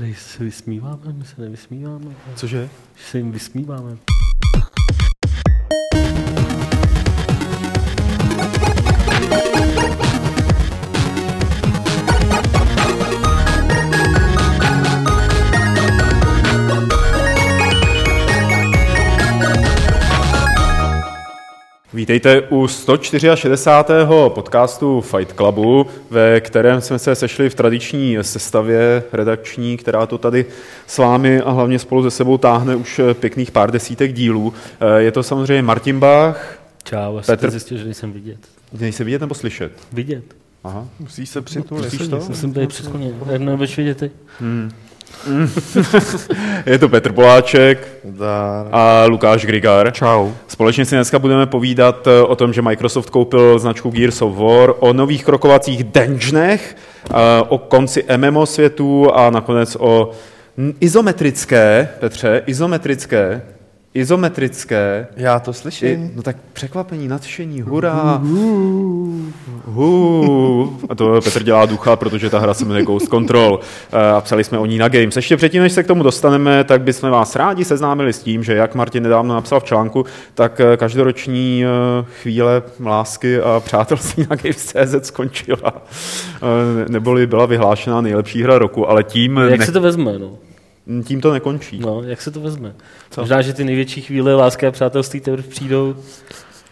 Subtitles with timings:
[0.00, 2.14] Prej se vysmíváme, my se nevysmíváme.
[2.36, 2.68] Cože?
[2.96, 3.96] Že se jim vysmíváme.
[22.00, 24.06] Vítejte u 164.
[24.28, 30.46] podcastu Fight Clubu, ve kterém jsme se sešli v tradiční sestavě redakční, která to tady
[30.86, 34.54] s vámi a hlavně spolu se sebou táhne už pěkných pár desítek dílů.
[34.96, 36.58] Je to samozřejmě Martin Bach.
[36.84, 38.38] Čau, já Petr- jsem zjistil, že nejsem vidět.
[38.80, 39.72] Nejsi vidět nebo slyšet?
[39.92, 40.24] Vidět.
[40.64, 40.86] Aha.
[41.00, 41.84] Musíš se přitulit.
[41.84, 42.20] Musíš to?
[42.20, 43.12] Jsem tady přesně.
[43.30, 44.10] Jak nebudeš vidět ty?
[46.66, 47.88] Je to Petr Poláček
[48.72, 49.92] a Lukáš Grigar.
[49.92, 50.30] Čau.
[50.48, 54.72] Společně si dneska budeme povídat eh, o tom, že Microsoft koupil značku Gears of War,
[54.78, 56.76] o nových krokovacích dungeonech,
[57.10, 57.14] eh,
[57.48, 60.10] o konci MMO světu a nakonec o
[60.80, 63.42] izometrické, Petře, izometrické,
[63.94, 66.12] izometrické, Já to i, slyším.
[66.14, 68.20] no tak překvapení, nadšení, hurá,
[69.64, 70.76] hu.
[70.88, 73.60] A to Petr dělá ducha, protože ta hra se jmenuje Ghost Control
[73.92, 75.16] Eh, a psali jsme o ní na Games.
[75.16, 78.54] Ještě předtím, než se k tomu dostaneme, tak bychom vás rádi seznámili s tím, že
[78.54, 84.36] jak Martin nedávno napsal v článku, tak eh, každoroční eh, chvíle lásky a přátelství na
[84.36, 85.82] Games.cz skončila.
[86.88, 90.30] Neboli byla vyhlášena nejlepší hra roku, ale tím, Jak ne, se to vezme, no?
[91.04, 91.78] Tím to nekončí.
[91.78, 92.74] No, jak se to vezme?
[93.16, 95.94] Možná, že ty největší chvíle lásky a přátelství teprve přijdou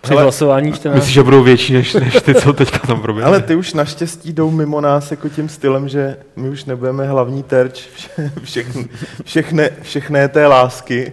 [0.00, 0.96] při Hele, hlasování 14.
[0.96, 3.28] Myslíš, že budou větší než, než ty, co teďka tam proběhly?
[3.28, 7.42] Ale ty už naštěstí jdou mimo nás jako tím stylem, že my už nebudeme hlavní
[7.42, 8.88] terč vše, všechny,
[9.24, 11.12] všechny, všechné té lásky,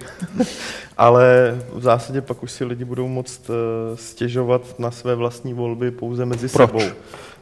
[0.98, 3.56] ale v zásadě pak už si lidi budou moct uh,
[3.96, 6.70] stěžovat na své vlastní volby pouze mezi Proč?
[6.70, 6.96] sebou.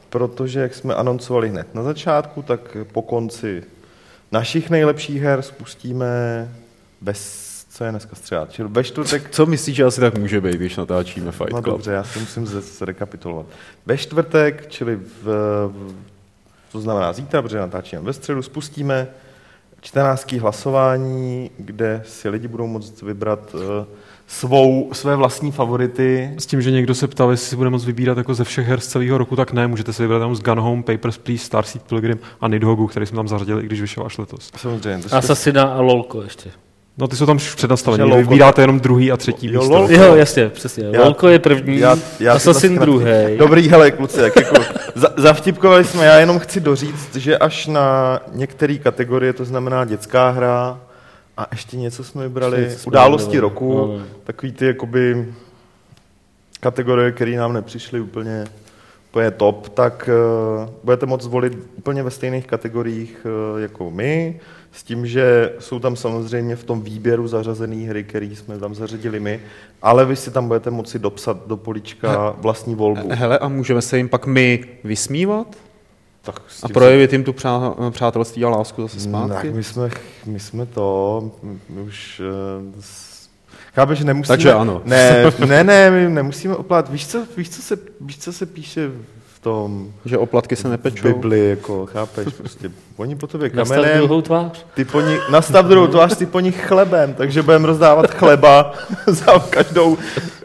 [0.09, 3.63] Protože, jak jsme anoncovali hned na začátku, tak po konci
[4.33, 6.05] našich nejlepších her spustíme
[7.01, 10.55] bez, co je dneska středa, čili ve čtvrtek Co myslíš, že asi tak může být,
[10.55, 11.65] když natáčíme Fight No Club?
[11.65, 13.45] dobře, já si musím zrekapitulovat.
[13.85, 15.27] Ve čtvrtek, čili v,
[16.71, 19.07] to znamená zítra, protože natáčíme ve středu, spustíme
[19.81, 23.61] čtenářský hlasování, kde si lidi budou moct vybrat uh,
[24.39, 26.31] svou, své vlastní favority.
[26.37, 28.79] S tím, že někdo se ptal, jestli si bude moct vybírat jako ze všech her
[28.79, 31.83] z celého roku, tak ne, můžete si vybrat jenom z Gun Home, Papers, Please, Starseed
[31.83, 34.51] Pilgrim a Nidhogu, který jsme tam zařadili, i když vyšel až letos.
[34.57, 35.03] Samozřejmě.
[35.09, 36.49] To Asasina a Lolko ještě.
[36.97, 39.75] No ty jsou tam už přednastavení, vy vybíráte jenom druhý a třetí Jo, místo.
[39.75, 39.93] Lolko.
[39.93, 40.85] Jo, jasně, přesně.
[40.91, 42.79] Já- Lolko je první, já- já Assassin zkrátím.
[42.93, 43.37] druhý.
[43.37, 44.55] Dobrý, hele, kluci, jak jako,
[44.95, 50.29] za, zavtipkovali jsme, já jenom chci doříct, že až na některé kategorie, to znamená dětská
[50.29, 50.79] hra
[51.37, 53.53] a ještě něco jsme vybrali, jsme události vybrali.
[53.53, 54.05] roku, No.
[54.23, 55.33] takový ty jakoby
[56.59, 58.45] kategorie, které nám nepřišly úplně,
[59.11, 60.09] úplně top, tak
[60.63, 64.39] uh, budete moct zvolit úplně ve stejných kategoriích uh, jako my,
[64.71, 69.19] s tím, že jsou tam samozřejmě v tom výběru zařazené hry, které jsme tam zařadili
[69.19, 69.39] my,
[69.81, 73.09] ale vy si tam budete moci dopsat do polička vlastní volbu.
[73.11, 75.47] Hele, a můžeme se jim pak my vysmívat?
[76.25, 79.49] Tak A tím projevit jim tu přá, přátelství a lásku zase se- Tak zpátky?
[79.51, 79.89] my jsme,
[80.25, 81.31] my jsme to,
[81.69, 82.21] my už...
[82.79, 82.81] eh,
[83.75, 84.27] Chápeš, že nemusíme...
[84.37, 84.81] Takže ano.
[84.85, 86.89] Ne, ne, ne, my nemusíme oplát.
[86.89, 88.91] Víš, co, víš, co, se, víš, co se píše
[89.35, 91.07] v tom Že oplatky se v nepečou?
[91.07, 94.65] Bibli, jako, chápeš, prostě oni po tobě Nastav kamenem, druhou tvář.
[94.73, 98.73] ty po nich, nastav druhou tvář, ty po nich chlebem, takže budeme rozdávat chleba
[99.07, 99.97] za každou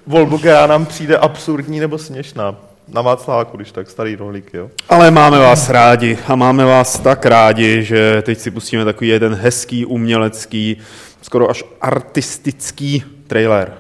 [0.07, 2.55] volbu, která nám přijde absurdní nebo směšná.
[2.93, 4.71] Na Václaváku, když tak, starý rohlík, jo.
[4.89, 9.35] Ale máme vás rádi a máme vás tak rádi, že teď si pustíme takový jeden
[9.35, 10.77] hezký, umělecký,
[11.23, 13.73] skoro až artistický trailer.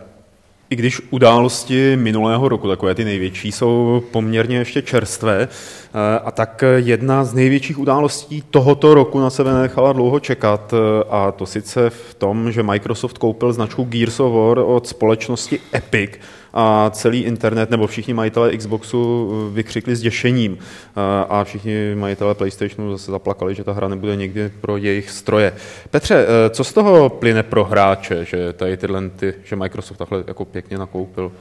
[0.70, 6.64] I když události minulého roku, takové ty největší, jsou poměrně ještě čerstvé, eh, a tak
[6.76, 11.90] jedna z největších událostí tohoto roku na sebe nechala dlouho čekat, eh, a to sice
[11.90, 16.10] v tom, že Microsoft koupil značku Gears of War od společnosti Epic
[16.52, 22.34] a celý internet nebo všichni majitelé Xboxu eh, vykřikli s děšením eh, a všichni majitelé
[22.34, 25.52] PlayStationu zase zaplakali, že ta hra nebude nikdy pro jejich stroje.
[25.90, 30.24] Petře, eh, co z toho plyne pro hráče, že tady tyhle, ty, že Microsoft takhle
[30.26, 31.32] jako pěkně nakoupil?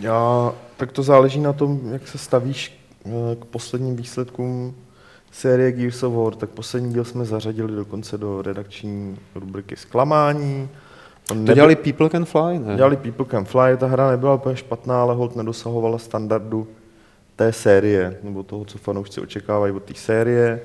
[0.00, 2.80] Já, tak to záleží na tom, jak se stavíš
[3.40, 4.74] k posledním výsledkům
[5.32, 6.34] série Gears of War.
[6.34, 10.68] Tak poslední díl jsme zařadili dokonce do redakční rubriky Zklamání.
[11.30, 12.76] On To dělali People Can Fly, ne?
[12.76, 16.68] dělali People Can Fly, ta hra nebyla úplně špatná, ale hold nedosahovala standardu
[17.36, 20.60] té série, nebo toho, co fanoušci očekávají od té série.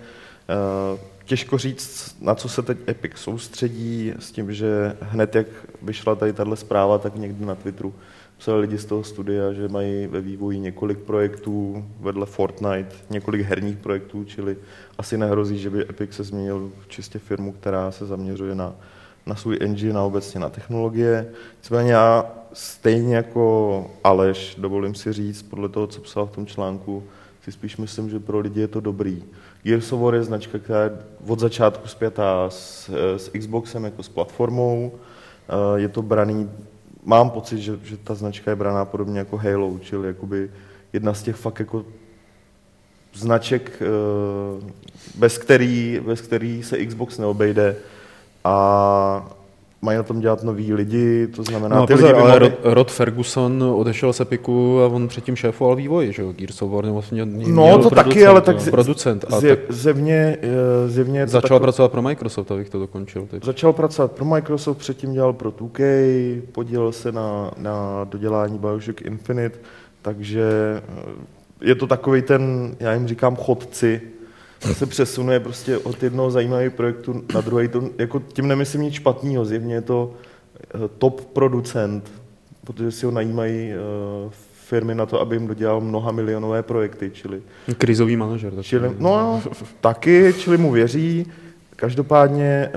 [0.49, 5.47] Eh, Těžko říct, na co se teď Epic soustředí, s tím, že hned jak
[5.81, 7.93] vyšla tady tahle zpráva, tak někdy na Twitteru
[8.37, 13.77] psali lidi z toho studia, že mají ve vývoji několik projektů vedle Fortnite, několik herních
[13.77, 14.57] projektů, čili
[14.97, 18.75] asi nehrozí, že by Epic se změnil v čistě firmu, která se zaměřuje na,
[19.29, 21.27] na svůj engine a obecně na technologie.
[21.57, 27.03] Nicméně já stejně jako Aleš, dovolím si říct, podle toho, co psal v tom článku,
[27.43, 29.23] si spíš myslím, že pro lidi je to dobrý.
[29.63, 30.91] Gears of War je značka, která je
[31.27, 34.91] od začátku zpětá s, s Xboxem jako s platformou.
[35.49, 36.49] Eh, Je to braný,
[37.03, 40.51] mám pocit, že, že ta značka je braná podobně jako Halo, čili jakoby
[40.93, 41.85] jedna z těch fakt jako
[43.13, 44.71] značek, eh,
[45.15, 47.75] bez který, bez který se Xbox neobejde
[48.43, 49.29] a
[49.81, 52.53] mají na tom dělat noví lidi, to znamená, No, ty pozor, lidi ale mohli...
[52.63, 56.83] Rod, Ferguson odešel z Epiku a on předtím šéfoval vývoj, že jo, Gears of War,
[56.83, 59.25] nebo vlastně No, to taky, ale tak z- producent.
[59.31, 62.79] A zje, tak zjevně, eh, zjevně je to začal takové- pracovat pro Microsoft, abych to
[62.79, 63.45] dokončil teď.
[63.45, 69.59] Začal pracovat pro Microsoft, předtím dělal pro 2K, podílel se na, na dodělání Bioshock Infinite,
[70.01, 70.43] takže
[70.87, 71.11] eh,
[71.61, 74.01] je to takový ten, já jim říkám chodci,
[74.73, 77.67] se přesunuje prostě od jednoho zajímavého projektu na druhý.
[77.67, 80.13] To, jako tím nemyslím nic špatného, zjevně je to
[80.75, 82.11] eh, top producent,
[82.63, 83.75] protože si ho najímají eh,
[84.67, 87.41] firmy na to, aby jim dodělal mnoha milionové projekty, čili
[87.77, 88.51] Krizový manažer.
[88.53, 88.63] taky.
[88.67, 89.41] Čili, no,
[89.81, 91.25] taky, čili mu věří.
[91.75, 92.69] Každopádně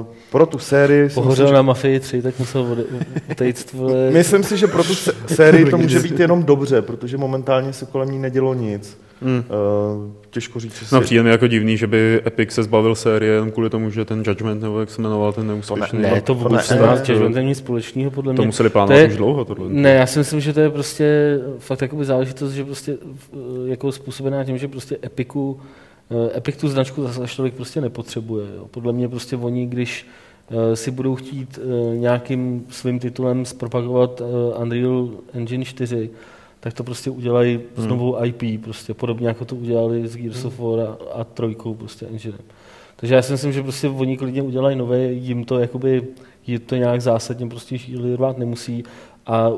[0.00, 1.08] uh, pro tu sérii...
[1.10, 2.84] si Pohořel myslím, na Mafii 3, tak musel ode-
[3.30, 3.92] odejít vole.
[4.08, 7.72] že- Myslím si, že pro tu sé- sérii to může být jenom dobře, protože momentálně
[7.72, 8.98] se kolem ní nedělo nic.
[9.22, 9.34] Hmm.
[9.38, 10.90] Uh, těžko říct.
[10.90, 14.04] No přijde mi jako divný, že by Epic se zbavil série jenom kvůli tomu, že
[14.04, 17.04] ten Judgment, nebo jak se jmenoval ten neúspěšný, Ne, to To vůbec ne, nemá ne,
[17.04, 18.46] s Judgmentem nic společného, podle to mě.
[18.46, 19.44] museli To plánovat je- už dlouho.
[19.44, 19.68] Tohle.
[19.68, 23.92] Ne, já si myslím, že to je prostě fakt jakoby záležitost, že prostě eh, jako
[23.92, 25.60] způsobená tím, že prostě Epiku,
[26.10, 28.46] eh, Epic tu značku zase až tolik prostě nepotřebuje.
[28.56, 28.66] Jo.
[28.70, 30.06] Podle mě prostě oni, když
[30.74, 31.58] si budou chtít
[31.94, 34.22] nějakým svým titulem zpropagovat
[34.62, 36.10] Unreal Engine 4,
[36.60, 40.58] tak to prostě udělají s novou IP, prostě podobně jako to udělali s Gears of
[40.58, 42.40] War a, a trojkou prostě enginem.
[42.96, 46.02] Takže já si myslím, že prostě oni klidně udělají nové, jim to jakoby,
[46.46, 48.84] je to nějak zásadně prostě šíli rvát nemusí
[49.26, 49.50] a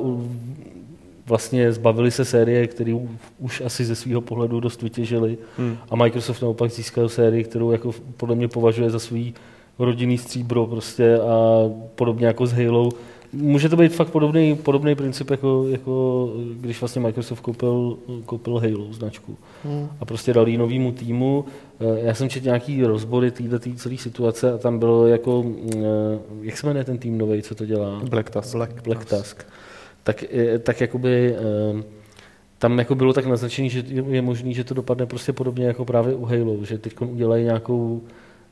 [1.25, 2.99] vlastně zbavili se série, který
[3.39, 5.77] už asi ze svého pohledu dost vytěžili Hmm.
[5.89, 9.33] a Microsoft naopak získal sérii, kterou jako podle mě považuje za svůj
[9.79, 11.59] rodinný stříbro prostě a
[11.95, 12.89] podobně jako s Halo.
[13.33, 16.29] Může to být fakt podobný, podobný princip, jako, jako
[16.61, 19.87] když vlastně Microsoft koupil, koupil Halo značku Hmm.
[19.99, 21.45] a prostě dal jí novýmu týmu.
[21.79, 25.45] Eh, Já jsem četl nějaký rozbory této celé situace a tam bylo jako,
[25.75, 25.79] eh,
[26.41, 28.01] jak se jmenuje ten tým nový, co to dělá?
[28.09, 28.55] Black Task.
[28.55, 29.43] Black, Black Task.
[30.03, 31.35] Tak, eh, tak jakoby
[32.59, 35.85] tam jako bylo tak naznačené, že je- je možný, že to dopadne prostě podobně jako
[35.85, 38.01] právě u Halo, že teď udělají nějakou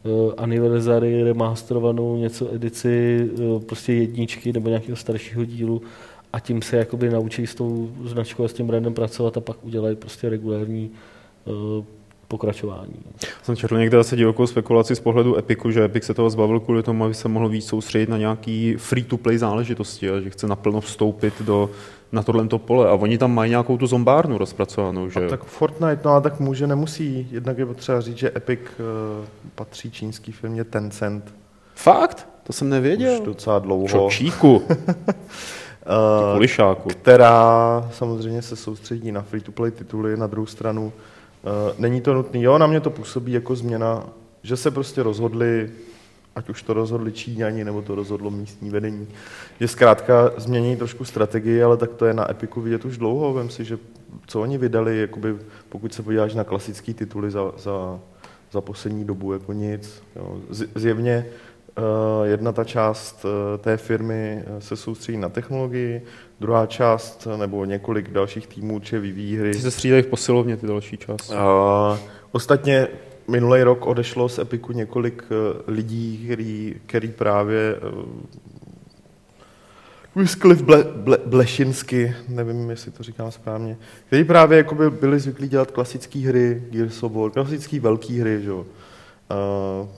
[0.03, 5.81] uh, anniversary, remasterovanou něco edici, uh, prostě jedničky nebo nějakého staršího dílu
[6.33, 9.65] a tím se jakoby naučí s tou značkou a s tím brandem pracovat a pak
[9.65, 10.91] udělají prostě regulární
[11.45, 11.85] uh,
[12.31, 12.95] pokračování.
[13.43, 16.83] Jsem četl někde asi divokou spekulaci z pohledu Epiku, že Epic se toho zbavil kvůli
[16.83, 21.33] tomu, aby se mohl víc soustředit na nějaký free-to-play záležitosti a že chce naplno vstoupit
[21.41, 21.69] do,
[22.11, 22.89] na tohleto pole.
[22.89, 26.39] A oni tam mají nějakou tu zombárnu rozpracovanou, že A tak Fortnite, no a tak
[26.39, 27.27] může, nemusí.
[27.31, 29.25] Jednak je potřeba říct, že Epic uh,
[29.55, 31.33] patří čínský firmě Tencent
[31.75, 32.27] Fakt?
[32.43, 33.13] To jsem nevěděl.
[33.13, 33.87] už docela dlouho.
[33.87, 34.63] Čočíku,
[35.85, 36.89] Eh, kulišáku.
[36.89, 40.93] která samozřejmě se soustředí na free-to-play tituly, na druhou stranu
[41.77, 42.43] není to nutný.
[42.43, 44.09] Jo, na mě to působí jako změna,
[44.43, 45.71] že se prostě rozhodli,
[46.35, 49.07] ať už to rozhodli Číňani, nebo to rozhodlo místní vedení,
[49.59, 53.33] že zkrátka změní trošku strategii, ale tak to je na Epiku vidět už dlouho.
[53.33, 53.77] Vem si, že
[54.27, 55.35] co oni vydali, jakoby,
[55.69, 57.99] pokud se podíváš na klasické tituly za, za,
[58.51, 60.03] za poslední dobu, jako nic.
[60.15, 60.37] Jo.
[60.75, 61.25] Zjevně
[62.23, 66.05] jedna ta část uh, té firmy uh, se soustředí na technologii,
[66.39, 69.51] druhá část nebo několik dalších týmů určitě vyvíjí hry.
[69.51, 71.33] Ty se střídají v posilovně ty další části.
[71.33, 71.97] Uh,
[72.31, 72.87] ostatně
[73.27, 75.23] minulý rok odešlo z Epiku několik
[75.67, 77.75] lidí, který, který právě
[80.15, 85.71] Wycliffe Ble, Ble, Blešinsky, nevím, jestli to říkám správně, který právě jakoby byli zvyklí dělat
[85.71, 88.65] klasické hry, Gears of War, klasické velké hry, že jo.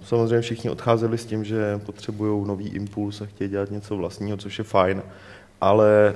[0.03, 4.57] Samozřejmě všichni odcházeli s tím, že potřebují nový impuls a chtějí dělat něco vlastního, což
[4.57, 5.03] je fajn,
[5.61, 6.15] ale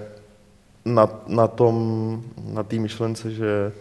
[0.85, 3.71] na, na tom, na té myšlence, že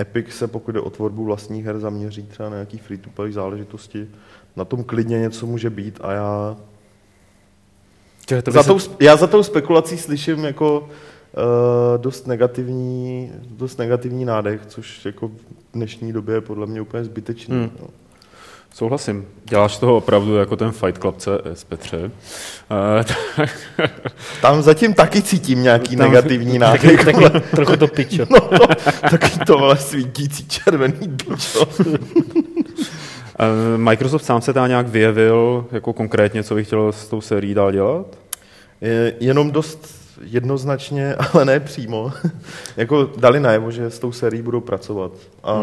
[0.00, 4.08] Epic se, pokud jde o tvorbu vlastních her, zaměří třeba na nějaký free-to-play záležitosti,
[4.56, 6.56] na tom klidně něco může být a já
[8.42, 10.88] to za se- tou, já za tou spekulací slyším jako uh,
[12.02, 15.32] dost, negativní, dost negativní nádech, což jako v
[15.74, 17.56] dnešní době je podle mě úplně zbytečný.
[17.56, 17.70] Hmm.
[17.78, 18.03] Hmm.
[18.74, 19.26] Souhlasím.
[19.44, 22.10] Děláš toho opravdu jako ten Fight Club CS, Petře.
[22.70, 23.46] Uh,
[24.42, 27.04] Tam zatím taky cítím nějaký Tam- negativní Taky, návyk.
[27.04, 28.26] taky trochu to pičo.
[28.30, 28.66] No to,
[29.10, 31.66] taky to vole svítící červený bičo.
[31.78, 31.96] uh,
[33.76, 37.72] Microsoft sám se tam nějak vyjevil, jako konkrétně, co by chtěl s tou sérií dál
[37.72, 38.06] dělat?
[38.80, 42.12] Je Jenom dost jednoznačně, ale ne přímo.
[42.76, 45.12] jako dali najevo, že s tou sérií budou pracovat.
[45.44, 45.54] A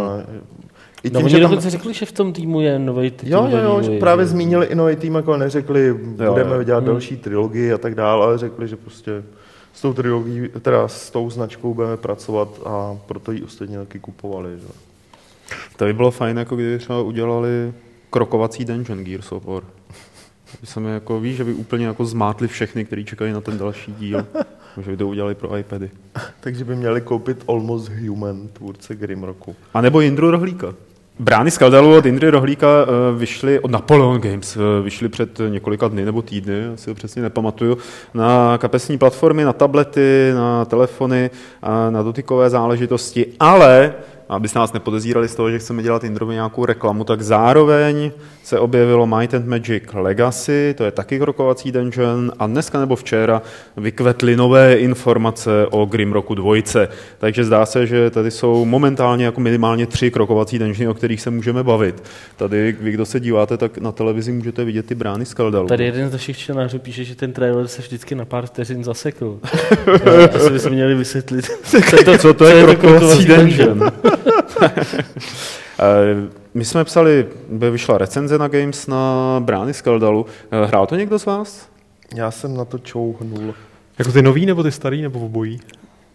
[1.04, 3.30] i No, tím, oni že tam, dokonce řekli, že v tom týmu je nový tým.
[3.32, 6.64] Jo, jo, jo, že právě zmínili i nový tým, jako neřekli, budeme jo.
[6.64, 6.88] dělat Hmm.
[6.88, 9.24] další trilogii a tak dále, ale řekli, že prostě
[9.74, 14.50] s tou trilogií, teda s tou značkou budeme pracovat a proto ji ostatně taky kupovali.
[14.60, 14.68] Že?
[15.78, 17.74] To by bylo fajn, jako kdyby třeba udělali
[18.10, 19.64] krokovací dungeon Gears of War.
[20.58, 23.58] Aby se mi jako, víš, že by úplně jako zmátli všechny, kteří čekají na ten
[23.58, 24.26] další díl.
[24.82, 25.90] Že by to udělali pro iPady.
[26.40, 29.56] Takže by měli koupit Almost Human, tvůrce Grimrocku.
[29.74, 30.74] A nebo Jindru Rohlíka.
[31.22, 36.06] Brány Skaldalu od Indry Rohlíka eh, vyšly, od Napoleon Games, eh, vyšly před několika dny
[36.06, 37.78] nebo týdny, asi ho přesně nepamatuju,
[38.14, 41.30] na kapesní platformy, na tablety, na telefony,
[41.90, 43.94] na dotykové záležitosti, ale
[44.32, 48.12] abyste nás nepodezírali z toho, že chceme dělat Indrovi nějakou reklamu, tak zároveň
[48.44, 53.42] se objevilo Might and Magic Legacy, to je taky krokovací dungeon a dneska nebo včera
[53.78, 56.56] vykvetly nové informace o Grimrocku 2.
[57.18, 61.30] Takže zdá se, že tady jsou momentálně jako minimálně tři krokovací dungeony, o kterých se
[61.30, 62.04] můžeme bavit.
[62.38, 65.68] Tady, vy, kdo se díváte, tak na televizi můžete vidět ty brány Skaldalu.
[65.68, 69.40] Tady jeden z našich čtenářů píše, že ten trailer se vždycky na pár vteřin zasekl.
[70.06, 73.92] Eh, Asi bychom měli vysvětlit, co to, Co to je krokovací krokovací dungeon?
[75.80, 80.26] Eh, My jsme psali, by vyšla recenze na Games na brány Skaldalu.
[80.52, 81.70] Eh, Hrál to někdo z vás?
[82.16, 83.54] Já jsem na to čouhnul.
[84.00, 85.60] Jako ty nový, nebo ty starý, nebo obojí?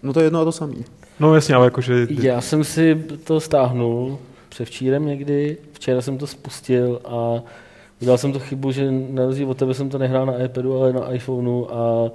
[0.03, 0.85] No to je jedno a to samý.
[1.21, 2.07] No jasně, ale jakože...
[2.11, 7.43] Já jsem si to stáhnul převčírem někdy, včera jsem to spustil a
[8.01, 10.93] udělal jsem to chybu, že na rozdíl od tebe jsem to nehrál na iPadu, ale
[10.93, 12.11] na iPhoneu a uh,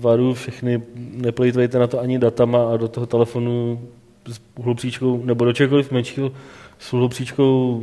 [0.00, 3.80] varu všechny, neplejtvejte na to ani datama a do toho telefonu
[4.32, 6.32] s uhlopříčkou, nebo do čehokoliv menšího
[6.78, 7.82] s uhlopříčkou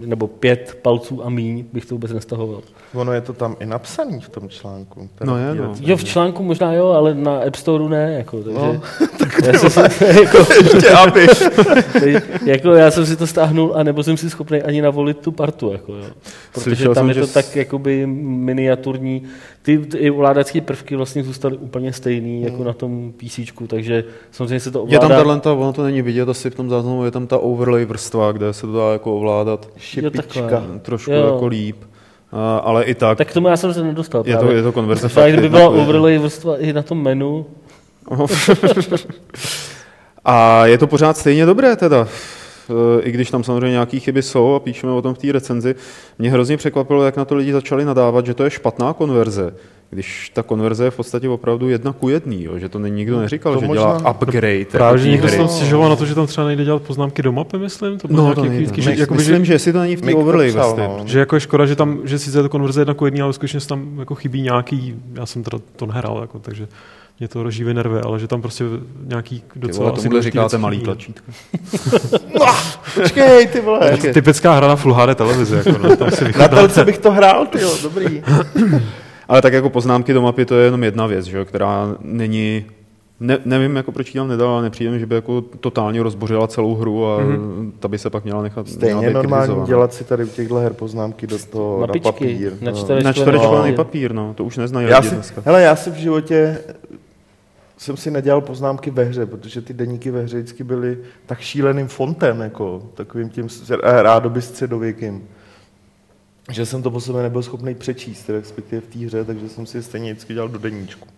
[0.00, 2.60] uh, nebo pět palců a míň bych to vůbec nestahoval.
[2.94, 5.08] Ono je to tam i napsaný v tom článku.
[5.14, 5.74] teda No je, no.
[5.80, 8.58] Jo, v článku možná jo, ale na App Storeu ne, jako, takže...
[8.60, 8.82] No,
[9.46, 11.26] já jsem si, jako, Ještě aby.
[11.92, 15.32] Takže, jako já jsem si to stáhnul a nebo jsem si schopný ani navolit tu
[15.32, 15.72] partu.
[15.72, 16.04] Jako, jo.
[16.52, 19.22] Protože Slyšel tam jsem, je to že tak s- jakoby miniaturní.
[19.64, 22.44] Ty, ty ovládací prvky vlastně zůstaly úplně stejný Hmm.
[22.52, 25.08] jako na tom PC, takže samozřejmě se to Je ovládá.
[25.08, 27.84] tam tahle, ta, ono to není vidět asi v tom záznamu, je tam ta overlay
[27.84, 30.22] vrstva, kde se to dá jako ovládat Šipička.
[30.22, 30.62] takhle.
[30.82, 31.26] trošku Jo.
[31.26, 31.76] jako líp.
[32.32, 34.22] A, ale i tak, Tak k tomu já jsem se nedostal.
[34.26, 34.56] je, to, právě.
[34.58, 37.46] je to konverze Třeba kdyby byla overlay vrstva i na tom menu,
[40.24, 42.08] A je to pořád stejně dobré teda.
[42.70, 45.74] E, I když tam samozřejmě nějaké chyby jsou a píšeme o tom v té recenzi,
[46.18, 49.54] mě hrozně překvapilo, jak na to lidi začali nadávat, že to je špatná konverze.
[49.90, 52.58] Když ta konverze je v podstatě opravdu jedna ku jedný, jo?
[52.58, 54.64] že to není, nikdo neříkal, To že možná- dělá upgrade.
[54.64, 57.32] Právě, že jako někdo tam stěžoval na to, že tam třeba nejde dělat poznámky do
[57.32, 57.98] mapy, myslím.
[57.98, 58.82] To bylo No, to nejde.
[58.82, 60.88] že, jakoby, Myslím, že, že jestli to není v té overlay psal, vrstvě.
[60.88, 61.00] no.
[61.06, 63.32] že jako je škoda, že tam, že sice je to konverze jedna ku jedný, ale
[63.32, 66.68] skutečně se tam jako chybí nějaký, já jsem teda to nehrál, jako, takže
[67.18, 68.64] mě to rozžíví nervy, ale že tam prostě
[69.06, 71.32] nějaký Ty docela vole, asi tomuhle říkáte malý tlačítko.
[72.94, 73.98] Počkej, ty vole.
[74.12, 77.46] Typická hra na Full HD televizi, jako, no, tam si Na telce bych to hrál,
[77.46, 78.22] ty jo, dobrý.
[79.28, 82.64] Ale tak jako poznámky do mapy to je jenom jedna věc, že, jo, která není
[83.20, 86.48] ne, nevím, jako proč ji tam nedal, ale nepřijde mi, že by jako totálně rozbořila
[86.48, 87.72] celou hru a mm-hmm.
[87.80, 89.66] ta by se pak měla nechat měla Stejně normální kritizovaná.
[89.66, 92.52] dělat si tady u těchto her poznámky do toho na, Mapičky, papír.
[92.60, 93.00] na no.
[93.02, 93.76] Na čtverečkovaný papír.
[93.76, 95.42] papír, no, to už neznají Já lidi si, dneska.
[95.44, 96.58] hele, já si v životě
[97.76, 101.88] jsem si nedělal poznámky ve hře, protože ty deníky ve hře vždycky byly tak šíleným
[101.88, 103.48] fontem, jako takovým tím
[103.80, 105.28] rádoby středověkým,
[106.50, 109.76] že jsem to po sobě nebyl schopný přečíst, respektive v té hře, takže jsem si
[109.76, 111.08] je stejně vždycky dělal do deníčku.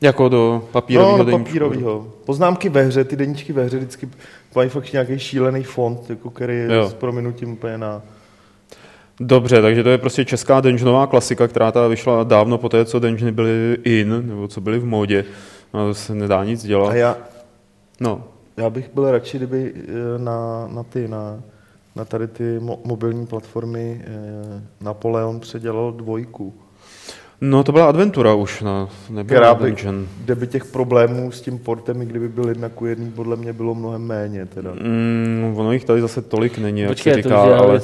[0.00, 2.12] Jako do papírového no, do papírového.
[2.24, 4.08] Poznámky ve hře, ty deníčky ve hře vždycky
[4.56, 6.88] mají fakt nějaký šílený font, jako který je Jo.
[6.88, 8.02] s prominutím úplně na...
[9.20, 12.98] Dobře, takže to je prostě česká dungeonová klasika, která ta vyšla dávno po té, co
[12.98, 15.24] dungeony byly in, nebo co byly v módě.
[15.74, 16.90] No, to se nedá nic dělat.
[16.90, 17.16] A já,
[18.00, 18.24] No,
[18.56, 21.40] Já bych byl radši, kdyby eh, na, na ty, na,
[21.96, 26.54] na tady ty mo- mobilní platformy eh, Napoleon předělal dvojku,
[27.40, 30.06] no to byla adventura už, no, nebyla která by, dungeon.
[30.24, 33.52] kde by těch problémů s tím portem, i kdyby byl jedna ku jedný, podle mě
[33.52, 34.46] bylo mnohem méně.
[34.46, 34.72] Teda.
[34.72, 37.80] Mm, ono jich tady zase tolik není, jak počkej, se to říká, dělali ale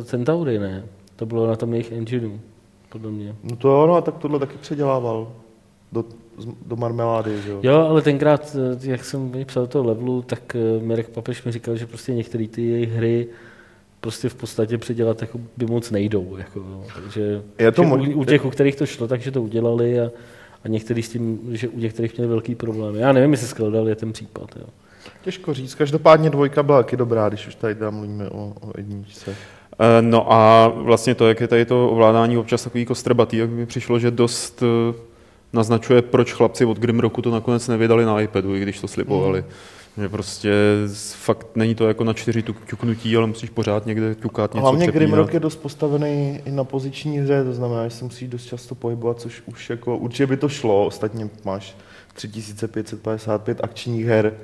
[0.00, 0.84] eh, Centaury, ne?
[1.16, 2.38] To bylo na tom jejich engineu,
[2.88, 3.34] podle mě.
[3.44, 5.28] No to jo, no a tak tohle taky předělával
[5.92, 6.04] do,
[6.66, 7.60] do marmelády, že jo.
[7.62, 11.52] Jo, ale tenkrát, eh, jak jsem mi psal toho levelu, tak eh, Mirek Papež mi
[11.52, 13.28] říkal, že prostě některé ty jejich hry
[14.02, 16.36] prostě v podstatě předělat jako by moc nejdou.
[16.36, 16.84] Jako, no.
[16.94, 20.10] Takže Je to mož- u, u, těch, u kterých to šlo, takže to udělali a,
[20.64, 22.98] a některý s tím, že u některých měli velký problémy.
[22.98, 24.50] Já nevím, jestli Skeldal je ten případ.
[24.56, 24.66] Jo.
[25.22, 25.74] Těžko říct.
[25.74, 29.36] Každopádně dvojka byla taky dobrá, když už tady tam mluvíme o, o jedničce.
[29.80, 33.66] Eh, No a vlastně to, jak je tady to ovládání občas takový kostrbatý, jak mi
[33.66, 34.94] přišlo, že dost eh,
[35.52, 39.40] naznačuje, proč chlapci od Grimrocku to nakonec nevydali na iPadu, i když to slibovali.
[39.40, 39.48] Mhm.
[39.96, 40.52] Že prostě
[41.14, 44.86] fakt není to jako na čtyři tuk- ťuknutí, ale musíš pořád někde ťukat něco Hlavně.
[44.86, 48.74] Grimrock je dost postavený i na poziční hře, to znamená, že se musíš dost často
[48.74, 51.76] pohybovat, což už jako, určitě by to šlo, ostatně máš
[52.14, 54.34] 3555 akčních her,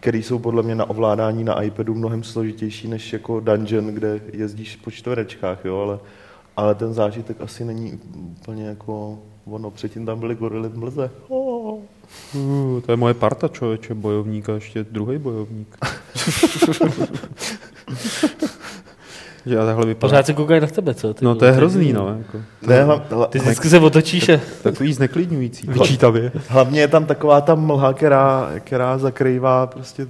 [0.00, 4.76] které jsou podle mě na ovládání na iPadu mnohem složitější než jako Dungeon, kde jezdíš
[4.76, 5.98] po čtverečkách, jo, ale,
[6.56, 8.00] ale ten zážitek asi není
[8.40, 11.10] úplně jako ono, předtím tam byly gorily v mlze.
[11.28, 11.78] Oh.
[12.34, 15.76] Uh, to je moje parta, člověče, bojovník a ještě druhý bojovník.
[19.46, 20.10] že já takhle vypadám.
[20.10, 21.14] Pořád se koukají na tebe, co?
[21.14, 22.08] Ty No to je hrozný, no.
[22.18, 22.38] Jako.
[22.66, 25.66] Ne, hla, hla, Ty vždycky se otočíš a Takový zneklidňující.
[25.66, 26.32] Vyčítavě.
[26.48, 30.06] Hlavně je tam taková ta mlha, která, která zakrývá prostě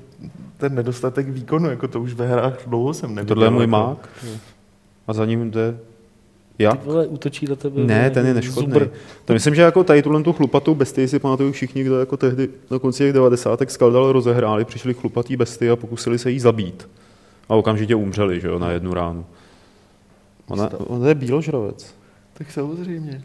[0.56, 3.34] ten nedostatek výkonu, jako to už ve hrách dlouho jsem neviděl.
[3.34, 3.70] Tohle je můj jako.
[3.70, 4.08] mák.
[5.06, 5.78] A za ním jde...
[6.58, 6.80] Jak?
[6.80, 7.84] ty vole, útočí na tebe.
[7.84, 8.72] Ne, ten je neškodný.
[8.72, 8.88] zubr.
[9.24, 12.48] To myslím, že jako tady tuhle tu chlupatou bestii si pamatuju všichni, kdo jako tehdy
[12.70, 13.60] na konci těch 90.
[13.68, 16.88] Skaldal rozehráli, přišli chlupatý besty a pokusili se jí zabít.
[17.48, 19.26] A okamžitě umřeli, že jo, na jednu ránu.
[20.48, 21.94] Ona, ona je bíložravec.
[22.34, 23.22] Tak samozřejmě.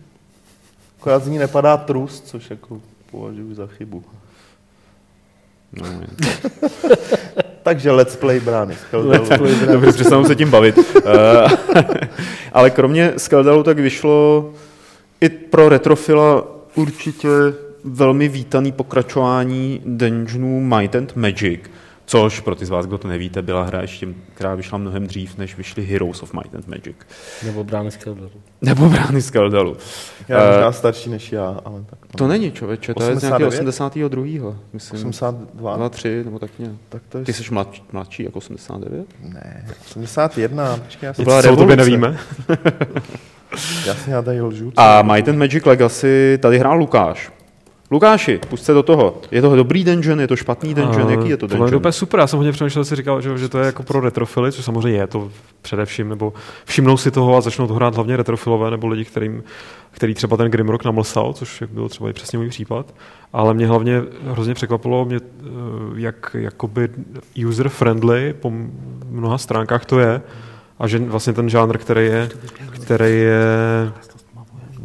[0.99, 4.03] Akorát z ní nepadá trus, což jako považuji za chybu.
[5.73, 5.87] No,
[7.63, 8.75] Takže let's play brány.
[8.93, 9.73] Let's play brány.
[9.73, 10.79] Dobře, přestanu se tím bavit.
[11.05, 11.47] Eh,
[12.53, 14.49] Ale kromě Skeldalu tak vyšlo
[15.21, 17.27] i pro retrofila určitě
[17.83, 21.59] velmi vítaný pokračování Dungeonů Might and Magic,
[22.11, 25.37] což pro ty z vás, kdo to nevíte, byla hra ještě, která vyšla mnohem dřív,
[25.37, 26.95] než vyšly Heroes of Might and Magic.
[27.45, 28.31] Nebo brány z Keldaru.
[28.61, 29.77] Nebo brány Skeldalu.
[30.27, 31.99] Já Eh, možná starší než já, ale tak.
[32.01, 32.17] no.
[32.17, 34.13] To není, člověče, to je z nějakého 89?
[34.13, 34.55] 82.
[34.73, 34.95] Myslím.
[34.99, 35.75] 82.
[35.77, 36.75] 2, 3, nebo tak nějak.
[36.89, 37.23] Tak to je...
[37.25, 39.05] Ty jsi mladší, mladší jako 89?
[39.23, 40.77] Ne, 81.
[40.77, 41.91] Počkej, já To byla Co o tobě revoluce.
[41.99, 42.17] nevíme?
[43.87, 44.73] já jsem já tady lžu.
[44.77, 47.31] A Might and Magic Legacy tady hrál Lukáš.
[47.91, 49.21] Lukáši, pusť se do toho.
[49.31, 51.79] Je to dobrý dungeon, je to špatný dungeon, jaký je to Tohle je dungeon?
[51.81, 54.51] úplně super, já jsem hodně přemýšlel, si říkal, že, že to je jako pro retrofily,
[54.51, 56.33] což samozřejmě je to především, nebo
[56.65, 59.43] všimnou si toho a začnou to hrát hlavně retrofilové, nebo lidi, kterým,
[59.91, 62.93] který třeba ten Grimrock namlsal, což byl třeba i přesně můj případ.
[63.33, 65.47] Ale mě hlavně hrozně překvapilo, mě, eh,
[65.95, 66.89] jak jakoby
[67.35, 68.51] user-friendly po
[69.09, 70.21] mnoha stránkách to je.
[70.79, 72.29] A že vlastně ten žánr, který je,
[72.71, 73.41] který je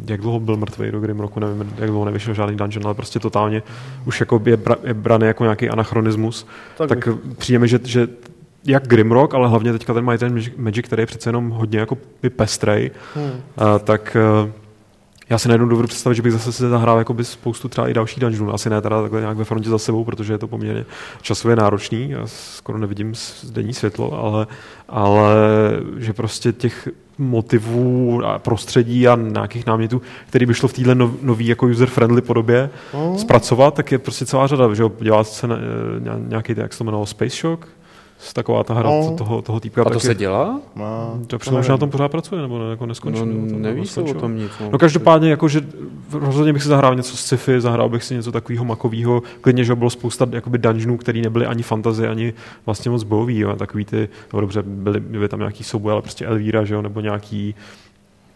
[0.09, 3.63] jak dlouho byl mrtvý do Grimrocku, nevím, jak dlouho nevyšel žádný dungeon, ale prostě totálně
[4.05, 8.07] už jako je, bra, je braný jako nějaký anachronismus, Tak tak, přijde mi, že, že
[8.65, 11.97] jak Grimrock, ale hlavně teďka ten Might and Magic- který je přece jenom hodně jako
[12.35, 13.31] pestrej, Hmm.
[13.57, 14.51] a, tak eh,
[15.29, 18.19] já si najednou dovedu představit, že bych zase si zahrál jakoby spoustu třeba i dalších
[18.19, 18.53] dungeonů.
[18.53, 20.85] Asi ne teda takhle nějak ve frontě za sebou, protože je to poměrně
[21.21, 22.09] časově náročný.
[22.09, 23.13] Já skoro nevidím
[23.49, 24.47] denní světlo, ale,
[24.89, 25.35] ale
[25.97, 31.11] že prostě těch motivů a prostředí a nějakých námětů, který by šlo v téhle nov,
[31.21, 33.17] nový jako user-friendly podobě Hmm.
[33.17, 34.73] zpracovat, tak je prostě celá řada.
[34.73, 35.59] Že jo, dělá se na, eh,
[36.27, 37.67] nějaký, jak se to jmenovalo, Space Shock,
[38.33, 39.15] taková ta hra No.
[39.17, 39.81] toho, toho týpka.
[39.81, 40.59] A to taky- se dělá?
[41.27, 43.25] To přijde, že na tom pořád pracuje, nebo ne, jako neskončil.
[43.25, 44.51] No, to nevíš se o tom nic.
[44.71, 45.61] No každopádně, jako, že
[46.11, 49.75] rozhodně bych si zahrál něco z sci-fi, zahrál bych si něco takového makového, klidně, že
[49.75, 52.33] bylo spousta jakoby dungeonů, které nebyly ani fantasy, ani
[52.65, 56.25] vlastně moc bojový, jo, takový ty, no dobře, byly, byly tam nějaký souboje, ale prostě
[56.25, 57.55] Elvíra, že jo, nebo nějaký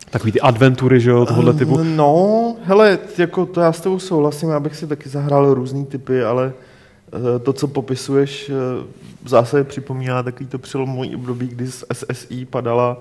[0.10, 1.80] takový ty adventury, že jo, tohohle typu.
[1.84, 6.24] No, hele, jako to já s tebou souhlasím, já bych si taky zahrál různý typy,
[6.24, 6.54] ale
[7.44, 8.54] to, co popisuješ, eh,
[9.24, 12.98] v zásadě připomíná takový to přelomový období, kdy z SSI padala,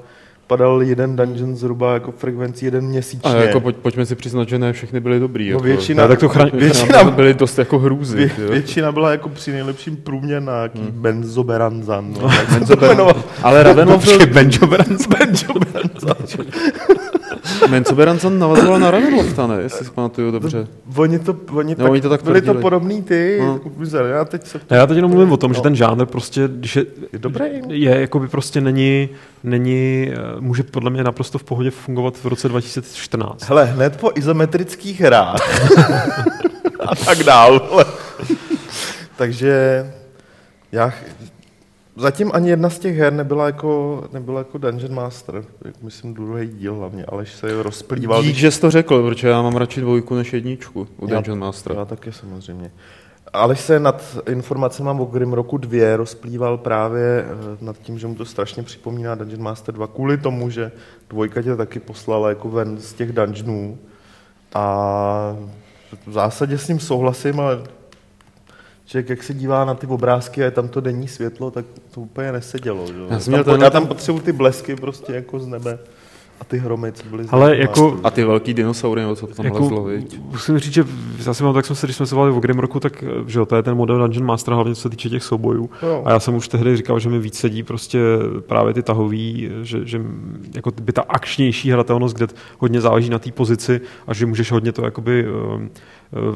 [0.46, 3.30] padal jeden dungeon zhruba jako frekvenci jeden měsíčně.
[3.30, 5.44] A jako pojď, pojďme si přiznat, že ne všechny byly dobrý.
[5.50, 5.62] No jako.
[5.64, 8.16] většina, Ne, tak to chraň- většina, byly dost jako hrůzy.
[8.16, 8.50] vě, jo.
[8.50, 10.90] většina byla jako při nejlepším průměr na nějaký hmm.
[10.90, 12.12] benzoberanzan.
[12.22, 14.26] No, tak Benzoberan- Ale Ravenloft byl...
[14.26, 14.66] Benjo
[17.58, 17.70] Brands.
[17.70, 19.54] Menzoberanzan navazoval na Ravenlofta, ne?
[19.62, 20.66] Jestli si pamatuju dobře.
[20.96, 23.60] Oni to, oni No, tak, oni to tak byli to podobný ty, No.
[24.06, 25.62] já teď se Já teď jenom mluvím o tom, že No.
[25.62, 27.44] ten žánr prostě, když je, Je dobrý.
[27.68, 29.08] je jako by prostě není,
[29.44, 33.48] není, eh, může podle mě naprosto v pohodě fungovat v roce 2014.
[33.48, 35.36] Hele, hned po izometrických hrách
[36.86, 37.84] a tak dál.
[39.16, 39.86] Takže
[40.72, 40.92] já
[42.00, 45.44] zatím ani jedna z těch her nebyla jako, nebyla jako Dungeon Master.
[45.82, 48.22] Myslím druhý díl hlavně, Aleš se rozplýval.
[48.22, 51.38] Dík, že jsi to řekl, protože já mám radši dvojku než jedničku u Já- Dungeon
[51.38, 51.74] Mastera.
[51.78, 52.72] Já taky samozřejmě.
[53.32, 58.24] Aleš se nad informacemi o Grimrocku 2 rozplýval právě eh, nad tím, že mu to
[58.24, 60.72] strašně připomíná Dungeon Master 2, kvůli tomu, že
[61.10, 63.78] dvojka tě taky poslala jako ven z těch dungeonů
[64.54, 65.36] a
[66.06, 67.62] v zásadě s ním souhlasím, ale
[68.90, 72.00] člověk, jak se dívá na ty obrázky a je tam to denní světlo, tak to
[72.00, 72.87] úplně nesedělo.
[72.87, 72.94] Že?
[73.11, 75.79] Já jsem tam, ten- já tam potřebuji ty blesky prostě jako z nebe
[76.40, 79.35] a ty hromy, co byly z Ale jako, A ty velký dinosaury, nebo co to
[79.35, 80.20] tam jako, lezlo, viď?
[80.31, 80.85] musím říct, že
[81.26, 83.46] já si mám, tak jsme se, když jsme se bavili o Grimrocku, tak že jo,
[83.46, 85.70] to je ten model Dungeon Master, hlavně co se týče těch soubojů.
[85.83, 86.03] Jo.
[86.05, 87.98] A já jsem už tehdy říkal, že mi víc sedí prostě
[88.46, 90.03] právě ty tahový, že, že
[90.55, 92.26] jako by ta akčnější hratelnost, kde
[92.59, 95.70] hodně záleží na té pozici a že můžeš hodně to jakoby um,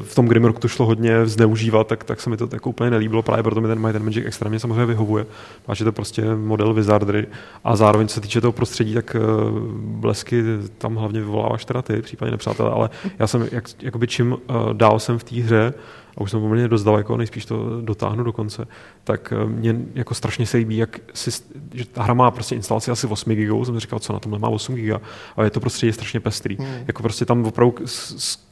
[0.01, 3.23] v tom Grimrocku to šlo hodně zneužívat, tak, tak se mi to jako úplně nelíbilo,
[3.23, 5.25] právě proto mi ten Might and Magic extrémně samozřejmě vyhovuje.
[5.73, 7.27] Že to prostě model Wizardry
[7.63, 10.43] a zároveň se týče toho prostředí, tak uh, blesky
[10.77, 14.99] tam hlavně vyvoláváš teda ty, případně nepřátelé, ale já jsem, jak, jakoby čím uh, dál
[14.99, 15.73] jsem v té hře,
[16.17, 18.67] a už jsem poměrně dost daleko, nejspíš to dotáhnu do konce,
[19.03, 21.31] tak eh, mě jako strašně se líbí, jak si,
[21.73, 24.47] že ta hra má prostě instalaci asi 8 GB, jsem říkal, co na tomhle má
[24.47, 25.01] 8 GB,
[25.35, 26.55] ale je to prostředí strašně pestrý.
[26.55, 26.67] Hmm.
[26.87, 27.75] Jako prostě tam opravdu,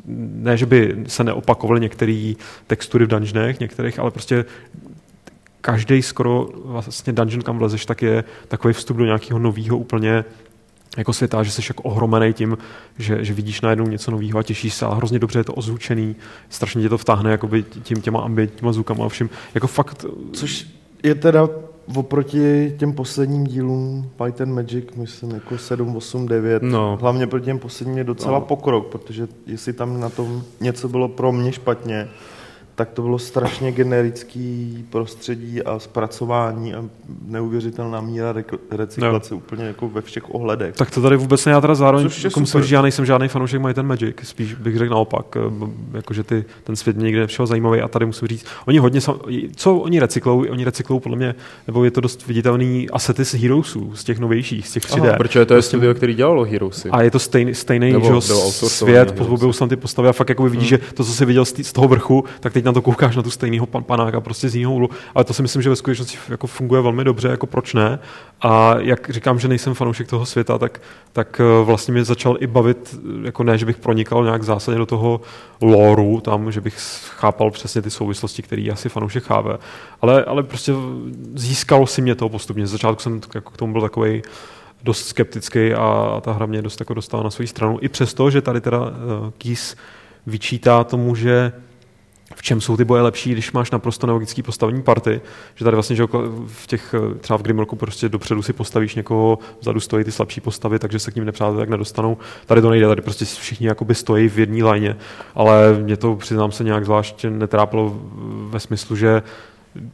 [0.06, 2.34] ne, že by se neopakovaly některé
[2.67, 4.45] textury v dungeonech, některých, ale prostě
[5.62, 10.26] každý skoro vlastně dungeon, kam vlezeš, tak je takový vstup do nějakého nového úplně
[10.97, 12.58] jako světa, že jsi jako ohromený tím,
[12.97, 16.15] že, že vidíš najednou něco nového a těšíš se a hrozně dobře je to ozvučený,
[16.49, 19.29] strašně tě to vtáhne jakoby tím těma ambientníma zvukama a vším.
[19.53, 20.67] Jako fakt, Což
[21.03, 21.49] je teda
[21.95, 26.97] oproti těm posledním dílům and Magic, myslím jako 7, 8, 9, No.
[27.01, 28.45] hlavně proti těm posledním je docela no.
[28.45, 32.08] pokrok, protože jestli tam na tom něco bylo pro mě špatně,
[32.75, 36.83] tak to bylo strašně generický prostředí a zpracování a
[37.25, 39.38] neuvěřitelná míra rek- recyklace no.
[39.38, 40.75] úplně jako ve všech ohledech.
[40.75, 43.27] tak to tady vůbec ne, já teda zároveň, jako musím říct, že já nejsem žádný
[43.27, 47.21] fanoušek Might and Magic, spíš bych řekl naopak, eh, jakože ty, ten svět mě někde
[47.21, 49.19] nepřišel zajímavý a tady musím říct, oni hodně, sam,
[49.55, 51.36] co oni recyklou, oni recyklou podle mě,
[51.67, 55.07] nebo je to dost viditelný asety z Heroesů, z těch novějších, z těch 3D.
[55.07, 56.89] Aha, protože to je studio, který dělalo Heroesy.
[56.89, 59.13] A je to stejný, stejný Nebo že, svět,
[59.51, 61.63] se tam ty postavy a fakt jako vidíš, že to, co jsi viděl z, tý,
[61.63, 64.56] z toho vrchu, tak teď na to koukáš na tu stejného pan, panáka prostě z
[64.56, 64.89] jiného úhlu.
[65.15, 67.99] Ale to si myslím, že ve skutečnosti jako funguje velmi dobře, jako proč ne.
[68.41, 70.82] A jak říkám, že nejsem fanoušek toho světa, tak,
[71.13, 74.78] tak eh, vlastně mě začal i bavit, eh, jako ne, že bych pronikal nějak zásadně
[74.78, 75.21] do toho
[75.62, 76.78] lore, tam, že bych
[77.10, 79.58] chápal přesně ty souvislosti, které asi fanoušek chápe.
[80.02, 80.73] Ale, ale prostě
[81.34, 82.67] získalo si mě to postupně.
[82.67, 84.21] Z začátku jsem jako k tomu byl takový
[84.84, 87.78] dost skeptický a ta hra mě dost jako dostala na svou stranu.
[87.82, 88.88] I přesto, že tady teda uh,
[89.38, 89.76] Keys
[90.28, 91.52] vyčítá tomu, že
[92.43, 95.21] čem jsou ty boje lepší, když máš naprosto nelogický postavení party,
[95.56, 99.39] že tady vlastně že jako v těch, třeba v Grimrocku prostě dopředu si postavíš někoho,
[99.62, 102.17] vzadu stojí ty slabší postavy, takže se k ním nepřátelé tak nedostanou.
[102.45, 104.95] Tady to nejde, tady prostě všichni jakoby stojí v jedné lajně,
[105.36, 108.01] ale mě to přiznám se nějak zvlášť netrápilo
[108.49, 109.23] ve smyslu, že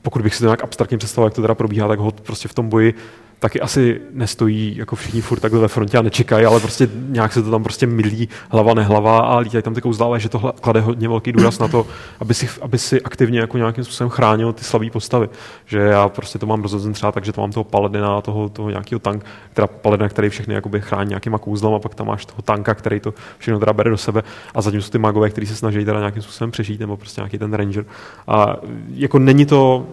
[0.02, 2.54] pokud bych si to nějak abstraktně představil, jak to teda probíhá, tak hod prostě v
[2.54, 2.94] tom boji
[3.40, 7.44] taky asi nestojí jako všichni furt takhle ve frontě a nečekají, ale prostě nějak se
[7.44, 11.08] to tam prostě mylí hlava nehlava a lítají tam ty kouzla, že to klade hodně
[11.08, 11.88] velký důraz na to,
[12.20, 15.30] aby si, aby si aktivně jako nějakým způsobem chránil ty slabé postavy.
[15.66, 18.70] Že já prostě to mám rozhozen třeba tak, že to mám toho paladina, toho, toho
[18.70, 22.42] nějakého tank, teda paladina, který všechny jakoby chrání nějakýma kouzlama, a pak tam máš toho
[22.42, 24.24] tanka, který to všechno teda bere do sebe
[24.56, 27.38] a zatím jsou ty magové, kteří se snaží teda nějakým způsobem přežít, nebo prostě nějaký
[27.38, 27.86] ten ranger.
[28.28, 28.58] A
[28.94, 29.88] jako není to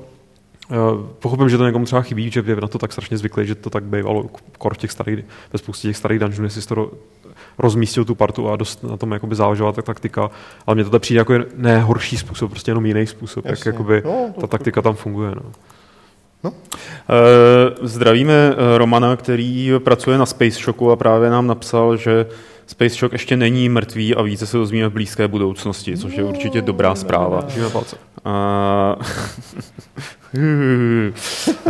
[1.19, 3.71] Pochopím, že to někomu třeba chybí, že je na to tak strašně zvyklý, že to
[3.71, 4.25] tak bývalo
[4.59, 6.91] kor v těch starých, ve spoustě těch starých dungeonů, jestli jsi to ro-
[7.59, 10.31] rozmístil tu partu a dost na tom jakoby záležela ta taktika,
[10.67, 13.69] ale mně to přijde jako ne horší způsob, prostě jenom jiný způsob, jak Jasně.
[13.69, 15.33] jakoby No, to- ta taktika tam funguje.
[15.35, 15.43] No.
[16.45, 22.27] Eh, Zdravíme eh, Romana, který pracuje na Space Shocku a právě nám napsal, že
[22.67, 26.63] Space Shock ještě není mrtvý a více se dozvíme v blízké budoucnosti, což je určitě
[26.63, 27.41] dobrá zpráva.
[27.41, 27.97] Držíme palce.
[28.27, 28.97] A...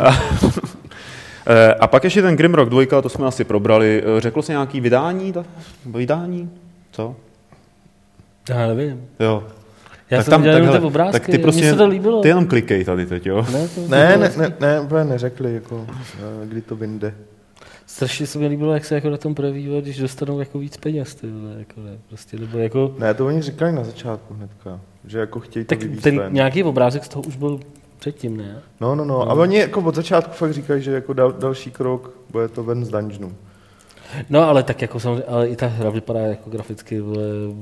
[0.02, 0.20] a...
[1.48, 4.02] Eh, A pak ještě ten Grimrock 2, to jsme asi probrali.
[4.16, 5.34] Eh, Řeklo se nějaký vydání?
[5.86, 6.50] vydání?
[6.92, 7.16] Co?
[8.48, 9.02] Já nevím.
[9.20, 9.44] Jo.
[10.10, 12.22] Já tak jsem viděl jenom takhle- ty obrázky, tak ty prostě, mně se to líbilo.
[12.22, 13.46] Ty jenom klikej tady teď, jo?
[13.52, 17.14] Ne, to, Ne, ne, ne, ne, úplně neřekli, jako, eh, kdy to vyjde.
[17.86, 21.14] Strašně se mi líbilo, jak se jako na tom projeví, když dostanou jako víc peněz,
[21.14, 25.18] ty vole, jako ne, prostě, nebo jako, Ne, to oni říkali na začátku hnedka, že
[25.18, 26.32] jako chtějí to tak vyvíjet ten ven.
[26.32, 27.60] nějaký obrázek z toho už byl
[27.98, 28.62] předtím, ne?
[28.80, 29.30] No, no, no.
[29.30, 32.84] A oni jako od začátku fakt říkají, že jako dal, další krok bude to ven
[32.84, 33.32] z dungeonu.
[34.30, 37.00] No, ale tak jako samozřejmě, ale i ta hra vypadá jako graficky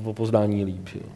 [0.04, 1.06] o poznání líp, že jo.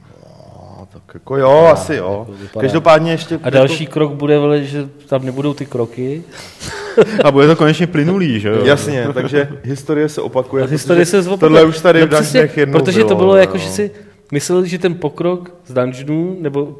[0.79, 2.17] No, tak jako jo, asi jo.
[2.19, 2.61] jako vypadá.
[2.61, 3.39] Každopádně ještě...
[3.43, 6.25] A další krok bude, že tam nebudou ty kroky.
[7.25, 8.65] A bude to konečně plynulý, že jo?
[8.65, 10.65] Jasně, takže historie se opakuje.
[10.65, 11.49] A historie se zopakuje.
[11.49, 13.37] Tohle už tady No v dungeonech jednou Protože to bylo no.
[13.37, 13.91] jako, že si
[14.33, 16.77] myslel, že ten pokrok z dungeonů, nebo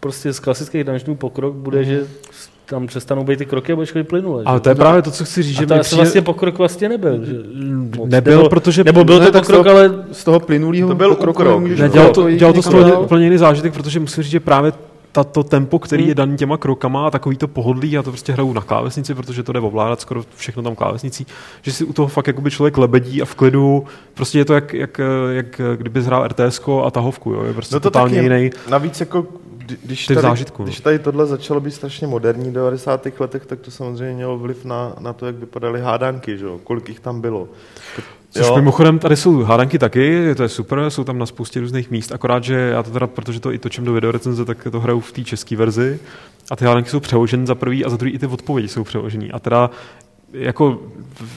[0.00, 2.06] prostě z klasických dungeonů pokrok bude, že
[2.66, 4.42] tam přestanou být ty kroky a budeš chodit plynule.
[4.46, 6.88] Ale to je právě to, co chci říct, a že to přijde- vlastně pokrok vlastně
[6.88, 7.24] nebyl.
[7.24, 7.32] Že?
[8.06, 8.84] nebyl, nebo, protože...
[8.84, 12.10] nebo byl Ne, to pokrok, to- ale Z toho plynulého To byl nemůžeš Ne, dělal
[12.10, 14.72] to, dělal to z toho úplně jiný zážitek, protože musím říct, že právě
[15.12, 16.08] tato tempo, který Hmm.
[16.08, 19.42] je daný těma krokama a takový to pohodlí, já to prostě hraju na klávesnici, protože
[19.42, 21.26] to jde ovládat skoro všechno tam klávesnicí,
[21.62, 24.74] že si u toho fakt jakoby člověk lebedí a v klidu, prostě je to jak,
[24.74, 28.50] jak, jak kdyby hrál RTS a tahovku, jo, je prostě No to totálně taky, jiný.
[28.70, 30.66] navíc jako, kdy- když tady, zážitku, no.
[30.66, 33.20] když tady tohle začalo být strašně moderní v 90.
[33.20, 36.60] letech, tak to samozřejmě mělo vliv na, na to, jak vypadaly hádanky, že jo?
[36.64, 37.48] kolik jich tam bylo.
[38.32, 38.56] Což jo.
[38.56, 42.44] mimochodem tady jsou hádanky taky, to je super, jsou tam na spoustě různých míst, akorát,
[42.44, 45.24] že já to teda, protože to i točím do videorecenze, tak to hraju v té
[45.24, 46.00] české verzi
[46.50, 49.32] a ty hádanky jsou přeloženy za prvý a za druhý i ty odpovědi jsou přeložený.
[49.32, 49.70] A teda
[50.32, 50.80] jako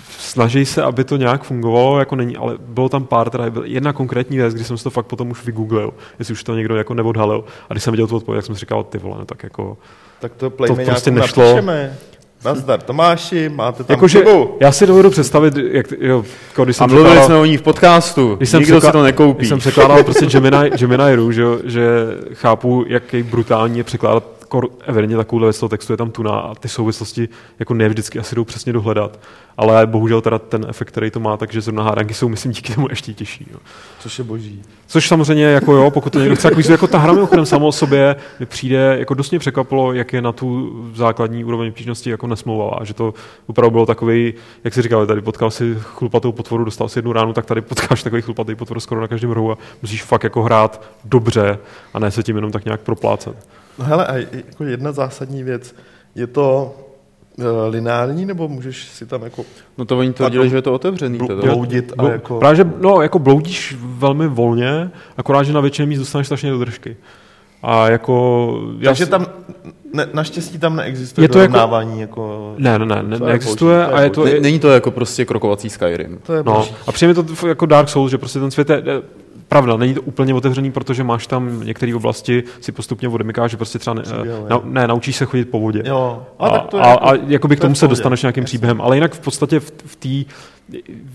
[0.09, 4.37] snaží se, aby to nějak fungovalo, jako není, ale bylo tam pár, teda jedna konkrétní
[4.37, 7.45] věc, kdy jsem si to fakt potom už vygooglil, jestli už to někdo jako neodhalil.
[7.69, 9.77] A když jsem viděl tu odpověď, tak jsem si říkal, ty vole, no tak jako...
[10.19, 11.43] tak to to prostě nešlo.
[11.43, 11.97] napíšeme.
[12.45, 14.57] Nazdar Tomáši, máte tam Jakože chybu.
[14.59, 17.57] já si dovedu představit, jak, jo, jako když A jsem mluvili překládal- jsme o ní
[17.57, 18.35] v podcastu.
[18.35, 19.37] Když jsem Nikdo si překlá- to nekoupí.
[19.37, 21.85] Když jsem překládal prostě Gemini, Gemini Ru, že, jo, že
[22.33, 26.55] chápu, jaký brutální je překládat kor, evidentně takovouhle věc toho textu je tam tuna a
[26.55, 27.29] ty souvislosti
[27.59, 29.19] jako ne vždycky asi jdou přesně dohledat.
[29.57, 32.87] Ale bohužel teda ten efekt, který to má, takže zrovna hádanky jsou, myslím, díky tomu
[32.89, 33.47] ještě těžší.
[33.51, 33.59] Jo.
[33.99, 34.61] Což je boží.
[34.87, 37.71] Což samozřejmě jako jo, pokud to někdo chce, jako, jako ta hra mimochodem samo o
[37.71, 42.27] sobě mi přijde, jako dost mě překvapilo, jak je na tu základní úroveň obtížnosti jako
[42.27, 43.13] nesmlouvavá, že to
[43.47, 47.33] opravdu bylo takový, jak si říkal, tady potkal si chlupatou potvoru, dostal si jednu ránu,
[47.33, 50.81] tak tady potkáš takový chlupatý potvor skoro na každém rohu a musíš fakt jako hrát
[51.03, 51.59] dobře
[51.93, 53.47] a ne se tím jenom tak nějak proplácet.
[53.79, 55.75] No hele, a jako jedna zásadní věc,
[56.15, 56.75] je to
[57.37, 59.43] uh, lineární, nebo můžeš si tam jako
[59.77, 61.19] No to oni tvrdili, že je to otevřený.
[61.19, 61.41] bl- Teda.
[61.41, 62.39] bloudit a Blo- jako...
[62.39, 66.59] Právě, že no, jako bloudíš velmi volně, akorát, že na většině míst dostaneš strašně do
[66.59, 66.97] držky.
[67.63, 68.59] A jako...
[68.79, 69.25] já Takže si- tam,
[69.93, 71.57] ne, naštěstí tam neexistuje Je to jako-
[71.95, 72.55] jako...
[72.57, 74.25] Ne, ne, ne, ne To je neexistuje boží, to a je to...
[74.25, 76.19] Ne, není to jako prostě krokovací Skyrim.
[76.25, 76.71] To je No, boží.
[76.87, 78.83] a přijde mi to jako Dark Souls, že prostě ten svět je
[79.47, 83.79] pravda, není to úplně otevřený, protože máš tam některé oblasti, si postupně odemykáš, že prostě
[83.79, 85.83] třeba ne, Příběh, na, ne, naučíš se chodit po vodě.
[85.85, 87.87] Jo, A, a, tak to je a, jako, a jakoby k to tomu v se
[87.87, 88.45] dostaneš nějakým Jasně.
[88.47, 88.81] příběhem.
[88.81, 90.33] Ale jinak v podstatě v, v té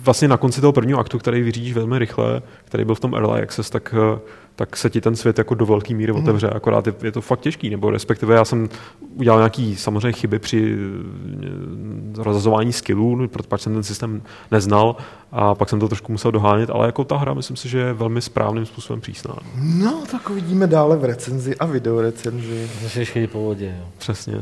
[0.05, 3.43] vlastně na konci toho prvního aktu, který vyřídíš velmi rychle, který byl v tom Early
[3.43, 4.19] Access, tak, eh,
[4.57, 6.23] tak se ti ten svět jako do velké míry Mhm.
[6.23, 6.49] otevře.
[6.51, 8.69] Akorát je, je, to fakt těžký, nebo respektive já jsem
[9.15, 14.97] udělal nějaký samozřejmě chyby při eh, rozazování skillů, no, protože jsem ten systém neznal
[15.33, 17.93] a pak jsem to trošku musel dohánět, ale jako ta hra myslím si, že je
[17.93, 19.35] velmi správným způsobem přísná.
[19.63, 22.69] No, tak uvidíme dále v recenzi a videorecenzi.
[23.13, 23.75] Chodit po vodě.
[23.79, 23.85] Jo.
[23.99, 24.35] Přesně.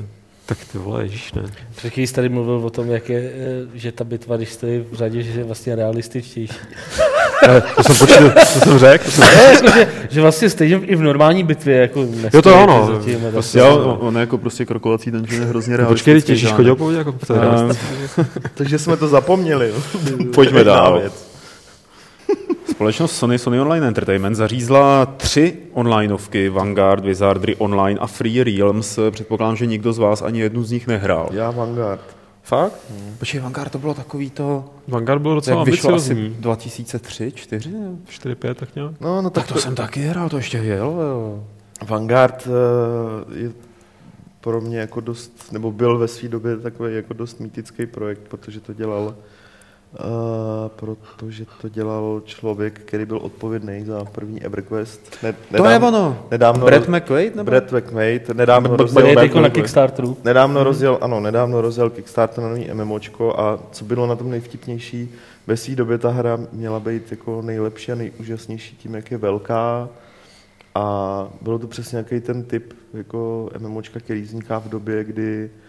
[0.49, 1.43] Tak ty vole, ježíš, ne.
[1.77, 4.85] Před chvílí jsi tady mluvil o tom, jak je, eh, že ta bitva, když stojí
[4.91, 6.53] v řadě, že je vlastně realističtější.
[7.47, 9.05] Ne, to jsem počítal, to jsem řekl.
[9.05, 9.25] To jsem...
[9.25, 12.91] Ne, jako, že, že vlastně stejně i v normální bitvě jako Jo, to nestojíte ano.
[12.99, 13.71] za tím a tak Prostě dále.
[13.71, 16.33] Jo, on je jako prostě krokovací dungeon je hrozně No, Počkej, realistický.
[16.33, 16.57] ty žánr.
[16.57, 17.35] chodil po vodě jako po té
[18.21, 19.73] Eh, Takže jsme to zapomněli.
[20.35, 21.01] Pojďme dál.
[21.01, 21.28] věc.
[22.79, 28.99] Společnost Sony, Sony Online Entertainment zařízla tři onlineovky, Vanguard, Wizardry Online a Free Realms.
[29.11, 31.29] Předpokládám, že nikdo z vás ani jednu z nich nehrál.
[31.33, 32.01] Já Vanguard.
[32.43, 32.73] Fakt?
[33.19, 36.37] Počkej, Vanguard to bylo takový to, Vanguard byl docela vyšlo asi ambiciozní.
[36.41, 37.71] 2003, 4?
[38.21, 38.93] 4-5 tak nějak.
[39.01, 41.03] No, no tak, Tak to jsem taky hrál, to ještě jelo.
[41.03, 41.45] jo.
[41.87, 43.51] Vanguard eh, je
[44.41, 48.61] pro mě jako dost, nebo byl ve své době takový jako dost mýtický projekt, protože
[48.61, 49.15] to dělal
[49.93, 55.23] Uh, protože to dělal člověk, který byl odpovědný za první EverQuest.
[55.23, 56.27] Ne, To je ono.
[56.31, 57.37] Nedávno Brad McQuaid?
[57.37, 57.51] Nebo?
[57.51, 58.29] Brad McQuaid.
[58.29, 60.17] Nedávno Bude rozjel, je jako na Kickstarteru.
[60.25, 65.11] nedávno rozjel, ano, nedávno rozjel Kickstarter na nový MMOčko a co bylo na tom nejvtipnější,
[65.47, 69.89] ve své době ta hra měla být jako nejlepší a nejúžasnější tím, jak je velká
[70.75, 75.68] a bylo to přesně nějaký ten typ jako MMOčka, který vzniká v době, kdy uh,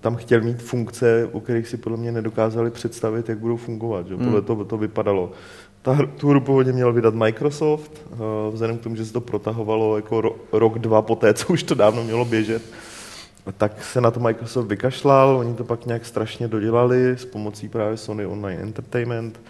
[0.00, 4.06] tam chtěl mít funkce, u kterých si podle mě nedokázali představit, jak budou fungovat.
[4.06, 4.16] Že?
[4.16, 5.32] Podle toho to vypadalo.
[5.82, 8.18] Ta, tu hru původně měl vydat Microsoft, uh,
[8.52, 11.74] vzhledem k tomu, že se to protahovalo jako ro, rok, dva poté, co už to
[11.74, 12.62] dávno mělo běžet,
[13.56, 17.96] tak se na to Microsoft vykašlal, oni to pak nějak strašně dodělali s pomocí právě
[17.96, 19.40] Sony Online Entertainment.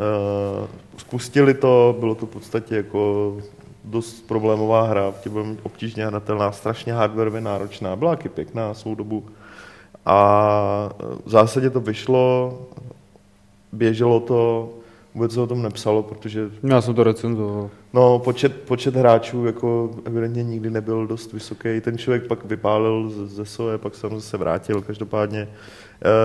[0.00, 3.36] Uh, spustili to, bylo to v podstatě jako
[3.86, 9.24] dost problémová hra, tě byla obtížně hratelná, strašně hardwarově náročná, byla taky pěkná svou dobu.
[10.06, 10.90] A
[11.24, 12.58] v zásadě to vyšlo,
[13.72, 14.70] běželo to,
[15.14, 17.70] vůbec se o tom nepsalo, protože Já jsem to recenzoval.
[17.92, 21.80] no, počet, počet hráčů jako evidentně nikdy nebyl dost vysoký.
[21.80, 24.82] Ten člověk pak vypálil ze, ze SOE, pak se zase vrátil.
[24.82, 25.48] Každopádně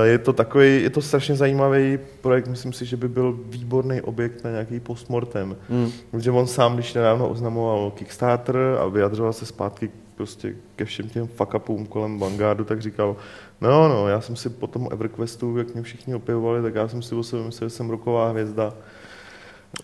[0.04, 4.44] je to takový, je to strašně zajímavý projekt, myslím si, že by byl výborný objekt
[4.44, 5.56] na nějaký postmortem.
[5.70, 5.92] Hmm.
[6.12, 11.28] Protože on sám, když nedávno oznamoval Kickstarter a vyjadřoval se zpátky prostě ke všem těm
[11.28, 11.56] fuck
[11.90, 13.16] kolem Vanguardu, tak říkal,
[13.62, 17.02] no, no, já jsem si po tom EverQuestu, jak mě všichni opěvovali, tak já jsem
[17.02, 18.74] si o sobě myslel, že jsem roková hvězda.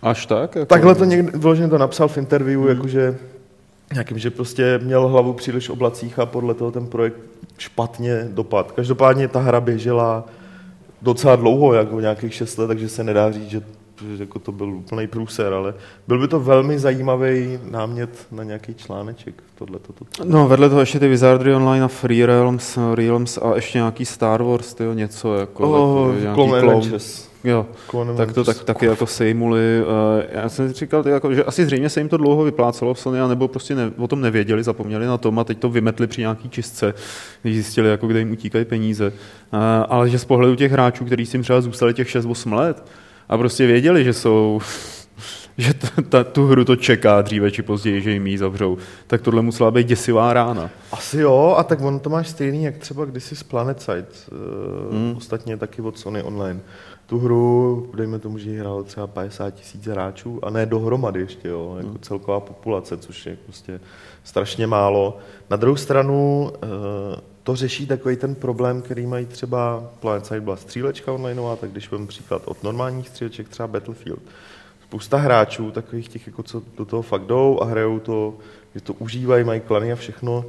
[0.02, 0.54] Až tak?
[0.54, 0.66] Jako...
[0.66, 2.68] Takhle to někdy, vyloženě to napsal v interview, hmm.
[2.68, 3.18] jakože
[3.92, 7.16] nějakým, že prostě měl hlavu příliš v oblacích a podle toho ten projekt
[7.58, 8.72] špatně dopad.
[8.72, 10.24] Každopádně ta hra běžela
[11.02, 13.62] docela dlouho, jako nějakých 6 let, takže se nedá říct, že
[14.18, 15.74] jako to byl úplný průser, ale
[16.08, 20.04] byl by to velmi zajímavý námět na nějaký článeček, tohle toto.
[20.24, 24.42] No, vedle toho ještě ty Wizardry Online a Free Realms, Realms a ještě nějaký Star
[24.42, 26.92] Wars, tyjo, něco jako Oh, nějaký.
[27.44, 27.66] Jo,
[28.16, 29.60] tak to tak, taky jako sejmuli.
[30.20, 33.00] Eh, Já jsem si říkal, jako, že asi zřejmě se jim to dlouho vyplácelo v
[33.00, 36.20] Sony, nebo prostě ne, o tom nevěděli, zapomněli na tom a teď to vymetli při
[36.20, 36.94] nějaký čistce,
[37.42, 39.12] když zjistili, jako, kde jim utíkají peníze.
[39.52, 39.56] Eh,
[39.88, 42.84] Ale že z pohledu těch hráčů, kteří si jim třeba zůstali těch 6-8 let
[43.28, 44.60] a prostě věděli, že jsou
[45.58, 49.22] že ta, ta, tu hru to čeká dříve či později, že jim ji zavřou, tak
[49.22, 50.70] tohle musela být děsivá rána.
[50.92, 54.06] Asi jo, a tak on to máš stejný, jak třeba kdysi z PlanetSide,
[54.90, 55.00] Hmm.
[55.06, 55.16] hmm.
[55.16, 56.60] ostatně taky od Sony Online.
[57.08, 61.48] Tu hru, dejme tomu, že ji hrálo třeba 50 tisíc hráčů, a ne dohromady ještě,
[61.48, 61.98] jo, jako Hmm.
[62.00, 63.80] celková populace, což je prostě
[64.24, 65.18] strašně málo.
[65.50, 71.12] Na druhou stranu eh, to řeší takový ten problém, který mají třeba PlanetSide byla střílečka
[71.12, 74.22] onlineová, tak když vám příklad od normálních stříleček, třeba Battlefield,
[74.88, 78.34] spousta hráčů, takových těch, jako co do toho fakt jdou a hrajou to,
[78.74, 80.44] že to užívají, mají klany a všechno,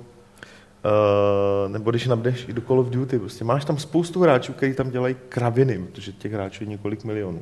[0.86, 4.74] Uh, nebo když nabdeš i do Call of Duty, prostě máš tam spoustu hráčů, kteří
[4.74, 7.42] tam dělají kraviny, protože těch hráčů je několik milionů.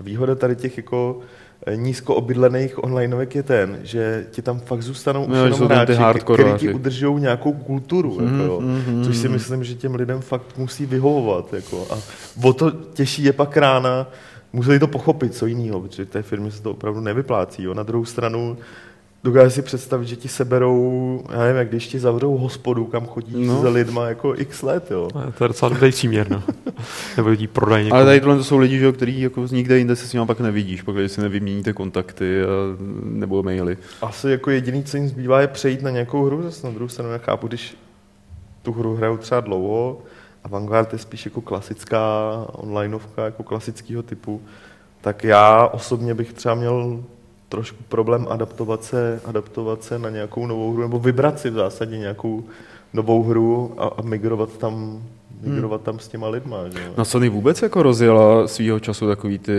[0.00, 1.20] A výhoda tady těch jako
[1.66, 5.68] eh, nízko obydlených onlineovek je ten, že ti tam fakt zůstanou už Jo, že jenom
[5.68, 9.32] hráči, kteří ti udržují nějakou kulturu, Mhm, jako mhm, což si mhm.
[9.32, 11.52] myslím, že těm lidem fakt musí vyhovovat.
[11.54, 11.86] Jako.
[11.90, 11.98] A
[12.42, 14.06] o to těžší je pak rána,
[14.52, 17.62] museli to pochopit, co jiného, protože té firmě se to opravdu nevyplácí.
[17.62, 17.74] Jo.
[17.74, 18.56] Na druhou stranu,
[19.24, 23.34] dokážu si představit, že ti seberou, já nevím, jak když ti zavřou hospodu, kam chodíš
[23.34, 23.54] No.
[23.54, 23.62] no.
[23.62, 25.08] za lidma jako x let, jo.
[25.38, 26.42] To je docela dobrý příměr, no.
[27.16, 27.96] Nebo ji prodají někomu.
[27.96, 30.26] Ale tady tohle to jsou lidi, že, jo, který jako nikde jinde se s nimi
[30.26, 32.46] pak nevidíš, pokud si nevyměníte kontakty a,
[33.04, 33.76] nebo maily.
[34.02, 37.12] Asi jako jediný, co jim zbývá, je přejít na nějakou hru, zase na druhou stranu
[37.12, 37.76] já chápu, když
[38.62, 39.98] tu hru hrajou třeba dlouho
[40.44, 42.00] a Vanguard je spíš jako klasická
[42.52, 44.40] onlineovka, jako klasického typu,
[45.00, 47.04] tak já osobně bych třeba měl
[47.54, 51.98] trošku problém adaptovat se, adaptovat se na nějakou novou hru, nebo vybrat si v zásadě
[51.98, 52.44] nějakou
[52.92, 55.02] novou hru a, a migrovat tam
[55.42, 56.68] migrovat tam s těma lidma.
[56.68, 56.92] Že?
[56.96, 59.52] Na Sony vůbec jako rozjela svýho času takový ty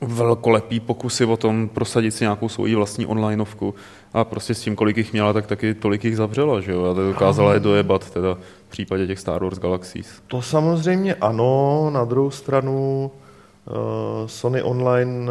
[0.00, 3.74] velkolepý pokusy o tom prosadit si nějakou svoji vlastní onlineovku
[4.12, 6.94] a prostě s tím, kolik jich měla, tak taky tolik jich zavřela, že jo, a
[6.94, 8.34] to dokázala je dojebat teda
[8.68, 10.06] v případě těch Star Wars Galaxies.
[10.26, 13.10] To samozřejmě ano, na druhou stranu
[13.66, 13.74] uh,
[14.26, 15.30] Sony Online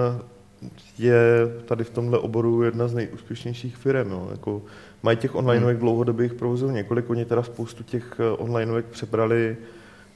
[0.98, 1.22] je
[1.66, 4.12] tady v tomhle oboru jedna z nejúspěšnějších firm.
[4.12, 4.28] Jo.
[4.32, 4.62] Jako,
[5.04, 9.58] mají těch onlineovek dlouhodobých provozů několik, oni teda spoustu těch eh, onlineovek přebrali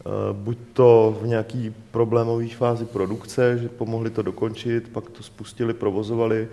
[0.05, 5.73] uh, buď to v nějaký problémové fázi produkce, že pomohli to dokončit, pak to spustili,
[5.73, 6.47] provozovali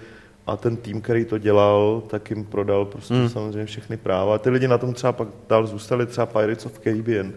[0.46, 3.22] a ten tým, který to dělal, tak jim prodal prostě Hmm.
[3.22, 3.30] hmm.
[3.30, 4.34] samozřejmě všechny práva.
[4.34, 7.32] A ty lidi na tom třeba pak dál zůstali, třeba Pirates of Caribbean.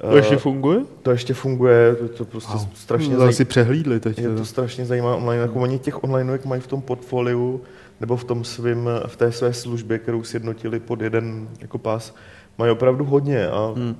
[0.00, 0.80] To ještě funguje?
[1.02, 2.66] to ještě funguje, to, to prostě Wow.
[2.74, 3.28] strašně To zaj...
[3.28, 4.18] asi přehlídli teď.
[4.18, 5.42] je to strašně zajímavé online.
[5.42, 7.60] Jako oni těch onlineovek mají v tom portfoliu
[8.00, 12.14] nebo v, tom svým, v té své službě, kterou sjednotili pod jeden jako pás,
[12.58, 13.96] mají opravdu hodně a, Hmm.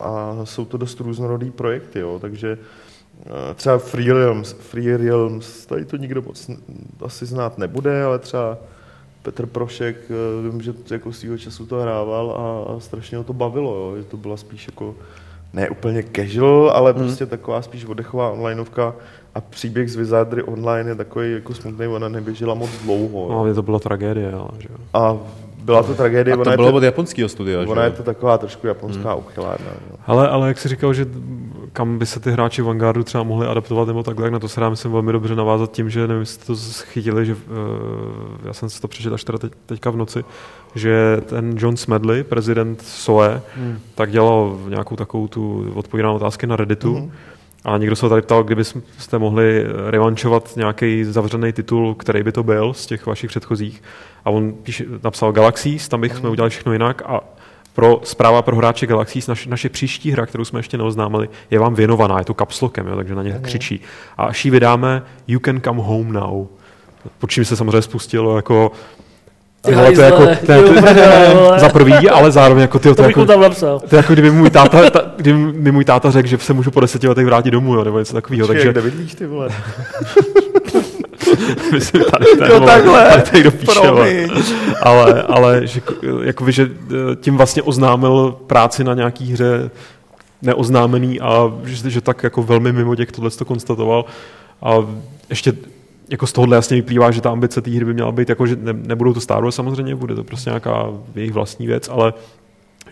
[0.00, 2.58] a jsou to dost různorodý projekty, jo, takže
[3.26, 6.50] eh, třeba Free Realms, Free Realms, tady to nikdo moc
[7.04, 8.58] asi znát nebude, ale třeba
[9.22, 13.32] Petr Prošek, eh, vím, že jako svýho času to hrával a, a strašně ho to
[13.32, 14.94] bavilo, jo, že to byla spíš jako
[15.52, 17.02] ne úplně casual, ale Hmm.
[17.02, 18.94] prostě taková spíš oddechová onlineovka
[19.34, 23.32] a příběh z Wizardry Online je takový jako smutný, ona neběžela moc dlouho.
[23.32, 24.76] No, mě to byla tragédie, ale, že jo.
[24.94, 25.16] A
[25.62, 27.90] byla to tragédie, A ona, to je bylo to, od japonského studia, že ona je
[27.90, 27.96] jo?
[27.96, 29.18] to taková trošku japonská hmm.
[29.18, 29.66] uchylárna.
[29.66, 29.96] Jo.
[30.06, 31.06] Ale, ale jak jsi říkal, že
[31.72, 34.60] kam by se ty hráči Vanguardu třeba mohli adaptovat nebo takhle, tak na to se
[34.60, 37.40] dá myslím velmi dobře navázat tím, že nevím, jestli jste to chytili, že uh,
[38.44, 40.24] já jsem si to přečetl až teda teď, teďka v noci,
[40.74, 43.78] že ten John Smedley, prezident SOE, Hmm.
[43.94, 46.94] tak dělal nějakou takovou tu odpověď na otázky na Redditu.
[46.94, 47.10] Mhm.
[47.64, 48.64] A někdo se tady ptal, kdyby
[48.98, 53.82] jste mohli revančovat nějaký zavřený titul, který by to byl z těch vašich předchozích.
[54.24, 57.20] A on píše, napsal Galaxies, tam bych jsme udělali všechno jinak a
[57.74, 61.74] pro zpráva pro hráče Galaxies, naš, naše příští hra, kterou jsme ještě neoznámili, je vám
[61.74, 63.80] věnovaná, je to kapslokem, jo, takže na ně křičí.
[64.18, 66.46] A až ji vydáme, you can come home now.
[67.18, 68.72] Pod čím se samozřejmě spustilo jako
[69.60, 72.94] ty vole, to je jako, to je, to je, za prvý, ale zároveň jako ty,
[72.94, 73.80] to, jako, tam napsal.
[73.80, 76.70] to je jako kdyby můj táta, ta, kdyby mi můj táta řekl, že se můžu
[76.70, 78.46] po deseti letech vrátit domů, jo, nebo něco takového.
[78.46, 78.72] Takže...
[78.72, 79.48] Takže Kde bydlíš ty vole?
[81.72, 83.08] myslím, tady, tady, Jo, vole, takhle.
[83.10, 84.26] tady, tady kdo píše,
[84.82, 85.80] ale, ale že,
[86.22, 89.70] jakoby, že eh, tím vlastně oznámil práci na nějaký hře
[90.42, 94.04] neoznámený a že, že tak jako velmi mimo těch tohle to konstatoval.
[94.62, 94.74] A
[95.30, 95.52] ještě
[96.10, 98.56] jako z tohohle jasně vyplývá, že ta ambice té hry by měla být, jako, že
[98.56, 102.12] ne, nebudou to Star Wars samozřejmě, bude to prostě nějaká jejich vlastní věc, ale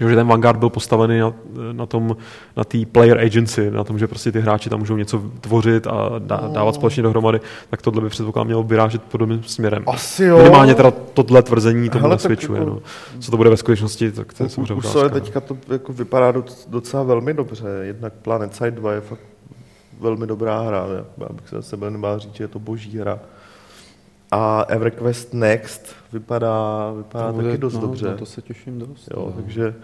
[0.00, 1.32] že ten Vanguard byl postavený na,
[1.72, 2.16] na tom,
[2.56, 6.10] na té player agency, na tom, že prostě ty hráči tam můžou něco tvořit a
[6.18, 7.40] dá, dávat společně dohromady,
[7.70, 9.84] tak tohle by předpokládám mělo vyrážet podobným směrem.
[9.86, 10.38] Asi jo.
[10.38, 12.58] Minimálně teda tohle tvrzení tomu Hele, nasvědčuje.
[12.58, 12.78] jako- No.
[13.20, 15.08] Co to bude ve skutečnosti, tak to je samozřejmě no.
[15.10, 17.66] teďka to jako vypadá doc- docela velmi dobře.
[17.82, 19.20] Jednak Planet Side 2 je fakt
[20.00, 20.86] velmi dobrá hra.
[21.18, 23.18] Já bych se za sebe nebál říct, že je to boží hra.
[24.30, 28.06] A EverQuest Next vypadá, vypadá bude- taky dost no, dobře.
[28.06, 29.08] Na to se těším dost.
[29.16, 29.32] Jo, no.
[29.42, 29.74] takže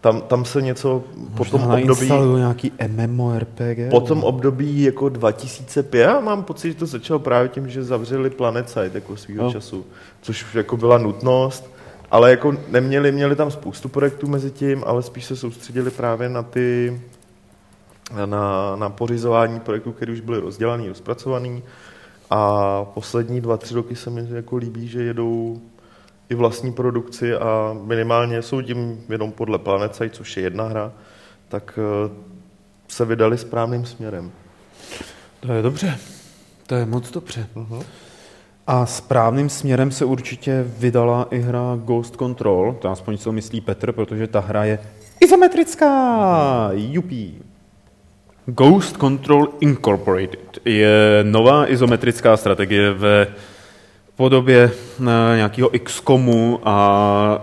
[0.00, 1.04] tam, tam se něco
[1.36, 3.90] po tom Možná období, nějaký MMORPG.
[3.90, 8.30] po tom období jako 2005, já mám pocit, že to začalo právě tím, že zavřeli
[8.30, 9.52] Planet Side jako svýho Jo.
[9.52, 9.84] času,
[10.22, 11.70] což jako byla nutnost,
[12.10, 16.42] ale jako neměli, měli tam spoustu projektů mezi tím, ale spíš se soustředili právě na
[16.42, 17.00] ty,
[18.26, 21.62] na, na pořizování projektů, které už byly rozdělaný, rozpracovaný
[22.30, 25.60] a poslední dva, tři roky se mi jako líbí, že jedou
[26.28, 30.92] i vlastní produkci a minimálně jsou tím jenom podle Planet Side, což je jedna hra,
[31.48, 32.10] tak eh,
[32.88, 34.30] se vydali správným směrem.
[35.40, 35.98] To je dobře.
[36.66, 37.46] To je moc dobře.
[37.54, 37.82] Uh-huh.
[38.66, 43.92] A správným směrem se určitě vydala i hra Ghost Control, to aspoň co myslí Petr,
[43.92, 44.78] protože ta hra je
[45.20, 46.70] izometrická.
[46.72, 47.42] Jupí.
[48.46, 53.26] Ghost Control Incorporated je nová izometrická strategie ve
[54.16, 54.70] podobě
[55.00, 57.40] eh, nějakého XCOMu a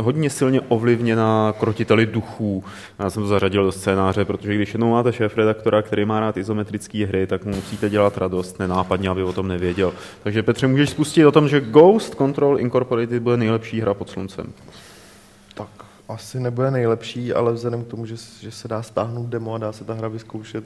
[0.00, 2.64] hodně silně ovlivněná krotiteli duchů.
[2.98, 7.06] Já jsem to zařadil do scénáře, protože když jednou máte šéf-redaktora, který má rád izometrické
[7.06, 9.92] hry, tak mu musíte dělat radost nenápadně, aby o tom nevěděl.
[10.22, 14.52] Takže Petře, můžeš spustit o tom, že Ghost Control Incorporated bude nejlepší hra pod sluncem.
[16.08, 19.72] Asi nebude nejlepší, ale vzhledem k tomu, že, že se dá stáhnout demo a dá
[19.72, 20.64] se ta hra vyzkoušet,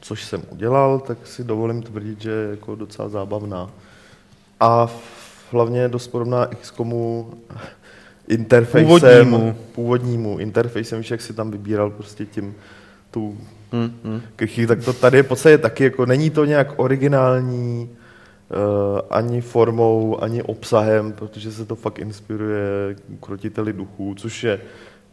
[0.00, 3.70] což jsem udělal, tak si dovolím tvrdit, že je jako docela zábavná.
[4.60, 4.88] A
[5.50, 7.34] hlavně je dost podobná XCOMu
[8.28, 9.56] interfejsem, Původnímu.
[9.74, 12.54] původnímu interfejsem, jak si tam vybíral prostě tím
[13.10, 13.38] tu
[13.72, 14.66] Hmm, hmm.
[14.66, 17.90] tak to tady je v podstatě taky, jako není to nějak originální
[19.10, 24.60] ani formou, ani obsahem, protože se to fakt inspiruje krotiteli duchů, což je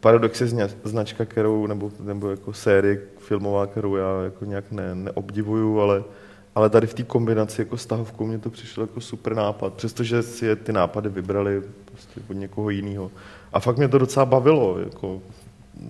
[0.00, 6.02] paradoxně značka, kterou, nebo, nebo jako série filmová, kterou já jako nějak ne, neobdivuju, ale,
[6.54, 10.46] ale tady v té kombinaci jako stahovkou mě to přišlo jako super nápad, přestože si
[10.46, 13.10] je ty nápady vybrali prostě od někoho jiného.
[13.52, 15.20] A fakt mě to docela bavilo, jako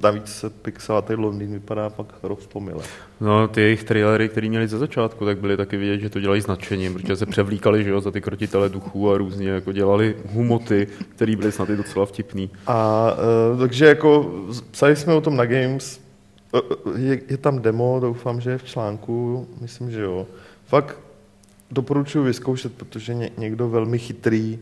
[0.02, 2.84] navíc se pixelatý Londýn vypadá fakt rozpomile.
[3.20, 6.40] No, ty jejich trailery, které měli ze začátku, tak byly taky vidět, že to dělají
[6.40, 10.88] značením, protože se převlíkali že jo, za ty krotitele duchů a různě jako dělali humoty,
[11.08, 12.50] které byly snad i docela vtipný.
[12.66, 13.10] A
[13.52, 14.34] uh, takže jako
[14.70, 16.00] psali jsme o tom na Games,
[16.52, 20.26] Uh, uh, je, je tam demo, doufám, že je v článku, myslím, že jo.
[20.66, 20.98] Fakt
[21.70, 24.58] doporučuji vyzkoušet, protože ně, někdo velmi chytrý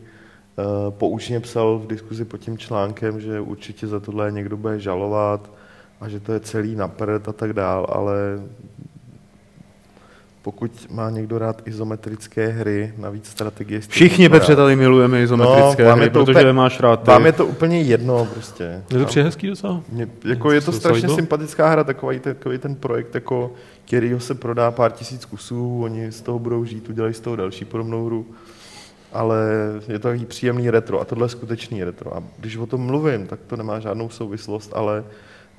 [0.89, 5.49] poučně psal v diskuzi pod tím článkem, že určitě za tohle někdo bude žalovat
[6.01, 8.13] a že to je celý napřed a tak dál, ale
[10.41, 13.79] pokud má někdo rád izometrické hry, navíc strategie...
[13.79, 17.07] Všichni, Petře, tady milujeme izometrické No, vám hry, je to protože úplně- máš rád ty.
[17.11, 18.83] Vám je to úplně jedno prostě.
[18.91, 19.81] Je to přijde hezký docela.
[19.91, 21.15] Mě, jako je to strašně líbilo?
[21.15, 23.51] sympatická hra, takový, takový ten projekt, jako,
[23.85, 27.65] kterýho se prodá pár tisíc kusů, oni z toho budou žít, udělají z toho další
[27.65, 28.25] podobnou hru,
[29.13, 29.37] ale
[29.87, 32.17] je to takový příjemný retro a tohle je skutečný retro.
[32.17, 35.03] A když o tom mluvím, tak to nemá žádnou souvislost, ale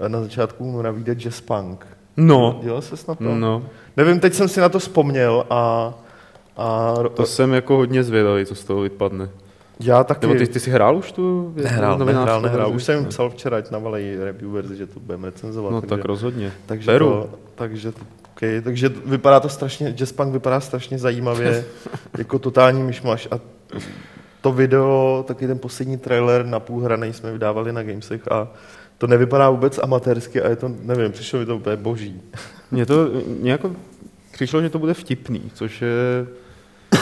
[0.09, 1.86] na začátku mu navíde jazz punk.
[2.16, 3.24] No, Dělal se na to?
[3.34, 3.62] no,
[3.96, 5.94] Nevím, teď jsem si na to vzpomněl a,
[6.57, 9.28] a to jsem jako hodně zvědavý, co z toho vypadne.
[9.80, 10.26] já taky...
[10.26, 12.66] Nebo ty, ty jsi hrál už tu Nehrál, nehrál, nehrál.
[12.66, 12.76] verzi?
[12.76, 15.72] Už jsem jim psal včera, ať navalejí review verzi, že to budeme recenzovat.
[15.72, 16.53] No takže- tak rozhodně.
[16.66, 17.07] Takže Beru.
[17.11, 18.01] to, takže, to,
[18.41, 21.64] okay, takže vypadá to strašně, Jazzpunk vypadá strašně zajímavě,
[22.18, 23.41] jako totální myšmaš a
[24.41, 28.49] to video, taky ten poslední trailer na půl hranej jsme vydávali na Gamesech a
[28.99, 32.20] to nevypadá vůbec amatérsky a je to, nevím, přišlo mi to úplně boží.
[32.70, 33.11] Mně to
[33.41, 33.61] nějak
[34.32, 36.26] přišlo, že to bude vtipný, což je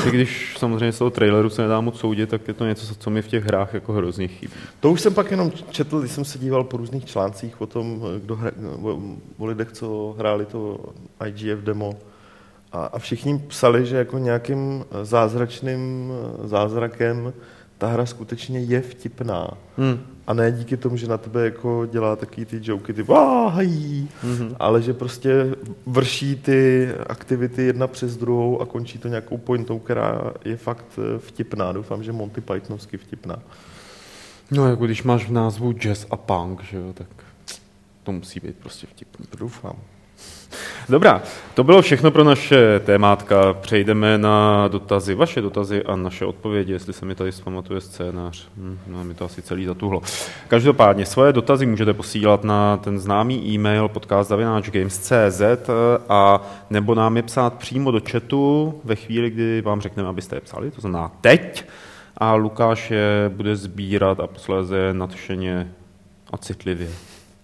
[0.07, 3.11] I když samozřejmě z toho traileru se nedá moc soudit, tak je to něco, co
[3.11, 4.53] mi v těch hrách jako hrozně chybí.
[4.81, 8.03] To už jsem pak jenom četl, když jsem se díval po různých článcích o tom,
[8.23, 8.51] kdo hra,
[8.83, 9.01] o,
[9.39, 10.81] o lidech, co hráli to
[11.27, 11.95] IGF demo.
[12.73, 16.13] A, a všichni psali, že jako nějakým zázračným
[16.45, 17.33] zázrakem
[17.79, 19.51] ta hra skutečně je vtipná.
[19.77, 20.18] Hmm.
[20.29, 24.57] A ne díky tomu, že na tebe jako dělá taky ty joky, ty váhají, mm-hmm.
[24.59, 25.55] ale že prostě
[25.87, 31.19] vrší ty aktivity jedna přes druhou a končí to nějakou pointou, která je fakt eh,
[31.19, 31.73] vtipná.
[31.73, 33.37] Doufám, že Monty Pythonovsky vtipná.
[34.51, 37.09] No jako když máš v názvu jazz a punk, že jo, tak
[38.03, 39.27] to musí být prostě vtipný.
[39.39, 39.77] Doufám.
[40.89, 41.23] Dobrá,
[41.55, 43.53] to bylo všechno pro naše témátka.
[43.53, 48.49] Přejdeme na dotazy, vaše dotazy a naše odpovědi, jestli se mi tady zpamatuje scénář.
[48.57, 50.03] Hm, no, mi to asi celý zatuhlo.
[50.49, 55.43] Každopádně svoje dotazy můžete posílat na ten známý e-mail podcast.games.cz
[56.09, 60.41] a nebo nám je psát přímo do chatu ve chvíli, kdy vám řekneme, abyste je
[60.41, 61.65] psali, to znamená teď.
[62.17, 65.73] A Lukáš je bude sbírat a posléze nadšeně
[66.33, 66.89] a citlivě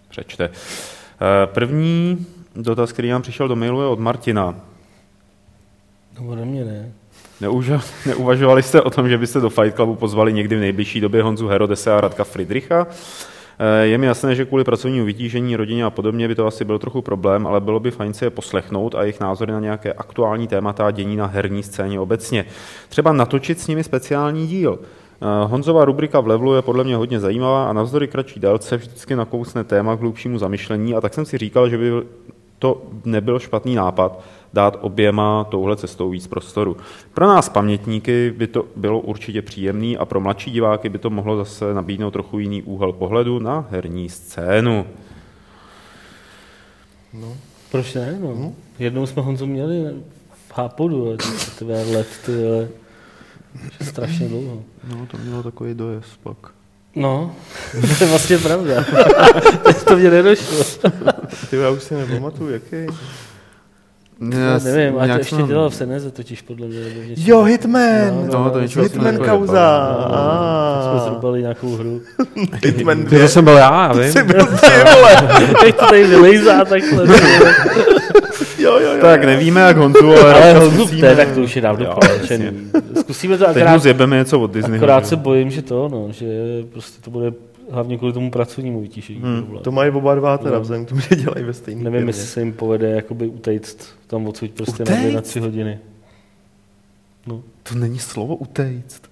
[0.08, 0.44] přečte.
[0.44, 2.26] Eh, první
[2.56, 4.54] dotaz, který nám přišel do mailu, je od Martina.
[6.20, 6.92] No ode mě ne.
[7.40, 11.22] Neuža, neuvažovali jste o tom, že byste do Fight Clubu pozvali někdy v nejbližší době
[11.22, 12.86] Honzu Herodese a Radka Friedricha?
[13.58, 16.78] Eh, je mi jasné, že kvůli pracovnímu vytížení, rodině a podobně by to asi byl
[16.78, 20.48] trochu problém, ale bylo by fajn se je poslechnout a jejich názory na nějaké aktuální
[20.48, 22.44] témata a dění na herní scéně obecně.
[22.88, 24.78] Třeba natočit s nimi speciální díl.
[24.82, 29.16] Eh, Honzová rubrika v levelu je podle mě hodně zajímavá a navzdory kratší délce vždycky
[29.16, 31.90] nakousne téma k hlubšímu zamyšlení a tak jsem si říkal, že by
[32.64, 34.20] to nebyl špatný nápad
[34.52, 36.76] dát oběma touhle cestou víc prostoru.
[37.14, 41.36] Pro nás pamětníky by to bylo určitě příjemný a pro mladší diváky by to mohlo
[41.36, 44.86] zase nabídnout trochu jiný úhel pohledu na herní scénu.
[47.12, 47.36] No.
[47.70, 48.18] Proč ne?
[48.20, 48.28] No.
[48.28, 48.54] Hmm?
[48.78, 49.94] Jednou jsme Honzu měli
[50.48, 51.16] v Hápodu,
[51.58, 52.32] ty let, ty
[53.84, 54.62] strašně dlouho.
[54.88, 56.36] No, to mělo takový dojezd pak.
[56.96, 57.36] No,
[57.98, 58.84] to je vlastně pravda.
[59.86, 60.64] to mě nedošlo.
[61.50, 62.86] Ty já už si nepamatuju, jaký.
[64.20, 65.46] Já nevím, a to ještě jsem...
[65.46, 66.78] dělal v Seneze totiž podle mě.
[67.16, 68.28] Jo, Hitman!
[68.32, 69.96] No, no, to no, Hitman kauza.
[70.00, 72.00] No, no, jsme zrubali nějakou hru.
[72.64, 74.12] Hitman To jsem byl já, já vím.
[74.12, 75.16] Jsi byl ty, vole.
[75.60, 77.06] Teď to tady vylejzá takhle.
[78.58, 79.00] jo, jo, jo.
[79.00, 80.34] Tak nevíme, jak Honzu, ale...
[80.34, 82.70] ale Honzu, to je, tak to už je dávno poločený.
[83.00, 83.64] Zkusíme to akorát...
[83.64, 84.76] Teď mu zjebeme něco od Disney.
[84.76, 86.26] Akorát se bojím, že to, no, že
[86.72, 87.32] prostě to bude
[87.70, 89.20] hlavně kvůli tomu pracovnímu vytížení.
[89.20, 89.58] Hmm.
[89.62, 90.60] To mají oba dva teda, no.
[90.60, 94.26] vzhledem k tomu, že dělají ve stejný Nevím, jestli se jim povede jakoby utejct tam
[94.26, 94.90] odsud prostě utejct?
[94.90, 95.78] na dvě, na tři hodiny.
[97.26, 97.42] No.
[97.62, 99.02] To není slovo utejct.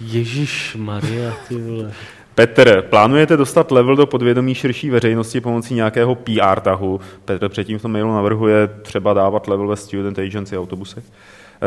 [0.00, 1.92] Ježíš Maria, ty vole.
[2.34, 7.00] Petr, plánujete dostat level do podvědomí širší veřejnosti pomocí nějakého PR tahu?
[7.24, 11.04] Petr předtím v tom mailu navrhuje třeba dávat level ve Student Agency autobusech.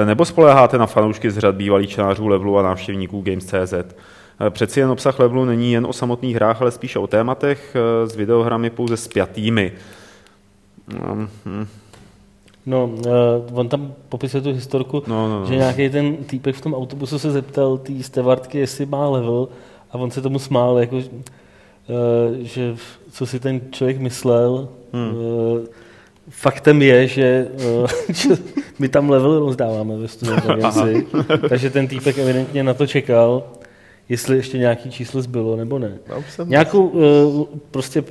[0.05, 3.73] Nebo spoleháte na fanoušky z řad bývalých člářů levelu a návštěvníků Games.cz?
[4.49, 8.69] Přeci jen obsah levelu není jen o samotných hrách, ale spíše o tématech s videohrami
[8.69, 9.71] pouze spjatými.
[11.11, 11.29] Um,
[12.67, 15.45] No, uh, on tam popisuje tu historku, no, no, no.
[15.45, 19.49] že nějaký ten týpek v tom autobusu se zeptal té stevartky, jestli má level
[19.91, 21.03] a on se tomu smál, jako, uh,
[22.41, 22.75] že
[23.11, 24.69] co si ten člověk myslel.
[24.93, 25.15] Hmm.
[25.15, 25.65] Uh,
[26.29, 27.47] faktem je, že,
[27.81, 28.29] uh, že
[28.79, 30.47] my tam level rozdáváme ve studentě,
[31.49, 33.43] takže ten týpek evidentně na to čekal,
[34.09, 35.97] jestli ještě nějaký číslo zbylo nebo ne.
[36.45, 38.03] Nějakou uh, prostě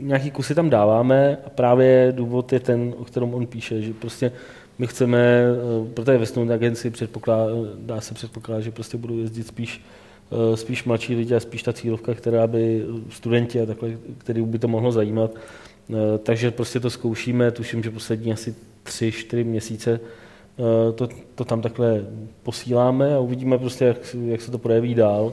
[0.00, 4.32] nějaký kusy tam dáváme a právě důvod je ten, o kterém on píše, že prostě
[4.78, 6.92] my chceme, eh, protože ve Stone agenci
[7.76, 9.84] dá se předpokládat, že prostě budou jezdit spíš,
[10.32, 14.58] eh, spíš mladší lidi a spíš ta cílovka, která by studenti a takhle, který by
[14.58, 15.30] to mohlo zajímat.
[15.34, 20.00] Eh, takže prostě to zkoušíme, tuším, že poslední asi tři, čtyři měsíce
[20.94, 22.04] to, to tam takhle
[22.42, 25.32] posíláme a uvidíme prostě, jak, jak se to projeví dál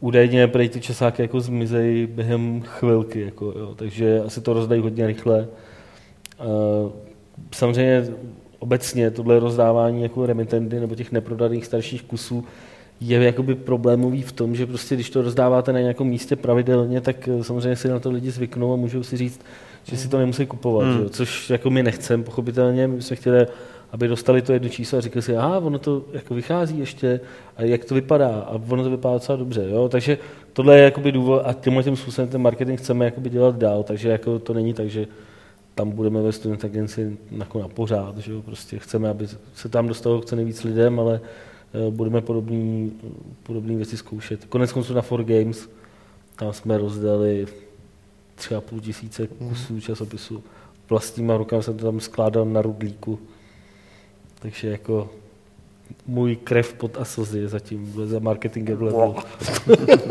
[0.00, 5.06] údajně prej ty časáky jako zmizejí během chvilky, jako, jo, takže asi to rozdají hodně
[5.06, 5.48] rychle.
[7.54, 8.08] Samozřejmě
[8.58, 12.44] obecně tohle rozdávání jako remitendy nebo těch neprodaných starších kusů
[13.00, 17.28] je jakoby problémový v tom, že prostě když to rozdáváte na nějakém místě pravidelně, tak
[17.28, 19.40] eh, samozřejmě si na to lidi zvyknou a můžou si říct,
[19.84, 21.08] že si to nemusí kupovat, hmm.
[21.08, 23.46] což jako my nechceme, pochopitelně, my jsme chtěli
[23.92, 27.20] aby dostali to jedno číslo a řekli si, aha, ono to jako vychází ještě,
[27.56, 29.66] a jak to vypadá, a ono to vypadá docela dobře.
[29.70, 29.88] Jo?
[29.88, 30.18] Takže
[30.52, 34.08] tohle je jakoby důvod a tímhle tím způsobem ten marketing chceme jakoby dělat dál, takže
[34.08, 35.06] jako to není tak, že
[35.74, 38.42] tam budeme ve student agenci jako na pořád, že jo?
[38.42, 41.20] prostě chceme, aby se tam dostalo co nejvíc lidem, ale
[41.74, 42.90] eh, budeme podobné
[43.42, 44.44] podobný věci zkoušet.
[44.44, 45.68] Konec konců na 4 Games,
[46.36, 47.46] tam jsme rozdali
[48.34, 50.42] tři a půl tisíce kusů časopisu.
[50.90, 53.18] Vlastníma rukama jsem to tam skládal na rudlíku
[54.40, 55.10] Takže jako
[56.06, 59.14] můj krev pod asozy je zatím za marketingem level.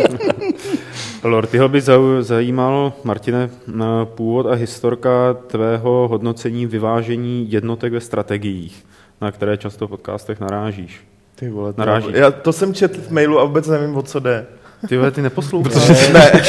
[1.23, 1.81] Lortyho by
[2.19, 8.85] zajímal, Martine, na původ a historka tvého hodnocení vyvážení jednotek ve strategiích,
[9.21, 11.01] na které často v podcastech narážíš.
[11.35, 12.07] Ty vole, to, Naráží.
[12.11, 14.45] já, to jsem četl v mailu a vůbec nevím, o co jde.
[14.87, 16.09] Ty vole, ty neposloucháš.
[16.09, 16.31] Ne,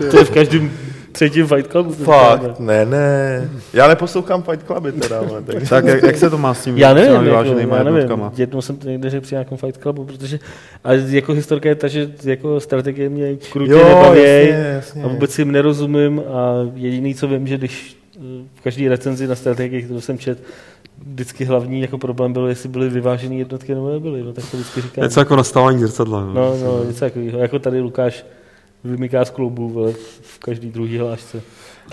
[0.10, 0.70] to je v každém
[1.12, 1.92] třetím Fight Clubu.
[1.92, 3.50] fakt, ne, ne.
[3.72, 5.68] Já neposlouchám Fight Cluby teda, ale tak.
[5.68, 8.10] tak jak, jak, se to má s tím Já nevím, jako, já nevím.
[8.36, 10.38] Jednou jsem to někde řekl při nějakém Fight Clubu, protože
[10.84, 15.02] a jako historka je ta, že jako strategie mě krutě Jo, nebaví jasně, jasně.
[15.02, 18.20] a vůbec jim nerozumím a jediný, co vím, že když eh,
[18.54, 20.38] v každé recenzi na strategii, kterou jsem čet,
[21.06, 24.80] vždycky hlavní jako problém byl, jestli byly vyvážené jednotky nebo nebyly, no tak to vždycky
[24.80, 25.04] říkám.
[25.04, 26.20] Něco jako nastávání zrcadla.
[26.24, 26.32] No.
[26.34, 27.38] No, no, něco takového.
[27.38, 28.24] Jako tady Lukáš
[28.84, 31.42] vymyká z kloubu vole, v každý druhý hlášce.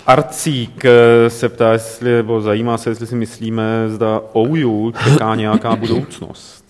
[0.07, 5.75] Arcík eh, se ptá, jestli, nebo zajímá se, jestli si myslíme, zda OU čeká nějaká
[5.85, 6.65] budoucnost.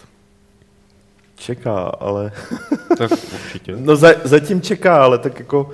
[1.35, 2.31] Čeká, ale...
[2.97, 3.75] Tak určitě.
[3.79, 5.69] No za, zatím čeká, ale tak jako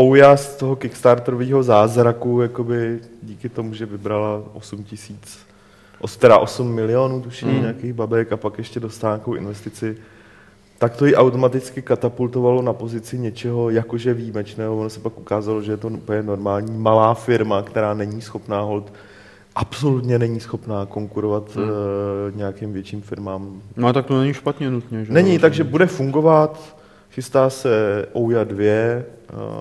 [0.00, 5.38] Ouya z toho Kickstarterového zázraku, jakoby díky tomu, že vybrala 8 tisíc,
[6.18, 7.60] teda 8 milionů tuším Hmm.
[7.60, 9.96] nějakých babek a pak ještě dostala nějakou investici,
[10.78, 14.76] tak to ji automaticky katapultovalo na pozici něčeho jakože výjimečného.
[14.78, 18.92] Ono se pak ukázalo, že je to úplně normální malá firma, která není schopná hold,
[19.54, 21.64] absolutně není schopná konkurovat Hmm.
[21.64, 21.72] hmm.
[22.38, 25.12] nějakým větším firmám No a tak to není špatně nutně, že?
[25.12, 26.76] Není, takže bude fungovat.
[27.10, 28.64] Chystá se Ouya 2,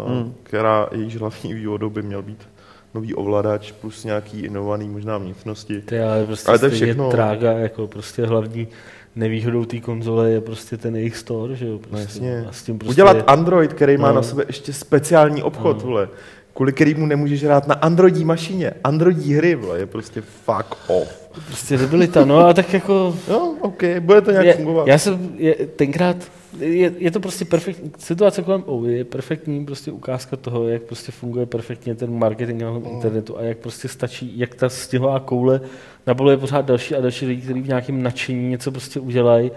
[0.06, 0.34] uh, Hmm.
[0.44, 2.40] která jejíž hlavní výhodou by měl být
[2.94, 5.82] nový ovladač plus nějaký inovovaný možná vnitřnosti.
[5.82, 7.12] To je ale prostě Ale to je všechno.
[7.12, 8.68] trága, jako prostě hlavní
[9.18, 11.78] nevýhodou té konzole je prostě ten jejich store, že jo?
[11.78, 11.96] Prostě.
[11.96, 12.46] No jasně.
[12.50, 14.16] A s tím prostě Udělat Android, který má No.
[14.16, 15.84] na sebe ještě speciální obchod, No.
[15.88, 16.10] vole,
[16.58, 18.72] kvůli kterému nemůžeš hrát na Androidí mašině.
[18.84, 21.30] Androidí hry, vole, je prostě fuck off.
[21.48, 24.88] prostě debilita, no a tak jako No, OK, bude to nějak je, fungovat.
[24.88, 26.16] já jsem je, tenkrát,
[26.60, 31.12] je, je, to prostě perfektní, situace kolem OVI je perfektní prostě ukázka toho, jak prostě
[31.12, 32.86] funguje perfektně ten marketing na Mm.
[32.86, 35.62] internetu a jak prostě stačí, jak ta stěhová koule
[36.08, 39.52] naboluje pořád další a další lidi, kteří v nějakém nadšení něco prostě udělají,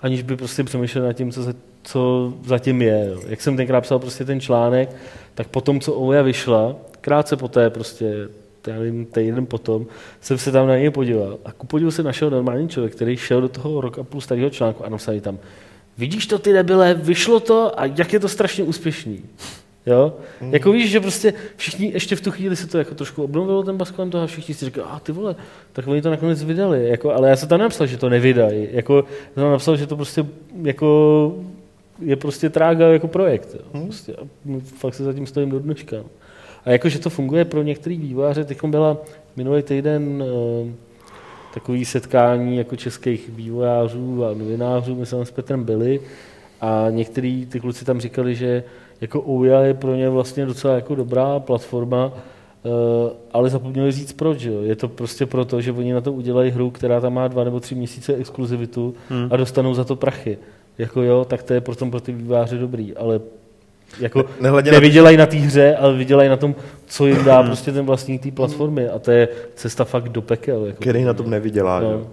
[0.00, 3.10] aniž by prostě přemýšleli nad tím, co, se, co zatím je.
[3.28, 4.88] Jak jsem tenkrát psal prostě ten článek,
[5.34, 8.28] tak potom, co OVIA vyšla, krátce poté prostě
[8.66, 9.86] já nevím, týden potom,
[10.20, 13.40] jsem se tam na něj podíval a ku podivu se našel normální člověk, který šel
[13.40, 15.38] do toho rok a půl starého článku a napsal tam,
[15.98, 19.22] vidíš to ty debile, vyšlo to a jak je to strašně úspěšný.
[19.86, 20.12] Jo?
[20.40, 20.52] Mm.
[20.52, 23.76] Jako víš, že prostě všichni ještě v tu chvíli se to jako trošku obnovilo ten
[23.76, 25.36] bas kolem toho a všichni si říkali, a ty vole,
[25.72, 26.88] tak oni to nakonec vydali.
[26.88, 28.68] Jako, ale já jsem tam napsal, že to nevydají.
[28.72, 29.04] Jako,
[29.34, 30.26] jsem tam napsal, že to prostě
[30.62, 31.34] jako
[32.00, 33.56] je prostě trága jako projekt.
[33.74, 33.84] Hmm.
[33.84, 34.20] Prostě, a
[34.64, 35.96] fakt se zatím stojím do dneška.
[36.64, 38.96] A jakože to funguje pro některý vývojáře, teď byla
[39.36, 40.72] minulý týden eh,
[41.54, 46.00] takový setkání jako českých vývojářů a novinářů, my jsme tam s Petrem byli
[46.60, 48.64] a některý ty kluci tam říkali, že
[49.00, 52.68] jako Ouya je pro ně vlastně docela jako dobrá platforma, eh,
[53.32, 54.42] ale zapomněli říct proč.
[54.42, 54.62] Jo.
[54.62, 57.60] Je to prostě proto, že oni na to udělají hru, která tam má dva nebo
[57.60, 59.28] tři měsíce exkluzivitu Hmm.
[59.30, 60.38] a dostanou za to prachy.
[60.78, 63.20] Jako jo, tak to je potom pro ty vývojáře dobrý, ale
[64.00, 66.54] jako Nehledě to, nevydělají na té hře, ale vydělají na tom,
[66.86, 68.88] co jim dá prostě ten vlastník té platformy.
[68.88, 70.66] A to je cesta fakt do pekel.
[70.66, 71.90] Jako který na tom nevydělá, No.
[71.92, 72.06] no.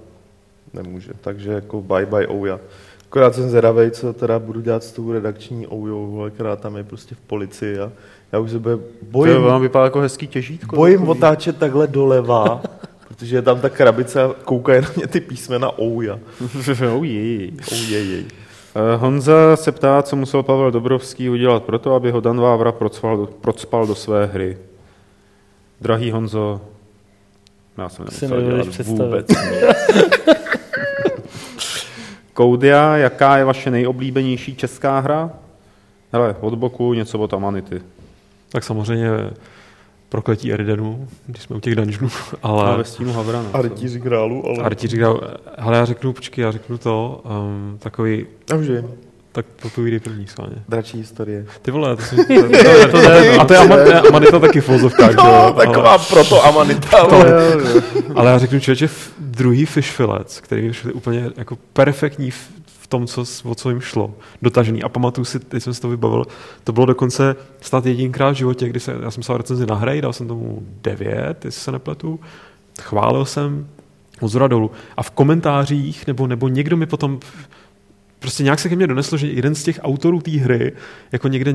[0.74, 2.60] Nemůže, takže jako bye bye Ouya.
[3.06, 6.84] Akorát jsem zvědavej, co teda budu dělat s tou redakční Oujou, vole, která tam je
[6.84, 7.92] prostě v policii a
[8.32, 8.82] já už se bude, To
[9.12, 10.76] bojím, vám vypadá jako hezký těžítko.
[10.76, 11.18] bojím takový.
[11.18, 12.62] otáčet takhle doleva,
[13.08, 16.20] protože je tam ta krabice a koukají na mě ty písmena Ouya.
[16.96, 17.52] oh, jej.
[18.78, 22.72] Eh, Honza se ptá, co musel Pavel Dobrovský udělat pro to, aby ho Dan Vávra
[22.72, 24.58] procpal do, procpal do své hry.
[25.82, 26.62] Drahý Honzo,
[27.78, 29.04] já jsem Si nemusel dělat představit.
[29.06, 29.28] vůbec.
[32.34, 35.32] Koudia, jaká je vaše nejoblíbenější česká hra?
[36.14, 37.82] Hele, od boku něco od Amanity.
[38.52, 39.10] Tak samozřejmě
[40.10, 42.10] prokletí Eridenu, když jsme u těch dungeonů,
[42.44, 43.50] Ale ale ve stínu Havrana.
[43.54, 44.64] A rytíři králu, ale...
[44.64, 45.22] Arti říkal,
[45.58, 48.88] hele já řeknu, počkej, já řeknu to, um, takový, Já už vím,
[49.32, 50.56] tak popovídej první schválně.
[50.70, 51.46] dračí historie.
[51.62, 54.68] Ty vole, to, jsem, to, to, to, to, a to je Ama- Amanita taky v
[54.68, 55.24] vozovkách, že jo?
[55.26, 57.34] No, ale- taková proto Amanita, ale...
[58.16, 58.90] Ale já řeknu člověče,
[59.20, 62.32] druhý fish fillet, který mi přišel úplně jako perfektní
[62.90, 64.84] tom, co, o co jim šlo, dotažený.
[64.84, 66.26] A pamatuju si, teď jsem si to vybavil,
[66.64, 70.02] to bylo dokonce stát jedinkrát v životě, kdy se, já jsem psal recenzi na hry,
[70.02, 72.20] dal jsem tomu devět, jestli se nepletu,
[72.82, 73.68] chválil jsem
[74.22, 74.72] zhora dolů.
[74.98, 77.20] A v komentářích, nebo, nebo někdo mi potom
[78.20, 80.72] prostě nějak se ke mně doneslo, že jeden z těch autorů té hry
[81.12, 81.54] jako někde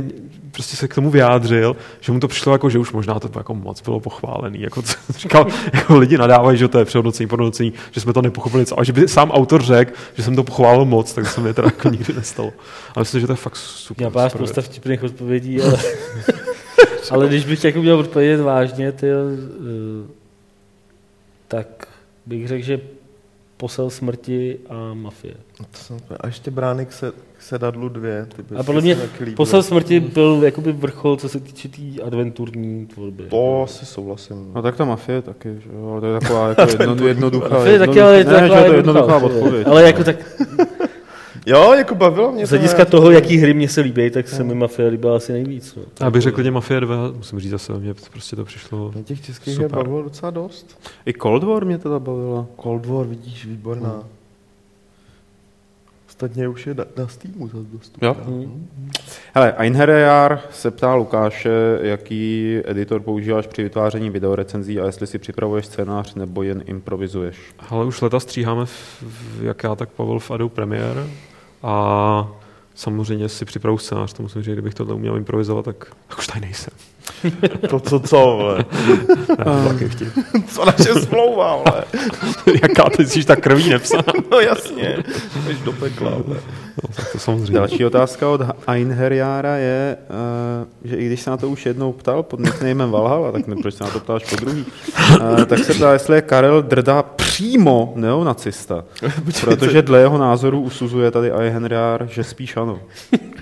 [0.51, 3.55] prostě se k tomu vyjádřil, že mu to přišlo jako, že už možná to jako
[3.55, 4.61] moc bylo pochválený.
[4.61, 8.67] Jako, co, říkal, jako lidi nadávají, že to je přehodnocení, podhodnocení, že jsme to nepochopili,
[8.67, 11.55] co, a že by sám autor řekl, že jsem to pochválil moc, tak se mi
[11.55, 12.53] teda jako nikdy nestalo.
[12.95, 14.05] Ale myslím, že to je fakt super.
[14.05, 15.79] Já pár spousta vtipných odpovědí, ale,
[17.11, 19.07] ale když bych jako měl odpovědět vážně, ty,
[21.49, 21.89] tak
[22.27, 22.81] bych řekl, že
[23.57, 25.35] posel smrti a mafie.
[25.71, 28.27] To jsem, a ještě brány k, se, k sedadlu dvě.
[28.37, 28.97] Ty A podle mě
[29.37, 33.25] posel smrti byl jakoby vrchol, co se týče té tý adventurní tvorby.
[33.31, 34.53] To si souhlasím.
[34.55, 37.79] No tak ta mafie taky, že jo, ale to je taková jako jedno, jednoduchá, Mafie
[37.79, 39.67] taky, ale je to ne, taková že je jednoduchá jednoduchá odpověď.
[39.67, 40.17] Ale jako tak
[41.47, 44.55] Jo, jako bavilo mě z hlediska toho, jaký hry mě se líbí, tak se mi
[44.55, 45.75] mafie líbila asi nejvíc.
[45.75, 45.83] No.
[46.01, 49.25] Já bych řekl klidně Mafia 2, musím říct zase, mě prostě to přišlo Mě těch
[49.25, 49.71] českých Super.
[49.71, 50.79] bavilo docela dost.
[51.07, 52.47] I Cold War mě teda bavila.
[52.63, 54.05] Cold War, vidíš, výborná.
[56.23, 58.09] Ostatně už je na, na Steamu zase dostupná.
[58.09, 58.17] Jo.
[58.25, 58.69] Hmm.
[59.35, 65.67] Hele, Einherjar se ptá Lukáše, jaký editor používáš při vytváření videorecenzí a jestli si připravuješ
[65.67, 67.37] scénář nebo jen improvizuješ.
[67.71, 71.07] Ale už leta stříháme, v, v, jak já, tak Pavel v Adobe Premiere
[71.63, 72.29] a
[72.75, 75.77] samozřejmě si připravu scénář, to musím říct, kdybych tohle uměl improvizovat, tak,
[76.09, 76.75] tak už tady nejsem.
[77.71, 78.65] To co, co, vole.
[80.49, 81.85] Co naše smlouva, vole.
[82.63, 84.03] Jaká ty jsi tak krví nepsaná.
[84.31, 85.05] No jasně.
[85.47, 86.41] Jdeš do pekla, vole.
[86.83, 87.53] No, tak to samozřejmě.
[87.53, 92.23] Další otázka od Einherjára je, uh, že i když se na to už jednou ptal
[92.23, 94.65] pod nicknamem Valhalla, tak ne, proč se na to ptáš po druhý,
[95.21, 98.85] uh, tak se ptá, jestli je Karel Drda přímo neonacista,
[99.45, 102.79] protože dle jeho názoru usuzuje tady Einherjár, že spíš ano.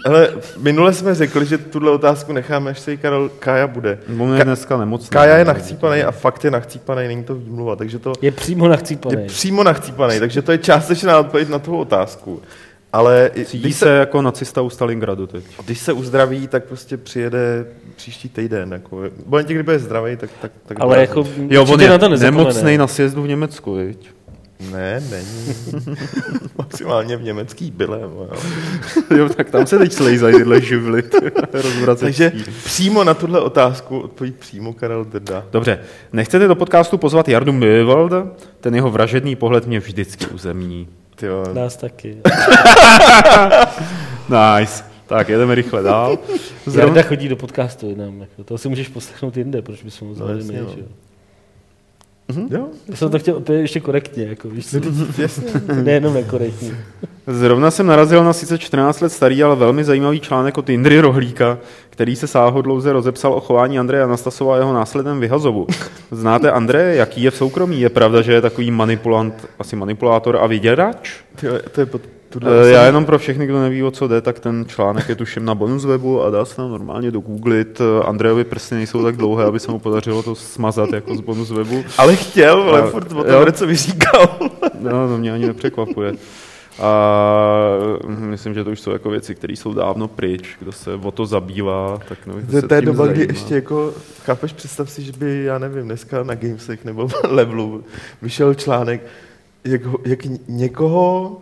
[0.06, 0.28] Ale
[0.58, 3.98] minule jsme řekli, že tuhle otázku necháme, až se jí Karel Kája bude.
[4.18, 5.08] On je dneska nemocný.
[5.08, 8.70] Kája je nachcípaný a fakt je nachcípaný, není to výmluva, takže to Je přímo je
[8.70, 9.26] nachcípaný.
[9.26, 12.42] přímo nachcípaný, takže to je částečná odpověď na tu otázku.
[12.92, 15.44] Ale Cítí když se se, jako nacista u Stalingradu teď.
[15.64, 17.66] když se uzdraví, tak prostě přijede
[17.96, 18.72] příští týden.
[18.72, 21.98] Jako, v momentě, kdy bude zdravý, tak, tak, tak Ale jako Jo, on je na
[21.98, 24.10] to nemocný na sjezdu v Německu, viď?
[24.72, 25.54] Ne, není.
[26.58, 28.00] Maximálně v německý byle.
[29.16, 31.02] Jo, tak tam se teď slejzají tyhle živly.
[31.98, 32.32] Takže
[32.64, 35.44] přímo na tuhle otázku odpoví přímo Karel Drda.
[35.52, 35.78] Dobře,
[36.12, 38.30] nechcete do podcastu pozvat Jardu Mövalda?
[38.60, 40.88] Ten jeho vražedný pohled mě vždycky uzemní.
[41.20, 42.16] Tyjo, Nás taky.
[44.30, 44.84] Nice.
[45.06, 46.18] Tak, jedeme rychle dál.
[46.66, 46.82] Zrovna...
[46.82, 48.20] Jarda chodí do podcastu jinam.
[48.20, 48.44] Jako.
[48.44, 50.74] To si můžeš poslechnout jinde, proč bys mu jasně, my, no.
[52.32, 52.66] Že jo.
[52.88, 54.76] Já jsem to chtěl opět ještě korektně, jako, víš co?
[55.22, 55.52] jasně.
[55.82, 56.74] Nejenom nekorektně.
[57.26, 61.58] Zrovna jsem narazil na sice 14 let starý, ale velmi zajímavý článek od Indry Rohlíka,
[61.90, 65.66] který se sáhodlouze rozepsal o chování Andreje Anastasova a jeho následném vyhazovu.
[66.10, 66.96] Znáte Andreje?
[66.96, 67.80] Jaký je v soukromí?
[67.80, 71.14] Je pravda, že je takový manipulant, asi manipulátor a vyděrač?
[71.40, 74.20] Tyjo, to je pod tuhle Eh, Já jenom pro všechny, kdo neví, o co jde,
[74.20, 77.80] tak ten článek je tuším na bonus webu a dá se tam normálně dogooglit.
[77.80, 81.50] Eh, Andrejovi prsty nejsou tak dlouhé, aby se mu podařilo to smazat jako z bonus
[81.50, 81.84] webu.
[81.98, 84.28] Ale chtěl, ale A- furt o tom co vyříkal.
[84.80, 86.14] No, to mě ani nepřekvapuje.
[86.80, 86.92] A
[88.06, 90.56] myslím, že to už jsou jako věci, které jsou dávno pryč.
[90.60, 93.92] Kdo se o to zabývá, tak To je se ta tím doba, kdy ještě jako,
[94.24, 97.84] chápeš, představ si, že by, já nevím, dneska na Gamesech nebo Levelu
[98.22, 99.02] vyšel článek,
[99.64, 100.18] jak, jak
[100.48, 101.36] někoho,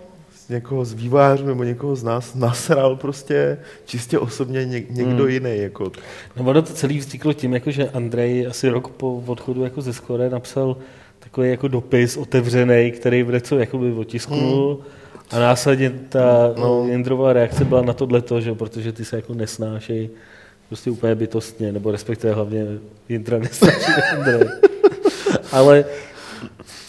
[0.48, 5.32] někoho z vývojářů nebo někoho z nás nasral prostě čistě osobně něk, někdo Hmm.
[5.32, 5.58] jiný.
[5.58, 5.92] Jako.
[6.36, 9.92] No ono to celý vzniklo tím, jako, že Andrej asi rok po odchodu jako ze
[9.92, 10.76] Skore napsal
[11.18, 14.80] takový jako dopis otevřený, který v něco jakoby otisknul
[15.30, 16.62] a následně ta No.
[16.84, 16.86] no.
[16.90, 20.10] Jindrová reakce byla na tohleto, že protože ty se jako nesnášej
[20.68, 22.66] prostě úplně bytostně, nebo respektive hlavně
[23.08, 24.48] Jindra nesnáší Andrej.
[25.52, 25.84] Ale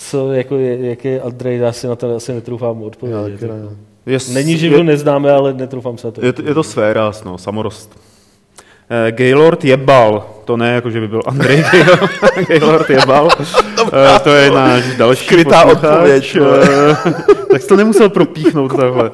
[0.10, 3.39] co jako je, jak je Andrej, já si na to asi netroufám odpovědět.
[3.39, 3.60] taky ne.
[4.05, 6.26] Je, Není, že je, ho neznáme, ale netroufám se na to.
[6.26, 7.99] je, to- je to sféra, no, samorost.
[9.07, 13.28] Eh, Gaylord jebal, to ne jako, že by byl Andrej Gaylord, Gaylord jebal,
[13.93, 17.14] Eh, to je náš další Skrytá odpověď, eh,
[17.51, 19.12] tak jsi to nemusel propíchnout takhle.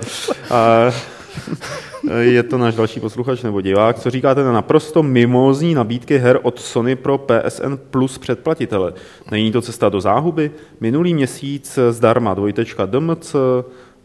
[2.19, 3.99] Je to náš další posluchač nebo divák.
[3.99, 8.93] Co říkáte na naprosto mimózní nabídky her od Sony pro PSN Plus předplatitele?
[9.31, 10.51] Není to cesta do záhuby?
[10.79, 13.35] Minulý měsíc zdarma dvojtečka DMC,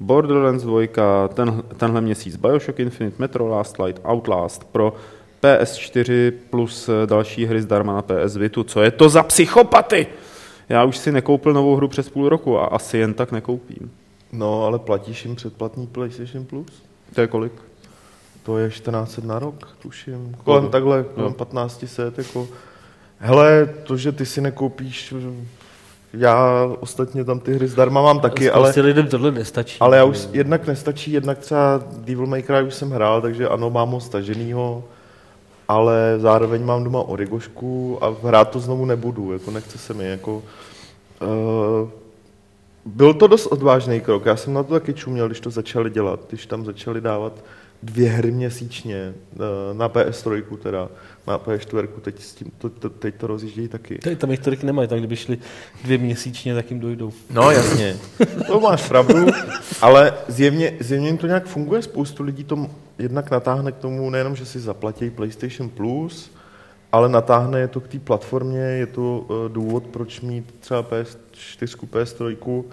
[0.01, 4.95] Borderlands 2, ten, tenhle měsíc Bioshock Infinite, Metro Last Light, Outlast pro
[5.43, 8.65] PS4 plus další hry zdarma na PS Vitu.
[8.65, 10.07] Co je to za psychopaty?
[10.69, 13.91] Já už si nekoupil novou hru přes půl roku a asi jen tak nekoupím.
[14.33, 16.83] No, ale platíš jim předplatný PlayStation Plus?
[17.15, 17.53] To je kolik?
[18.51, 20.37] To je 14 na rok, tuším.
[20.45, 22.49] Kolem takhle, kolem 15 set, jako...
[23.19, 25.15] Hele, to, že ty si nekoupíš
[26.13, 29.77] Já ostatně tam ty hry zdarma mám taky, ale, Spoustě lidem tohle nestačí.
[29.81, 33.71] ale já už jednak nestačí, jednak třeba Devil May Cry už jsem hrál, takže ano,
[33.71, 34.85] mám ho staženýho,
[35.69, 40.43] ale zároveň mám doma Origošku a hrát to znovu nebudu, jako nechce se mi, jako...
[41.23, 41.89] Uh,
[42.85, 46.21] byl to dost odvážný krok, já jsem na to taky čuměl, když to začali dělat,
[46.29, 47.33] když tam začali dávat
[47.83, 49.39] dvě hry měsíčně eh,
[49.73, 50.89] na PS3 teda,
[51.27, 53.99] na PS4, teď, s tím, to, to, teď to rozjíždějí taky.
[53.99, 55.39] Tady tam jich tolik nemají, tak kdyby šli
[55.85, 57.13] dvě měsíčně, tak jim dojdou.
[57.31, 57.97] No jasně,
[58.47, 59.27] to máš pravdu,
[59.83, 64.37] ale zjevně, zjevně jim to nějak funguje, spoustu lidí to jednak natáhne k tomu, nejenom,
[64.37, 66.31] že si zaplatí PlayStation Plus,
[66.93, 71.87] ale natáhne je to k té platformě, je to eh, důvod, proč mít třeba PS4,
[71.87, 72.65] PS3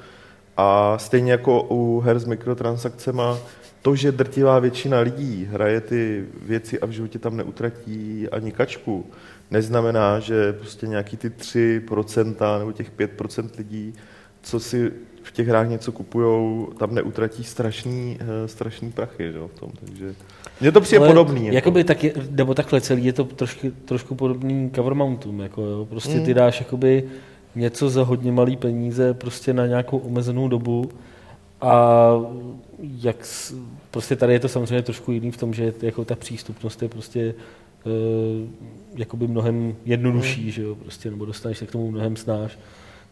[0.58, 3.38] a stejně jako u her s mikrotransakcema,
[3.82, 9.06] to, že drtivá většina lidí hraje ty věci a v životě tam neutratí ani kačku,
[9.52, 13.94] neznamená, že prostě nějaký ty 3% nebo těch 5% lidí,
[14.42, 14.92] co si
[15.24, 19.70] v těch hrách něco kupujou, tam neutratí strašný, eh, strašný prachy že, v tom.
[19.86, 20.16] Takže
[20.62, 21.46] mně to přijde Ale podobný.
[21.46, 21.56] Jako.
[21.56, 25.40] Jakoby tak je, nebo takhle celý je to trošku, trošku podobný cover mountům.
[25.40, 25.86] Jako jo.
[25.86, 26.34] Prostě ty Mm.
[26.34, 27.04] dáš jakoby
[27.56, 30.90] něco za hodně malý peníze prostě na nějakou omezenou dobu
[31.62, 32.12] a
[32.82, 33.28] jak
[33.92, 37.34] prostě tady je to samozřejmě trošku jiný v tom, že jako ta přístupnost je prostě
[37.86, 37.92] uh,
[38.96, 42.60] jakoby mnohem jednodušší, že jo, prostě, nebo dostaneš se k tomu mnohem snáš,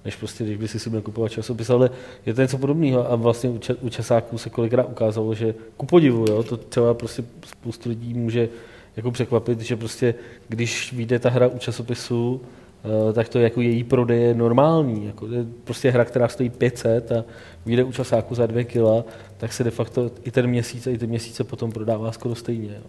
[0.06, 1.90] než prostě, když by si si měl kupovat časopis, ale
[2.26, 3.12] je to něco podobného.
[3.12, 6.94] A vlastně u, ča- u časáků se kolikrát ukázalo, že ku podivu, jo, to třeba
[6.94, 8.50] prostě spoustu lidí může
[8.96, 10.16] jako překvapit, že prostě
[10.50, 12.42] když vyjde ta hra u časopisu,
[13.14, 15.06] tak to jako její prodej je normální.
[15.06, 17.24] Jako, je prostě hra, která stojí 500 a
[17.66, 19.04] vyjde u časáku za 2 kila,
[19.38, 22.70] tak se de facto i ten měsíc a i ty měsíce potom prodává skoro stejně.
[22.70, 22.84] Jo.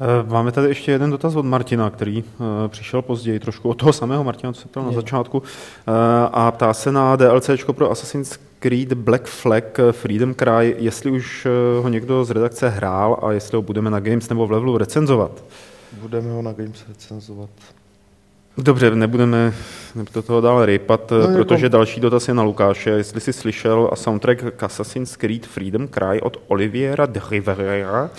[0.00, 3.92] Eh, Máme tady ještě jeden dotaz od Martina, který eh, přišel později, trošku od toho
[3.92, 5.90] samého Martina, co se ptal na začátku, eh,
[6.32, 11.46] a ptá se na DLCčko pro Assassin's Creed Black Flag eh, Freedom Cry, jestli už
[11.46, 14.78] eh, ho někdo z redakce hrál a jestli ho budeme na Games nebo v Levelu
[14.78, 15.44] recenzovat.
[16.00, 17.50] Budeme ho na Games recenzovat.
[18.58, 19.52] Dobře, nebudeme
[20.14, 22.90] do toho dál rejpat, No, jako- protože další dotaz je na Lukáše.
[22.90, 28.10] Jestli jsi slyšel a soundtrack k Assassin's Creed Freedom Cry od Oliviera de Rivera,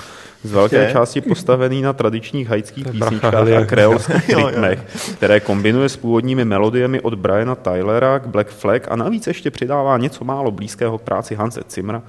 [0.43, 0.91] z velké Je?
[0.91, 4.79] části postavený na tradičních haitských písničkách a kreolských rytmech,
[5.17, 9.97] které kombinuje s původními melodiemi od Briana Tylera k Black Flag a navíc ještě přidává
[9.97, 12.03] něco málo blízkého k práci Hanse Zimmera.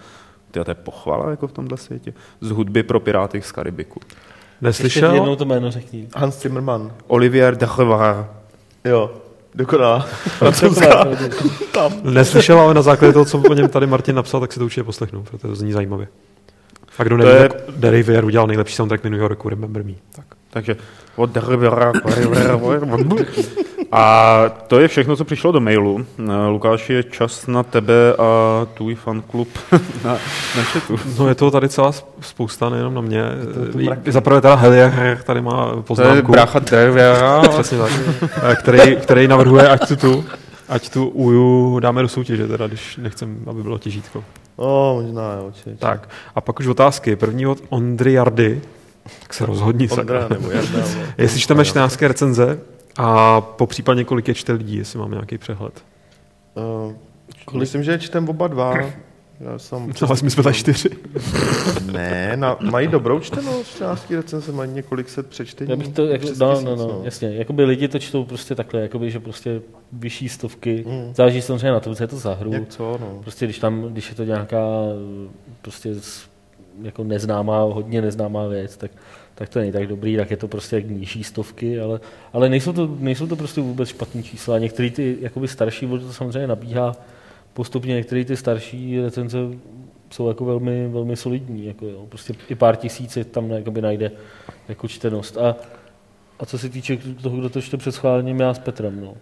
[0.50, 2.14] To je pochvala jako v tomhle světě.
[2.40, 4.00] Z hudby pro Piráty z Karibiku.
[4.68, 5.14] Ještě Neslyšel?
[5.14, 6.08] jednou to jméno řekni.
[6.16, 6.92] Hans Zimmerman.
[7.06, 8.28] Olivier de Rivera.
[8.84, 9.10] Jo,
[9.54, 10.00] dokonalá.
[10.38, 11.04] Francouzská.
[12.02, 14.84] Neslyšel, ale na základě toho, co o něm tady Martin napsal, tak si to určitě
[14.84, 16.08] poslechnu, protože to zní zajímavě.
[16.98, 19.92] A kdo neví, je- tak Derivier udělal nejlepší soundtrack New Yorku, Remember Me.
[20.16, 20.24] Tak.
[20.54, 20.76] Takže
[23.92, 26.06] A to je všechno, co přišlo do mailu.
[26.48, 28.24] Lukáš, je čas na tebe a
[28.74, 29.48] tvůj fanklub
[30.04, 30.12] na,
[30.56, 30.96] na chatu.
[31.18, 33.22] No je toho tady celá sp- spousta, nejenom na mě.
[34.06, 36.32] Za prvé teda Helier tady má To je poznámku.
[36.32, 37.40] brácha de Rivera.
[37.48, 37.90] Přesně tak.
[38.50, 40.24] Eh, který, který navrhuje, ať tu, tu,
[40.68, 44.24] ať tu Uju dáme do soutěže, teda, když nechcem, aby bylo těžítko.
[44.56, 47.16] O, možná, jo, či, Tak, a pak už otázky.
[47.16, 48.60] První od Ondry Jardy,
[49.20, 49.88] tak se rozhodni.
[49.88, 50.36] Ondra sakra.
[50.36, 50.82] nebo Jarda.
[50.84, 52.60] ale- Jestli čteme čtenářské recenze
[52.96, 55.84] a po případě kolik je čte lidí, jestli máme nějaký přehled.
[57.52, 58.74] Uh, myslím, že je čtem oba dva.
[59.40, 60.88] Já jsem No, ale my jsme tady čtyři.
[61.92, 65.70] Ne, na, mají dobrou čtenost, částí recenze mají několik set přečtení.
[65.70, 67.34] Já bych to, jako, přes no, tisíc, no, no, jasně.
[67.34, 70.84] Jakoby lidi to čtou prostě takhle, jakoby, že prostě vyšší stovky.
[70.86, 71.14] Mm.
[71.14, 72.52] Záleží samozřejmě na tom, co je to za hru.
[72.52, 73.18] Jak co, no.
[73.22, 74.66] Prostě když tam, když je to nějaká
[75.62, 75.94] prostě
[76.82, 78.90] jako neznámá, hodně neznámá věc, tak,
[79.34, 82.00] tak to není tak dobrý, tak je to prostě jak nižší stovky, ale,
[82.32, 84.58] ale nejsou, to, nejsou to prostě vůbec špatný čísla.
[84.58, 86.96] Některé ty jakoby starší, to samozřejmě nabíhá
[87.52, 89.38] postupně, některé ty starší recenze
[90.10, 92.06] jsou jako velmi, velmi solidní, jako jo.
[92.08, 94.10] prostě i pár tisíc tam jakoby najde
[94.68, 95.38] jako čtenost.
[95.38, 95.56] A,
[96.38, 99.14] a co se týče toho, kdo to čte před schválením, já s Petrem, no.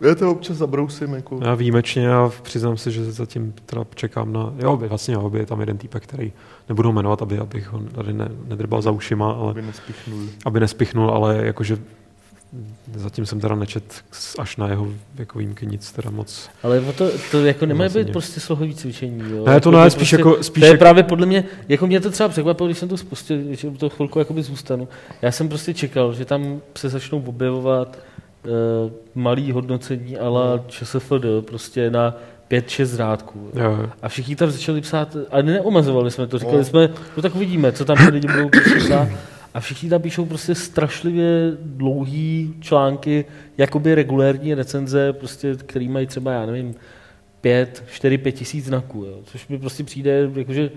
[0.00, 1.40] Já to občas zabrousím, jako...
[1.42, 5.60] Já výjimečně a přiznám se, že zatím teda čekám na, jo, vlastně jo, je tam
[5.60, 6.32] jeden týpek, který
[6.68, 10.26] nebudu jmenovat, aby, abych ho tady ne, nedrbal za ušima, ale Aby nespichnul.
[10.44, 11.78] aby nespichnul, ale jakože
[12.94, 14.04] zatím jsem teda nečet
[14.38, 14.88] až na jeho
[15.18, 16.50] jako výjimky nic teda moc.
[16.62, 18.04] Ale to, to jako nemá Vlastně.
[18.04, 19.20] být prostě slohový cvičení.
[19.30, 19.44] Jo?
[19.44, 21.44] Ne, to Jako ne, by spíš prostě, jako- spíš to je jako- právě podle mě,
[21.68, 24.88] jako mě to třeba překvapilo, když jsem to spustil, že to chvilku jakoby zůstanu.
[25.22, 27.98] Já jsem prostě čekal, že tam se začnou objevovat
[29.14, 32.16] malý hodnocení ala ČSFD prostě na
[32.50, 33.50] 5-6 řádků.
[33.54, 33.90] Jo, jo.
[34.02, 36.64] A všichni tam začali psát, ale neomazovali jsme to, říkali No.
[36.64, 39.08] jsme, no tak uvidíme, co tam ty lidi budou prostě psát.
[39.54, 43.24] a všichni tam píšou prostě strašlivě dlouhý články,
[43.58, 46.74] jakoby regulérní recenze, prostě, který mají třeba, já nevím,
[47.40, 50.70] pět, čtyři, pět tisíc znaků, jo, což mi prostě přijde, jakože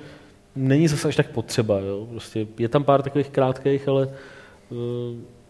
[0.55, 1.79] není zase až tak potřeba.
[1.79, 2.07] Jo.
[2.09, 4.09] Prostě je tam pár takových krátkých, ale
[4.69, 4.77] uh,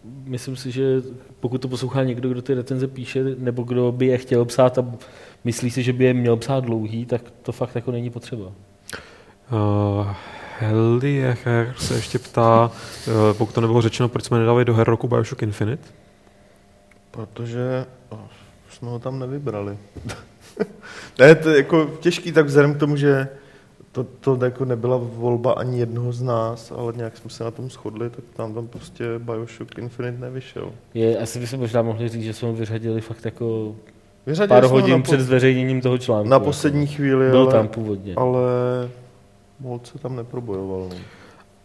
[0.04, 1.02] myslím si, že
[1.40, 4.84] pokud to poslouchá někdo, kdo ty recenze píše, nebo kdo by je chtěl psát a
[5.44, 8.52] myslí si, že by je měl psát dlouhý, tak to fakt jako není potřeba.
[9.52, 10.14] Uh,
[10.58, 12.70] Heliecher se ještě ptá,
[13.06, 15.88] uh, pokud to nebylo řečeno, proč jsme nedali do her roku Bioshock Infinite?
[17.10, 18.18] Protože oh,
[18.70, 19.78] jsme ho tam nevybrali.
[21.18, 23.28] ne, to je jako těžký, tak vzhledem k tomu, že
[24.04, 27.70] to, to jako nebyla volba ani jednoho z nás, ale nějak jsme se na tom
[27.70, 30.72] shodli, tak tam tam prostě Bioshock Infinite nevyšel.
[30.94, 33.74] Je, asi bychom možná mohli říct, že jsme ho vyřadili fakt jako
[34.26, 36.28] Vyřadili pár hodin na, před po, zveřejněním toho článku.
[36.28, 36.44] na jako.
[36.44, 38.14] poslední chvíli, Byl ale, tam původně.
[38.14, 38.40] ale
[39.60, 40.86] moc se tam neprobojoval.
[40.90, 40.96] No.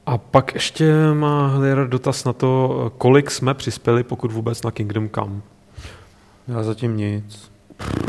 [0.06, 5.10] A pak ještě má Hlier dotaz na to, kolik jsme přispěli, pokud vůbec na Kingdom
[5.10, 5.42] Come.
[6.48, 7.52] Já zatím nic.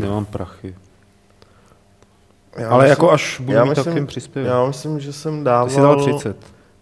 [0.01, 0.75] Nemám prachy.
[2.55, 4.49] Já Ale myslím, jako až budu já mít myslím- takovým příspěvek.
[4.51, 5.69] Já myslím, že jsem Ty dával...
[5.69, 6.37] jsi dal 30.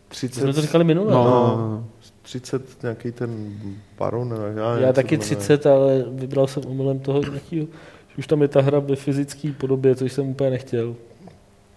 [0.08, 1.12] 30 Jsme to říkali minule.
[1.14, 1.56] No, No.
[1.58, 1.86] no.
[2.22, 3.54] 30 nějaký ten
[4.00, 5.36] baron, ne, já, nevím, Já taky to jmenuje.
[5.38, 7.62] 30, ale vybral jsem omylem toho nějakého,
[8.10, 10.96] že už tam je ta hra ve fyzické podobě, což jsem úplně nechtěl.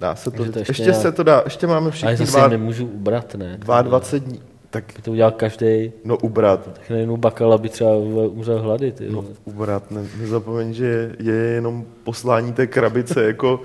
[0.00, 2.48] Dá se to, to ještě, ještě se to dá, ještě máme Ale všichni zase dva,
[2.48, 3.56] nemůžu ubrat, ne?
[3.58, 4.40] 22 dní.
[4.70, 7.90] Tak By to udělal každý, no ubrat, tak nejenom bakala by třeba
[8.28, 8.92] umřel hlady.
[8.92, 13.60] Ty, no ubrat, ne, nezapomeň, že je, je jenom poslání té krabice, jako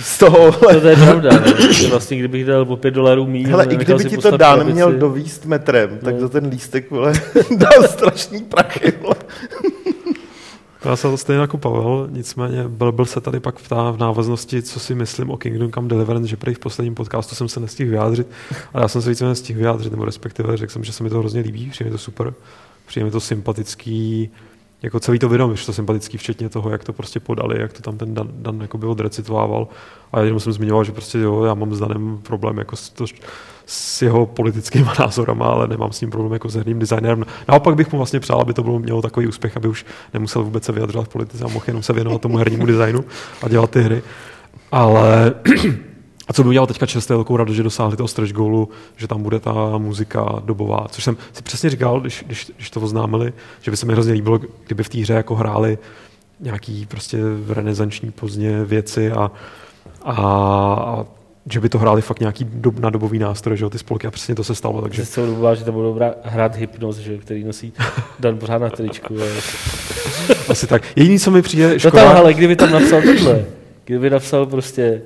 [0.00, 1.52] z toho, To, to je pravda, ne?
[1.90, 4.74] Vlastně kdybych dal o 5 dolarů míň, hele, i kdyby si ti to Dan krabici,
[4.74, 6.20] měl dovíst metrem, tak No.
[6.20, 7.12] za ten lístek, vole,
[7.56, 9.14] dal strašný prachy, vole.
[10.84, 14.62] Já jsem to stejně jako Pavel, nicméně byl, byl se tady pak ptá v návaznosti,
[14.62, 17.90] co si myslím o Kingdom Come Deliverance, že prý v posledním podcastu jsem se nestihl
[17.90, 18.26] vyjádřit,
[18.72, 21.18] ale já jsem se víceméně stihl vyjádřit, nebo respektive řekl jsem, že se mi to
[21.18, 22.34] hrozně líbí, přijde mi to super,
[22.86, 24.30] přijde mi to sympatický,
[24.82, 27.82] jako celý to video, je to sympatický, včetně toho, jak to prostě podali, jak to
[27.82, 29.68] tam ten Dan, Dan jako by odrecitovával.
[30.12, 33.04] A jenom jsem zmiňoval, že prostě jo, já mám s Danem problém jako to,
[33.70, 37.26] s jeho politickými názorama, ale nemám s ním problém jako s herním designerem.
[37.48, 40.64] Naopak bych mu vlastně přál, aby to bylo mělo takový úspěch, aby už nemusel vůbec
[40.64, 43.04] se vyjadřovat v politice a mohl jenom se věnovat tomu hernímu designu
[43.42, 44.02] a dělat ty hry.
[44.72, 45.34] Ale
[46.28, 49.08] a co by udělal teďka čest, je velkou radost, že dosáhli toho stretch goalu, že
[49.08, 53.32] tam bude ta muzika dobová, což jsem si přesně říkal, když, když, když to oznámili,
[53.60, 55.78] že by se mi hrozně líbilo, kdyby v té hře jako hráli
[56.40, 59.30] nějaký prostě renesanční pozdně věci a,
[60.02, 61.04] a, a
[61.52, 64.10] že by to hráli fakt nějaký dob, na dobový nástroj, že jo, ty spolky a
[64.10, 67.72] přesně to se stalo, takže se dobu že to budou hrát hypnoz, že, který nosí
[68.20, 69.14] Dan pořád na tričku.
[69.20, 69.30] Ale...
[70.48, 70.82] asi tak.
[70.96, 73.44] Jediný, co mi přijde No škoda, tam, ale kdyby tam napsal tohle,
[73.84, 75.02] kdyby napsal prostě,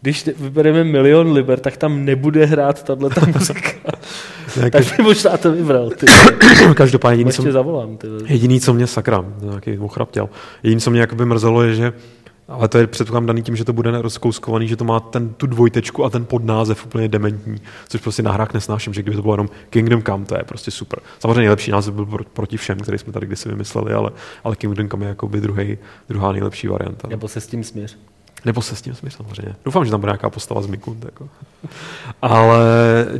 [0.00, 3.70] když vybereme milion liber, tak tam nebude hrát tahle ta muzika.
[4.60, 5.90] ne, tak by možná to vybral.
[5.90, 6.06] Ty.
[6.74, 7.96] každopádně jediný, co, zavolám.
[7.96, 8.06] Ty.
[8.26, 10.28] Jediný, co mě sakra, nějaký ochraptěl,
[10.62, 11.92] jediný, co mě jakoby mrzelo, je, že
[12.48, 15.46] ale to je předpokládám daný tím, že to bude rozkouskovaný, že to má ten, tu
[15.46, 19.34] dvojtečku a ten podnázev úplně dementní, což prostě na hrách nesnáším, že kdyby to bylo
[19.34, 20.98] jenom Kingdom Come, to je prostě super.
[21.18, 24.10] Samozřejmě nejlepší název byl pro- proti všem, který jsme tady kdysi vymysleli, ale,
[24.44, 25.78] ale Kingdom Come je jakoby druhý,
[26.08, 27.08] druhá nejlepší varianta.
[27.08, 27.98] Nebo se s tím směř.
[28.44, 29.54] Nebo se s tím smíš samozřejmě.
[29.64, 31.04] Doufám, že tam bude nějaká postava z Mikund.
[31.04, 31.28] Jako.
[32.22, 32.58] Ale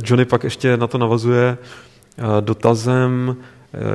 [0.03, 1.57] Johnny pak ještě na to navazuje
[2.17, 3.35] eh, dotazem,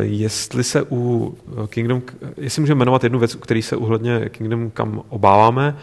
[0.00, 2.02] jestli se u eh, Kingdom,
[2.36, 5.76] jestli můžeme jmenovat jednu věc, který se uhledně Kingdom kam obáváme,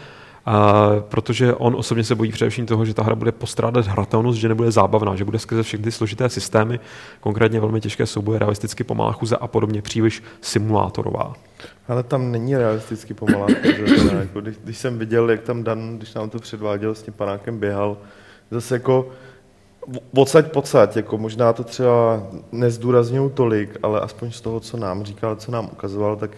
[0.50, 4.48] a protože on osobně se bojí především toho, že ta hra bude postrádat hratelnost, že
[4.48, 6.80] nebude zábavná, že bude skrze všechny složité systémy,
[7.20, 11.34] konkrétně velmi těžké souboje, realisticky pomalá chůze a podobně příliš simulátorová.
[11.88, 16.14] Ale tam není realisticky pomalá chůze, jako když, když, jsem viděl, jak tam Dan, když
[16.14, 17.96] nám to předváděl, s tím panákem běhal,
[18.50, 19.08] zase jako
[20.16, 22.22] odsaď pocať, jako možná to třeba
[22.52, 26.30] nezdůrazňují tolik, ale aspoň z toho, co nám říkal, co nám ukazoval, tak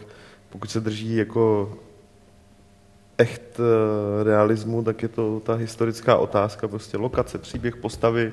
[0.51, 1.71] pokud se drží jako
[3.19, 8.33] echt eh, realismu, tak je to ta historická otázka, prostě lokace, příběh, postavy,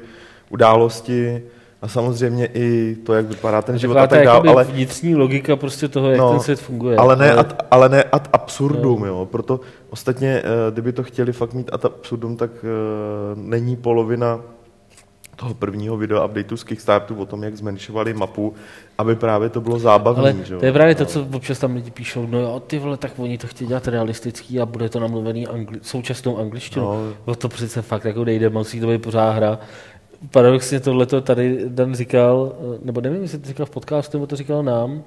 [0.50, 1.44] události
[1.82, 5.88] a samozřejmě i to, jak vypadá ten život a tak dále, ale vnitřní logika prostě
[5.88, 6.98] toho, jak No, ten svět funguje.
[6.98, 9.06] ale ne, ad, ale ne ad absurdum, No.
[9.08, 9.26] jo.
[9.32, 9.60] Proto
[9.90, 14.40] ostatně, eh, kdyby to chtěli fakt mít ad absurdum, tak uh, není polovina
[15.38, 18.54] toho prvního videa updateu z Kickstartu o tom, jak zmenšovali mapu,
[18.98, 20.22] aby právě to bylo zábavné.
[20.32, 22.98] Ale že to je právě to, co občas tam lidi píšou, no jo, ty vole,
[22.98, 26.86] tak oni to chtějí dělat realistický a bude to namluvený angli- současnou angličtinou.
[26.86, 27.14] No.
[27.28, 27.36] No.
[27.36, 29.60] To přece fakt jako nejde, musí to být pořád hra.
[30.32, 32.52] Paradoxně tohleto tady Dan říkal,
[32.84, 35.04] nebo nevím, jestli to říkal v podcastu, nebo to říkal nám,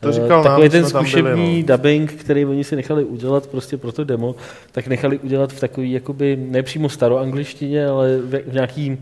[0.00, 1.76] To Eh, říkal nám, Takový když ten zkušební byli, no.
[1.76, 4.34] dubbing, který oni si nechali udělat prostě pro to demo,
[4.72, 8.98] tak nechali udělat v takový jakoby nepřímo staroangličtině, ale v, v nějaký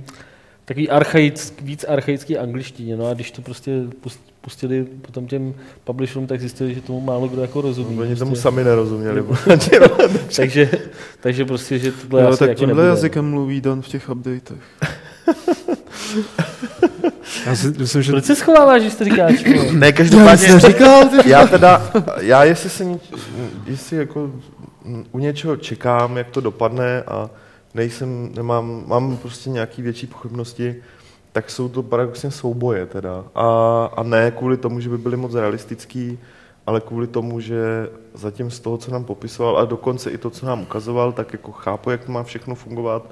[0.70, 3.70] takový archaick, víc archaický angličtině, no a když to prostě
[4.04, 5.54] pust- pustili potom těm
[5.84, 8.00] publisherům, tak zjistili, že tomu málo kdo jako rozumí.
[8.00, 8.42] Oni tomu prostě.
[8.42, 9.24] sami nerozuměli.
[10.36, 10.70] takže,
[11.20, 12.88] takže prostě, že tohle asi tak jako tímhle nebude.
[12.88, 14.58] jazykem mluví Dan v těch updatech.
[17.46, 19.44] Já si myslím, že Proč se schováváš, že jsi to říkáš?
[19.72, 20.60] Ne, každopádně...
[20.60, 21.90] říkal, já teda,
[22.20, 22.84] já jestli se
[23.66, 24.30] jestli jako
[25.12, 27.30] u něčeho čekám, jak to dopadne a
[27.74, 30.76] nejsem, nemám, mám prostě nějaký větší pochybnosti,
[31.32, 33.24] tak jsou to paradoxně souboje teda.
[33.34, 36.18] A, a ne kvůli tomu, že by byly moc realistický,
[36.66, 40.46] ale kvůli tomu, že zatím z toho, co nám popisoval a dokonce i to, co
[40.46, 43.10] nám ukazoval, tak jako chápu, jak to má všechno fungovat,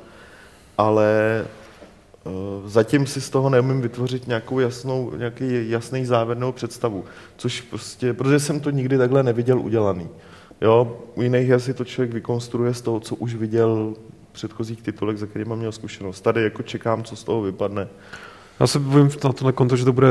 [0.78, 2.30] ale eh,
[2.64, 7.04] zatím si z toho neumím vytvořit nějakou jasnou, nějaký jasný závěrnou představu,
[7.36, 10.08] což prostě, protože jsem to nikdy takhle neviděl udělaný.
[10.60, 13.94] Jo, u jiných asi to člověk vykonstruuje z toho, co už viděl
[14.38, 16.20] předchozích titulech, za kterými měl zkušenost.
[16.20, 17.88] Tady jako čekám, co z toho vypadne.
[18.60, 20.08] Já se bojím na tohle konto, že to bude,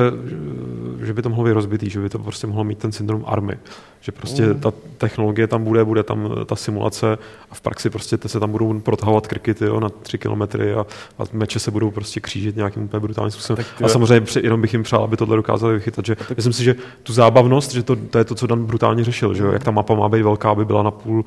[1.01, 3.57] že by to mohlo být rozbitý, že by to prostě mohlo mít ten syndrom army.
[4.01, 4.59] Že prostě Mm.
[4.59, 7.17] ta technologie tam bude, bude tam ta simulace
[7.51, 10.86] a v praxi prostě se tam budou protahovat kriky tyjo, na tři kilometry a,
[11.19, 13.65] a meče se budou prostě křížit nějakým úplně brutálním způsobem.
[13.65, 13.89] Tak, a jo.
[13.89, 16.05] samozřejmě jenom bych jim přál, aby tohle dokázali vychytat.
[16.05, 19.34] Že myslím si, že tu zábavnost, že to, to je to, co Dan brutálně řešil,
[19.34, 21.25] že jo, jak ta mapa má být velká, aby byla na půl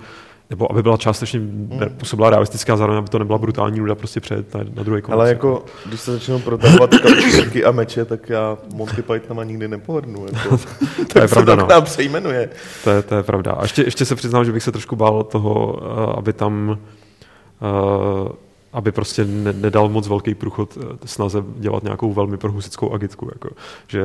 [0.51, 4.55] nebo aby byla částečně ne, působila realistická, zároveň aby to nebyla brutální nuda prostě přejet
[4.55, 5.19] na, na druhý konec.
[5.19, 10.27] Ale jako, když se začnou protahovat kapky a meče, tak já Monty Pythonama nikdy nepohodnu.
[10.33, 10.59] Jako.
[11.13, 11.67] to je se pravda, to no.
[11.67, 12.49] k nám přejmenuje.
[12.85, 13.53] To je, to je pravda.
[13.53, 16.79] A ještě, ještě se přiznám, že bych se trošku bál toho, eh, aby tam
[17.63, 18.33] eh,
[18.73, 23.29] aby prostě ne, nedal moc velký průchod eh, snaze dělat nějakou velmi prohusickou agitku.
[23.33, 23.49] Jako.
[23.89, 24.03] Že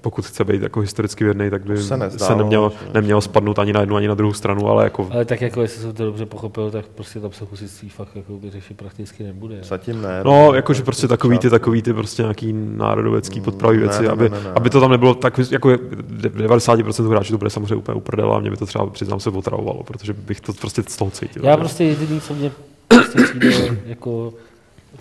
[0.00, 3.20] pokud chce být jako historicky věrný, tak by To se se, nezdálo, neměl, že- neměl
[3.20, 5.92] spadnout ani na jednu, ani na druhou stranu, ale jako Ale tak jako, jestli jsem
[5.92, 7.44] to dobře pochopil, tak prostě tam se
[7.88, 9.58] fakt jako vyřešit prakticky nebude.
[9.62, 10.20] Zatím ne.
[10.24, 14.28] No, jakože prostě takový ty, takový ty prostě nějaký národovecký podpravý ne, věci, ne, aby,
[14.28, 14.50] ne, ne.
[14.54, 18.40] aby to tam nebylo tak, jako je- 90% hráčů to bude samozřejmě úplně uprdele a
[18.40, 21.44] mě by to třeba, přiznám se, otravovalo, protože bych to prostě z toho cítil.
[21.44, 21.56] Já že?
[21.56, 22.50] prostě jediný, co mě
[22.88, 24.34] prostě přijde, jako,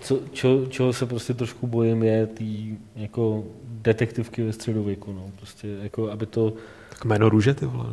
[0.01, 5.67] co, čo, čeho se prostě trošku bojím, je tý, jako detektivky ve středověku, no, prostě,
[5.83, 6.53] jako, aby to,
[6.89, 7.85] Tak jméno růže, ty vole.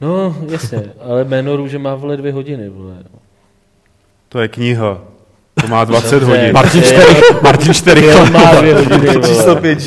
[0.00, 2.94] no, jasně, ale jméno růže má vole dvě hodiny, vole.
[3.12, 3.18] no.
[4.28, 5.00] To je kniha.
[5.60, 6.26] To má 20 Dobře.
[6.38, 6.52] hodin.
[6.54, 8.14] Martin Je- Štery, Martin Štery.
[8.14, 9.60] On má dvě hodiny, Číslo vole.
[9.60, 9.80] pět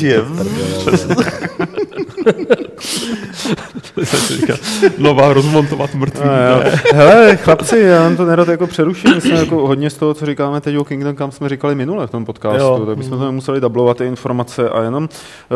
[4.98, 6.24] Nová rozmontovat mrtvý.
[6.24, 6.70] No.
[6.94, 9.14] Hele, chlapci, já vám to nerad jako přeruším.
[9.14, 12.06] My jsme jako hodně z toho, co říkáme teď o Kingdom Come, jsme říkali minule
[12.06, 12.86] v tom podcastu, Jo.
[12.86, 15.08] tak bychom to nemuseli dublovat ty informace a jenom uh,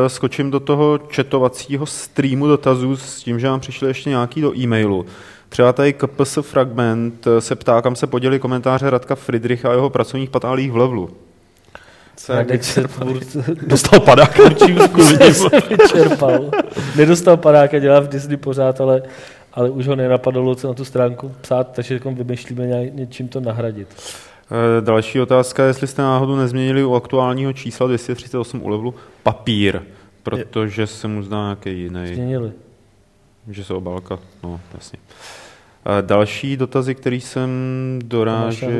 [0.06, 5.06] skočím do toho četovacího streamu dotazů s tím, že vám přišly ještě nějaký do e-mailu.
[5.48, 9.90] Třeba tady KPS Fragment eh, se ptá, kam se poděli komentáře Radka Friedricha a jeho
[9.90, 10.76] pracovních patálích v
[12.28, 12.38] levelu.
[12.48, 14.36] Radek se furt Dostal padák.
[15.32, 16.50] způsobem vyčerpal.
[16.96, 19.02] Nedostal padáka, dělá v Disney pořád, ale,
[19.52, 23.40] ale už ho nenapadlo co na tu stránku psát, takže jako vymýšlíme nějak, něčím to
[23.40, 23.88] nahradit.
[24.50, 29.80] Eh, Další otázka, jestli jste náhodou nezměnili u aktuálního čísla 238 u levelu papír,
[30.22, 32.14] protože se mu zdá nějaký jiný.
[32.14, 32.52] Změnili.
[33.50, 34.98] Že se obálka, no jasně.
[35.84, 37.50] A další dotazy, který jsem
[38.00, 38.70] to dorážel...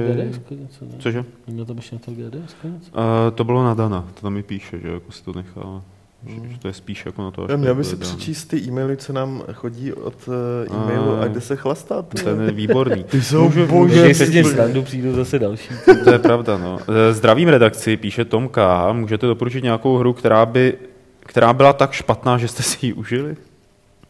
[0.98, 1.24] Cože?
[1.46, 3.00] Neměl to na to GDS něco?
[3.00, 5.82] A to bylo na Dana, to tam mi píše, že jako si to nechá,
[6.26, 8.44] že, že to je spíš jako na to, až Já to měl by si přečíst
[8.44, 11.28] ty e-maily, co nám chodí od eh, e-mailu a A.
[11.28, 12.08] kde se chlastat.
[12.24, 13.04] Ten je výborný.
[13.10, 14.04] Ty jsou Můžu- bože.
[14.04, 15.68] Když se s tím srandu přijdu zase další.
[16.04, 16.78] To je pravda, no.
[17.10, 18.88] Eh, Zdravím redakci, píše Tom K.
[18.92, 20.74] Můžete doporučit nějakou hru, která by,
[21.20, 23.36] která byla tak špatná, že jste si ji užili?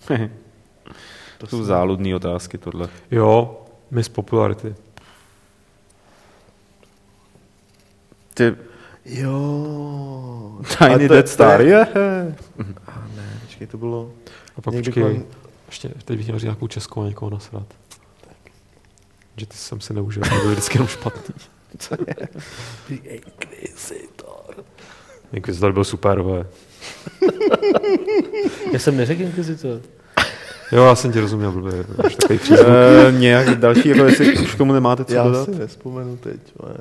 [1.40, 2.88] to jsou záludné otázky, tohle.
[3.10, 3.60] Jo,
[3.90, 4.74] Miss Popularity.
[8.34, 8.56] Ty
[9.04, 10.58] Jo.
[10.78, 12.36] Tiny Dead to Star, je- je.
[12.86, 14.12] A ne, počkej, to bylo...
[14.56, 15.24] A pak počkej, kolem-
[15.66, 17.66] ještě, teď bych měl říct nějakou českou a někoho nasrat.
[19.36, 21.34] Že ty jsem si neužil, to byly vždycky jenom špatný.
[25.32, 26.46] Inquisitor byl super, vole.
[28.72, 29.80] Já jsem neřekl Inquisitor.
[30.72, 31.84] Jo, já jsem ti rozuměl, blbě.
[32.02, 32.66] Máš takový přízvuk.
[32.68, 35.44] Uh, nějak další, jako jestli už k tomu nemáte co Já dodat?
[35.44, 36.74] si nespomenu teď, ale...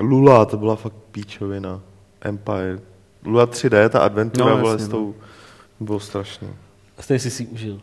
[0.00, 1.80] Lula, to byla fakt píčovina.
[2.20, 2.78] Empire.
[3.24, 5.14] Lula 3D, ta adventura, No, no, jasně, s tou...
[5.80, 6.48] Bylo strašný.
[7.00, 7.80] Stejně jsi si užil.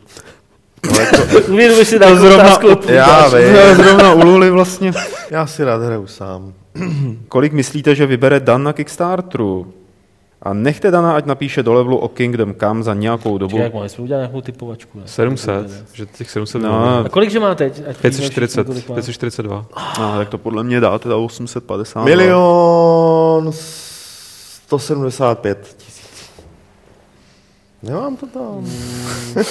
[0.92, 1.16] No, jako,
[1.52, 4.92] Uvědomíš si takovou zrovna- otázku já Já vím, zrovna u Luly vlastně.
[5.30, 6.52] já si rád hraju sám.
[7.28, 9.74] Kolik myslíte, že vybere Dan na Kickstarteru?
[10.44, 13.50] A nechte Dana, ať napíše do levelu o Kingdom Come za nějakou dobu.
[13.50, 14.98] Čekaj, jak máme, jsme udělali nějakou typovačku.
[14.98, 15.04] Ne?
[15.06, 17.72] 700, že těch 700 No, A kolik že má teď?
[17.72, 18.94] Ať vidíme 540, všichni, kolik má.
[18.94, 19.66] 542.
[19.74, 22.04] A, tak to podle mě dá teda 850.
[22.04, 26.30] Milion 175 tisíc.
[27.82, 28.66] Nemám to tam.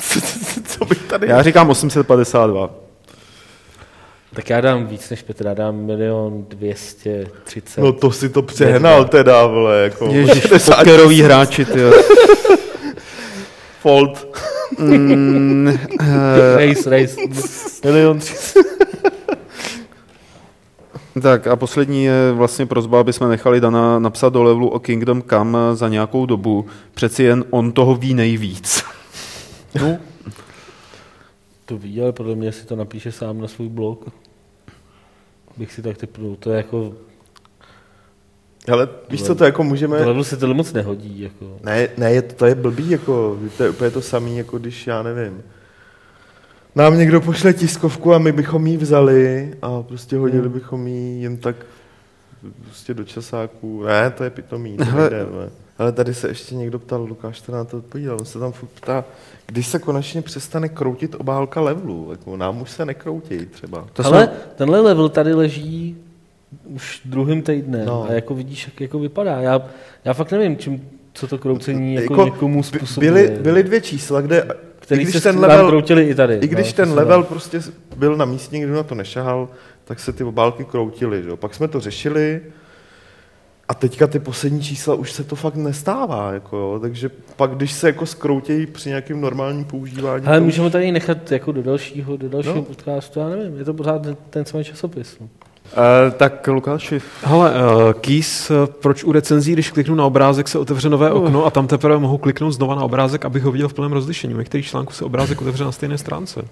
[0.00, 1.28] co, co, co bych tady...
[1.28, 2.70] Já říkám 852.
[4.36, 7.80] Tak já dám víc než Petr, já dám milion 230.
[7.80, 11.80] No to si to přehnal teda, vole, jako Ježiš, 60 pokerový hráči, ty.
[13.80, 14.26] fold.
[14.78, 15.66] Mm,
[16.56, 17.16] race, race.
[17.84, 18.60] milion 300.
[21.22, 25.22] tak a poslední je vlastně prozba, aby jsme nechali Dana napsat do levelu o Kingdom
[25.22, 26.66] Come za nějakou dobu.
[26.94, 28.84] Přeci jen on toho ví nejvíc.
[29.82, 29.96] No.
[31.64, 34.04] To ví, ale podle mě si to napíše sám na svůj blog.
[35.56, 36.36] Bych si tak typnul.
[36.36, 36.94] To je jako,
[38.72, 40.04] Ale víš co, to jako můžeme...
[40.04, 41.20] tohle se tohle moc nehodí.
[41.20, 41.58] Jako.
[41.62, 44.86] Ne, ne, je to, to je blbý, jako, to je úplně to samé, jako když,
[44.86, 45.42] já nevím,
[46.74, 51.36] nám někdo pošle tiskovku a my bychom ji vzali a prostě hodili bychom ji jen
[51.36, 51.56] tak
[52.62, 53.82] prostě do časáků.
[53.82, 55.50] Ne, to je pitomý, to nejde, ne.
[55.78, 58.68] Ale tady se ještě někdo ptal, Lukáš to na to odpovídal, on se tam furt
[58.68, 59.04] ptá,
[59.46, 63.86] když se konečně přestane kroutit obálka levelu, jako nám už se nekroutí třeba.
[63.92, 65.96] To Ale tenhle level tady leží
[66.64, 68.06] už druhým týdnem No.
[68.08, 69.40] a jako vidíš, jak jako vypadá.
[69.40, 69.62] Já,
[70.04, 73.12] já fakt nevím, čím, co to kroucení jako, Jako někomu způsobuje.
[73.12, 74.48] Byly, byly dvě čísla, kde
[74.78, 76.34] který i když se ten level, kroutili i tady.
[76.34, 77.28] I když no, ten level dá.
[77.28, 77.60] prostě
[77.96, 79.48] byl na místě, kdo na to nešahal,
[79.84, 81.22] tak se ty obálky kroutily.
[81.22, 81.28] Že?
[81.28, 81.36] jo.
[81.36, 82.40] Pak jsme to řešili
[83.68, 86.32] a teďka ty poslední čísla už se to fakt nestává.
[86.32, 86.78] Jako, jo.
[86.82, 90.26] Takže pak, když se jako skroutějí při nějakém normálním používání...
[90.26, 92.62] Ale to už- můžeme tady nechat jako do dalšího, do dalšího No.
[92.62, 95.16] podcastu, já nevím, je to pořád ten, samý časopis.
[95.20, 95.26] No.
[95.26, 100.58] Uh, tak Lukáši, Hele, uh, Keys, uh, proč u recenzí, když kliknu na obrázek, se
[100.58, 103.74] otevře nové okno a tam teprve mohu kliknout znova na obrázek, abych ho viděl v
[103.74, 104.34] plném rozlišení.
[104.34, 106.42] U některých článků se obrázek otevře na stejné stránce.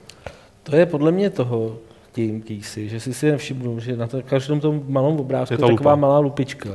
[0.63, 1.77] To je podle mě toho
[2.13, 5.61] tím kýsi, že si si nevšimnu, že na to, každém tom malém obrázku Je je
[5.61, 6.01] ta taková lupa.
[6.01, 6.69] malá lupička.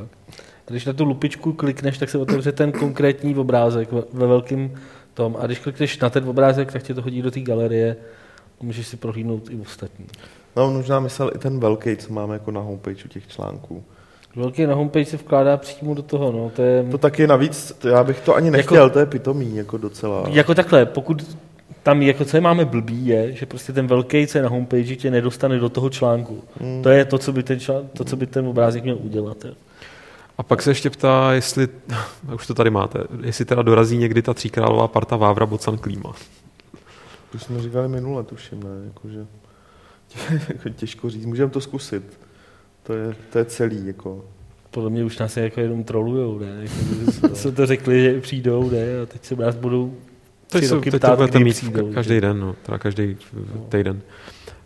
[0.69, 4.71] Když na tu lupičku klikneš, tak se otevře ten konkrétní obrázek ve, ve velkém
[5.13, 5.37] tom.
[5.39, 7.95] A když klikneš na ten obrázek, tak tě to hodí do té galerie
[8.61, 10.05] a můžeš si prohlídnout i ostatní.
[10.55, 13.83] No, možná myslel i ten velký, co máme jako na homepage u těch článků.
[14.35, 16.83] Velký na homepage se vkládá přímo do toho, no, to je...
[16.91, 20.23] To taky navíc, to já bych to ani nechtěl, jako, to je pitomý, jako docela.
[20.29, 21.37] Jako takhle, pokud
[21.83, 24.95] tam jako co je máme blbý je, že prostě ten velký, co je na homepage,
[24.95, 26.43] tě nedostane do toho článku.
[26.61, 26.83] Hmm.
[26.83, 29.45] To je to, co by ten, člán, to, co by ten obrázek měl udělat.
[29.45, 29.53] Jo.
[30.39, 31.67] A pak se ještě ptá, jestli,
[32.27, 36.13] a už to tady máte, jestli teda dorazí někdy ta tříkrálová parta Vávra Bocan Klíma.
[37.31, 38.69] To jsme říkali minule, tuším, ne?
[38.85, 39.25] Jakože,
[40.49, 42.19] jako těžko říct, můžeme to zkusit.
[42.83, 44.25] To je, to je celý, jako.
[44.71, 46.61] Podle mě už nás jako jenom trolujou, ne?
[46.61, 49.01] Jako, jsme to řekli, že přijdou, ne?
[49.03, 49.97] A teď se nás budou
[50.49, 52.77] Teď, tři se, roky teď ptát, to budete kdy mít přijdou, každý den, no, teda
[52.77, 53.17] každý
[53.69, 54.01] týden.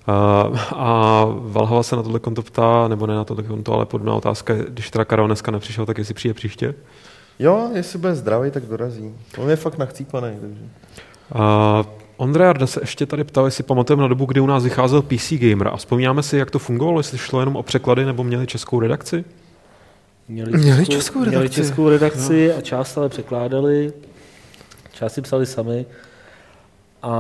[0.08, 4.14] A, a Valhalla se na tohle konto ptá, nebo ne na tohle konto, ale podobná
[4.14, 6.76] otázka, když teda Karol dneska nepřišel, tak jestli přijde příště.
[7.40, 9.12] Jo, jestli bude zdravý, tak dorazí.
[9.38, 10.62] On je fakt nachcípaný, takže.
[11.36, 11.84] A
[12.18, 15.34] Ondra Jarda se ještě tady ptal, jestli pamatujeme na dobu, kdy u nás vycházel PC
[15.34, 18.80] Gamer a vzpomínáme si, jak to fungovalo, jestli šlo jenom o překlady nebo měli českou
[18.80, 19.26] redakci?
[20.28, 21.56] Měli, Měli českou Měli redakci.
[21.56, 23.94] českou redakci a část ale překládali,
[24.94, 25.86] část si psali sami.
[27.04, 27.12] A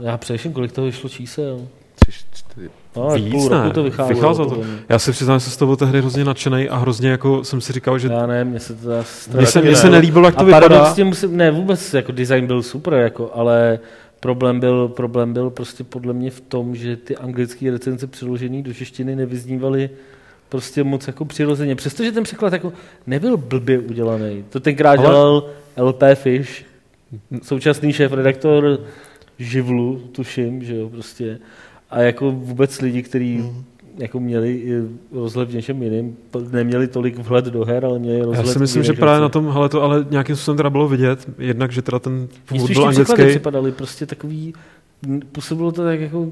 [0.00, 1.60] já především, kolik toho vyšlo čísel?
[1.94, 2.70] Tři, čtyři.
[2.96, 4.14] No, Víc půl ne, roku to vycházelo.
[4.20, 4.62] vycházelo to.
[4.88, 7.72] Já si přiznám, že jsem z toho tehdy hrozně nadšený a hrozně jako jsem si
[7.72, 8.88] říkal, že Já ne, mně se to
[9.36, 10.68] mně se, mně se nelíbilo, jak to a vypadá.
[10.68, 13.78] paradoxně musím, ne, vůbec, jako design byl super, jako, ale
[14.20, 18.74] problém byl, problém byl prostě podle mě v tom, že ty anglické recenze přeložené do
[18.74, 19.90] češtiny nevyznívaly
[20.48, 21.76] prostě moc jako přirozeně.
[21.76, 22.72] Přestože ten překlad jako
[23.06, 24.44] nebyl blbě udělaný.
[24.50, 25.46] To tenkrát Ale- dělal
[25.76, 26.64] LP Fish,
[27.42, 28.80] současný šéf redaktor
[29.38, 31.38] Živlu, tuším, že jo, prostě.
[31.92, 33.64] A jako vůbec lidi, kteří Mhm.
[33.98, 34.82] jako měli
[35.12, 36.16] rozhled v něčem jiném,
[36.50, 39.28] neměli tolik vhled do her, ale měli Já rozhled si v myslím, že právě na
[39.28, 42.76] tom, hele, to ale nějakým způsobem teda bylo vidět, jednak, že teda ten původ spíš
[42.76, 43.26] byl anglický.
[43.26, 44.54] připadaly prostě takový,
[45.32, 46.30] působilo to tak jako,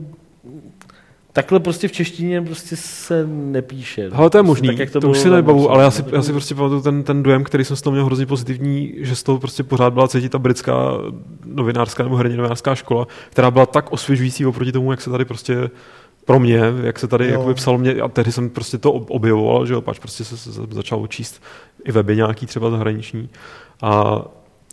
[1.32, 4.10] takhle prostě v češtině prostě se nepíše.
[4.12, 6.04] Ale to je Prostě možný, tak, jak to, to už si nebavu, ale já si,
[6.12, 9.16] já si prostě pamatuju ten, ten dojem, který jsem z toho měl hrozně pozitivní, že
[9.16, 10.74] z toho prostě pořád byla cítit ta britská
[11.44, 15.70] novinářská nebo herní novinářská škola, která byla tak osvěžující oproti tomu, jak se tady prostě
[16.24, 17.30] pro mě, jak se tady Jo.
[17.30, 20.36] jakoby psalo mě, a tehdy jsem prostě to ob- objevoval, že jo, pač prostě se,
[20.36, 21.42] se, se začal číst
[21.84, 23.28] i weby nějaký třeba zahraniční.
[23.82, 24.22] A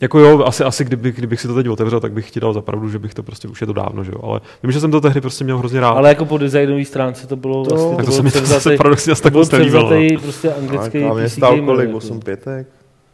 [0.01, 2.89] jako jo, asi, asi kdyby, kdybych si to teď otevřel, tak bych ti dal zapravdu,
[2.89, 5.01] že bych to prostě, už je to dávno, že jo, ale vím, že jsem to
[5.01, 5.89] tehdy prostě měl hrozně rád.
[5.91, 8.41] Ale jako po designové stránce to bylo To- vlastně, tak to bylo se mi zase
[8.69, 9.83] převzatý- paradoxně asi to tak moc nelíbilo.
[9.83, 9.89] no.
[9.89, 11.87] převzatý prostě anglický A mě PC stál kolik?
[11.87, 11.97] jako.
[11.97, 12.67] 8 pětek?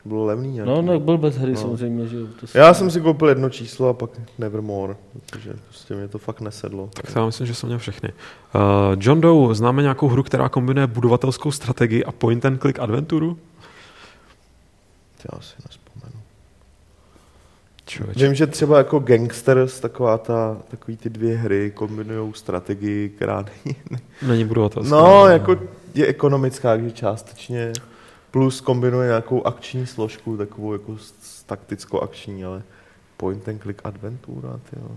[0.06, 0.72] Bylo levný nějaký.
[0.72, 1.58] No, no, byl bez hry No.
[1.58, 2.26] samozřejmě, že jo.
[2.40, 4.96] To si- Já jsem si koupil jedno číslo a pak Nevermore,
[5.30, 6.90] protože prostě mě to fakt nesedlo.
[6.94, 8.10] Tak já myslím, že jsem měl všechny.
[8.56, 8.62] Uh,
[9.00, 13.38] John Doe, známe nějakou hru, která kombinuje budovatelskou strategii a point and click adventuru?
[15.34, 15.54] Já si.
[17.86, 18.26] Člověče.
[18.26, 23.76] Vím, že třeba jako Gangsters, taková ta, takový ty dvě hry kombinují strategii, která není...
[24.28, 24.96] Není budovatelská.
[24.96, 25.58] No, jako
[25.94, 27.74] je ekonomická, že částečně,
[28.32, 32.62] plus kombinuje nějakou akční složku, takovou jako s- s takticko-akční, ale
[33.18, 34.92] point and click adventura, tyjo.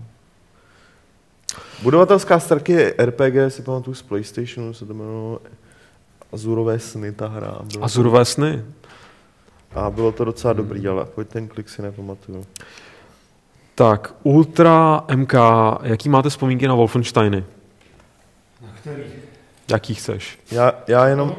[1.83, 5.41] Budovatelská strategie RPG, si pamatuju z Playstationu, se to jmenovalo
[6.33, 7.59] Azurové sny, ta hra.
[7.73, 8.63] Bylo Azurové sny.
[8.81, 8.86] To,
[9.77, 12.45] a bylo to docela dobrý, ale and click si nepamatuju.
[13.75, 15.33] Tak, Ultra MK,
[15.83, 17.43] jaký máte vzpomínky na Wolfensteiny?
[19.71, 20.39] Jaký chceš?
[20.51, 21.35] Já, já jenom...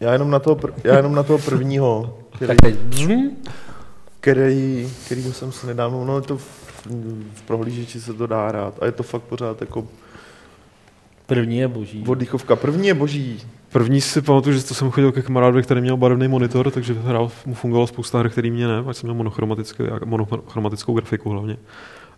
[0.00, 2.58] Já jenom na toho, pr- já jenom na toho prvního, který,
[4.20, 6.44] který, který jsem si nedávno, no je to v,
[7.34, 9.86] v prohlížeči se to dá hrát a je to fakt pořád jako
[11.26, 12.04] první je boží.
[12.08, 12.56] oddychovka.
[12.56, 13.42] První je boží,
[13.72, 17.30] První si pamatuju, že to jsem chodil ke kamarádovi, který měl barevný monitor, takže hrál,
[17.46, 19.26] mu fungovalo spousta her, který mě ne, ať jsem měl
[20.04, 21.56] monochromatickou grafiku hlavně.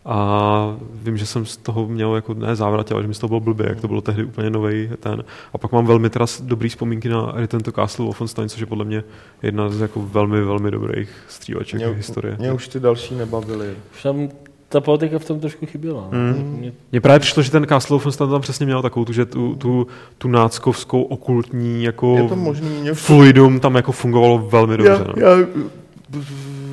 [0.05, 3.29] A vím, že jsem z toho měl jako ne závrat, ale že mi z toho
[3.29, 5.25] bylo blbě, jak to bylo tehdy úplně nový ten.
[5.53, 8.85] A pak mám velmi teda dobrý vzpomínky na Return to Castle Wolfenstein, což je podle
[8.85, 9.05] mě
[9.43, 12.37] jedna z jako velmi, velmi dobrých stříleček mě, historie.
[12.39, 13.75] mě už ty další nebavily.
[13.95, 14.29] Už tam
[14.73, 16.09] ta politika v tom trošku chyběla.
[16.13, 16.19] no.
[16.19, 16.57] Mm.
[16.59, 19.55] Mě- Mně právě přišlo, že ten Castle Wolfenstein tam přesně měl takovou tu, že tu,
[19.57, 19.87] tu,
[20.19, 24.93] tu náckovskou okultní jako Je to možný, mě fluidum tam jako fungovalo velmi dobře.
[24.93, 25.15] já, no.
[25.17, 25.47] já,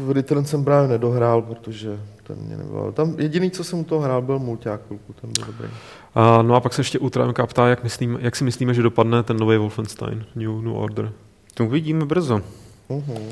[0.06, 2.92] v Return jsem právě nedohrál, protože ten mě nebavil.
[2.92, 5.68] Tam jediný, co jsem u toho hrál, byl mulťák chvilku, ten byl dobrý.
[6.16, 8.82] A, no a pak se ještě Ultra MK ptá, jak, myslím, jak si myslíme, že
[8.84, 11.12] dopadne ten nový Wolfenstein, New, New Order.
[11.54, 12.42] To uvidíme brzo.
[12.88, 13.28] Uhum.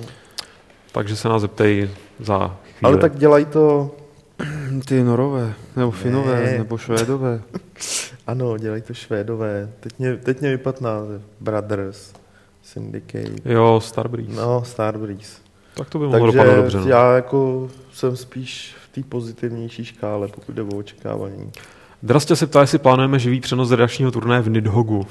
[0.92, 1.90] Takže se nás zeptej
[2.20, 2.82] za chvíli.
[2.84, 3.92] Ale tak dělají to,
[4.86, 5.98] Ty norové, nebo Ne.
[5.98, 7.41] finové, nebo švédové.
[8.28, 9.70] ano, dělají to švédové.
[9.80, 11.22] Teď mě, teď mě vypadl název.
[11.40, 12.14] Brothers,
[12.64, 13.32] Syndicate.
[13.45, 14.41] Jo, Starbreeze.
[14.41, 14.64] No.
[14.66, 15.38] Starbreeze.
[15.74, 16.78] Tak to by mohlo dopadnout dobře.
[16.78, 16.88] No.
[16.88, 21.52] já jako jsem spíš v té pozitivnější škále, pokud jde o očekávání.
[22.03, 25.07] Drastě se ptá, jestli plánujeme živý přenos redakčního turnaje v Nidhogu.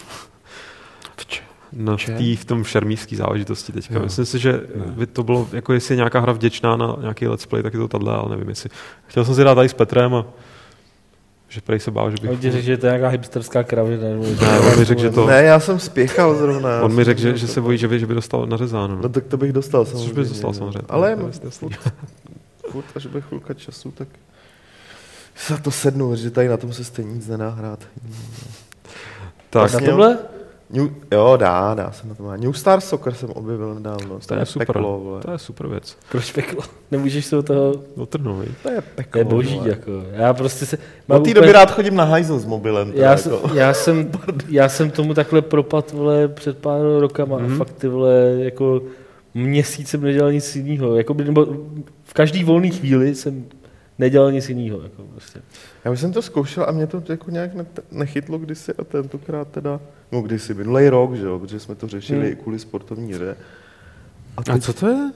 [1.77, 3.95] No, v, tý, v tom šermířský záležitosti teďka.
[3.95, 4.01] Jo.
[4.03, 4.85] Myslím si, že Ne.
[4.87, 7.79] by to bylo, jako jestli je nějaká hra vděčná na nějaký let's play, tak je
[7.81, 8.71] to tahle, ale nevím jestli.
[9.07, 10.27] Chtěl jsem si dát tady s Petrem a
[11.49, 12.31] že prej se bál, že bych...
[12.31, 14.03] On ti řekl, že to je nějaká hipsterská kravina.
[14.23, 15.27] že- Ne, on mi řekl, že to...
[15.27, 16.83] Ne, já jsem spěchal zrovna.
[16.83, 18.97] On mi řekl, že, že se bojí, že by, že by dostal nařezáno.
[18.97, 19.09] No No.
[19.09, 20.15] tak to bych dostal Což samozřejmě.
[20.15, 20.55] bys dostal no.
[20.55, 20.83] samozřejmě.
[20.89, 21.17] Ale
[21.51, 21.75] furt,
[22.71, 24.09] furt, až bude chvilka času, tak
[25.49, 27.79] za to sednu, že tady na tom se stejně nic nedá hrát.
[29.51, 30.19] Tak, Na Vlastně- tohle?
[30.71, 32.37] New, jo, dá, dá se na to má.
[32.37, 34.19] New Star Soccer jsem objevil nedávno.
[34.27, 34.67] to je super.
[34.67, 35.21] Peklo, vole.
[35.21, 35.97] To je super věc.
[36.11, 36.63] Proč peklo?
[36.91, 37.75] Nemůžeš se od toho...
[37.97, 38.51] Otrhnout, viď?
[38.63, 39.19] To je To peklo.
[39.19, 39.69] je boží, vole.
[39.69, 39.91] jako.
[40.13, 40.77] Já prostě se...
[40.77, 42.93] Od mám té úplně- doby rád chodím na hajzl s mobilem.
[42.93, 43.49] Teda, já, jsem, jako.
[43.55, 44.11] já, jsem,
[44.49, 47.47] já jsem tomu takhle propad, vole, před pár rokama Mhm.
[47.49, 47.55] mm-hmm.
[47.55, 48.83] a fakt ty vole, jako
[49.35, 50.97] měsíc jsem nedělal nic jiného.
[50.97, 51.47] Jako, by- nebo
[52.05, 53.45] v každý volný chvíli jsem
[53.99, 54.81] nedělal nic jiného.
[54.83, 55.41] Jako prostě.
[55.85, 59.49] Já už jsem to zkoušel a mě to jako nějak ne- nechytlo kdysi a tentokrát
[59.49, 59.81] teda,
[60.13, 62.33] no kdysi, minulý rok, že jo, protože jsme to řešili Hmm.
[62.33, 63.37] i kvůli sportovní hře.
[64.37, 65.11] A, A teď, co to je?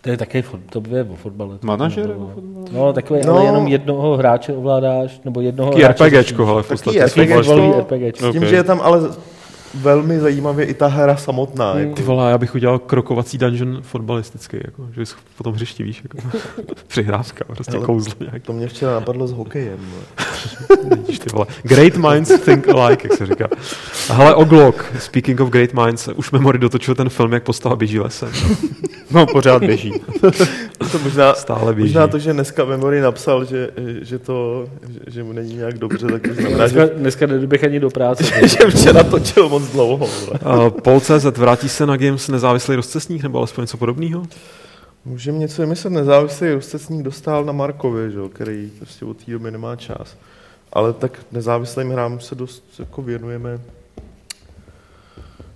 [0.00, 1.58] To je také fot, to je o fotbale.
[1.62, 2.64] Manažer nebo fotbal?
[2.72, 3.32] No, takové, No.
[3.34, 6.98] ale jenom jednoho hráče ovládáš, nebo jednoho Taký hráče RPGčko, ale v Taky podstatě.
[7.04, 7.14] RPG.
[7.14, 8.28] Takový fotbalový to- RPGčko.
[8.28, 8.48] s tím, Ok.
[8.48, 9.00] že je tam ale
[9.74, 11.72] velmi zajímavě i ta hra samotná.
[11.72, 11.80] Hmm.
[11.82, 11.94] Jako.
[11.94, 16.02] Ty vole, já bych udělal krokovací dungeon fotbalistický, jako, že bys po tom hřišti, víš,
[16.02, 16.28] jako,
[16.86, 19.78] přihrávka, prostě Ale- kouzlo nějaký, To mě včera napadlo s hokejem.
[20.90, 21.46] Vidíš, ty vole.
[21.62, 23.48] Great minds think alike, jak se říká.
[24.08, 28.28] Hele, Oglok, speaking of great minds, už Memory dotočil ten film, jak postava běží lesem.
[29.12, 29.92] No, pořád běží.
[30.92, 31.88] To možná, Stále běží.
[31.88, 33.70] možná to, že dneska Memory napsal, že,
[34.02, 37.64] že, to, že, že mu není nějak dobře, tak to znamená, Dneska, že, dneska nedoběh
[37.64, 38.24] ani do práce.
[38.48, 40.06] že včera točil moc dlouho.
[40.06, 44.22] Uh, Pol.cz vrátí se na Games nezávislý rozcestník nebo alespoň něco podobného?
[45.04, 49.50] Můžeme něco vymyslet, nezávislý rozcestník dostal na Markově, že, jo, který prostě od té doby
[49.50, 50.16] nemá čas.
[50.72, 53.60] Ale tak nezávislým hrám se dost jako věnujeme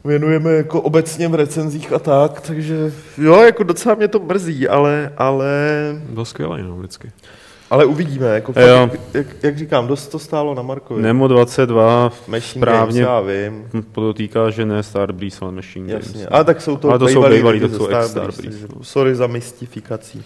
[0.04, 5.12] věnujeme jako obecně v recenzích a tak, takže jo, jako docela mě to mrzí, ale,
[5.16, 5.48] ale,
[6.08, 7.12] Byl skvělý, no, vždycky.
[7.70, 8.68] Ale uvidíme, jako fakt, Jo.
[8.76, 11.02] jak, jak, jak, říkám, dost to stálo na Markově.
[11.02, 16.12] Nemo 22 Machine správně Games, já vím, podotýká, že ne Starbreeze, ale Machine jasně.
[16.12, 16.28] Games.
[16.30, 18.42] Ale tak jsou to Ale to jsou lidi to jsou Starbreeze, Starbreeze.
[18.42, 20.22] takže Sorry za mystifikací.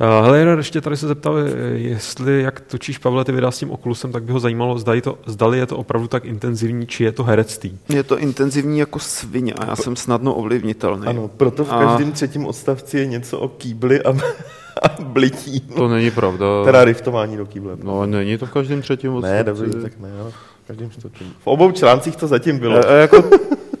[0.00, 3.70] Uh, Hele, ještě tady se zeptal, eh, jestli jak točíš Pavle ty videa s tím
[3.70, 7.12] Oculusem, tak by ho zajímalo, zdali, to, zdali je to opravdu tak intenzivní, či je
[7.12, 7.78] to herectví.
[7.88, 11.06] Je to intenzivní jako svině a já jsem snadno ovlivnitelný.
[11.06, 14.12] Ano, proto v A- každém třetím odstavci je něco o kýbli a,
[14.82, 15.60] a blití.
[15.60, 16.46] To není pravda.
[16.64, 17.76] Teda riftování do kýble.
[17.82, 19.36] No, není to v každém třetím odstavci.
[19.36, 21.26] ne, dobrý, tak ne, ale v každém čtvrtém.
[21.40, 22.76] V obou článcích to zatím bylo.
[22.86, 23.24] E, e, jako,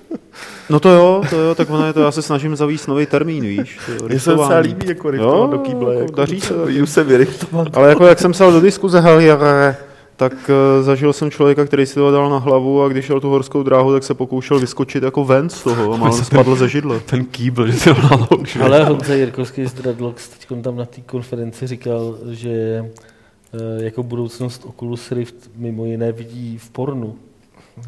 [0.70, 3.44] no to jo, to jo, tak ono je to, já se snažím zavíst nový termín,
[3.44, 3.78] víš.
[4.08, 5.92] Mně se docela líbí jako riftovat Jo, do kýble.
[5.94, 6.54] jako Jako, daří se.
[6.66, 7.76] Jdu se vyriftovat.
[7.76, 9.76] Ale jako jak jsem psal do diskuze Heliere,
[10.22, 13.28] tak uh, zažil jsem člověka, který si to dal na hlavu a když šel tu
[13.28, 17.00] horskou dráhu, tak se pokoušel vyskočit jako ven z toho a málem spadl ze židle.
[17.00, 18.64] Ten kýbl, že si ho naloužil.
[18.64, 24.64] Ale Honza Jirkovský z Dreadlocks teď tam na té konferenci říkal, že eh, jako budoucnost
[24.68, 27.16] Oculus Rift mimo jiné vidí v pornu.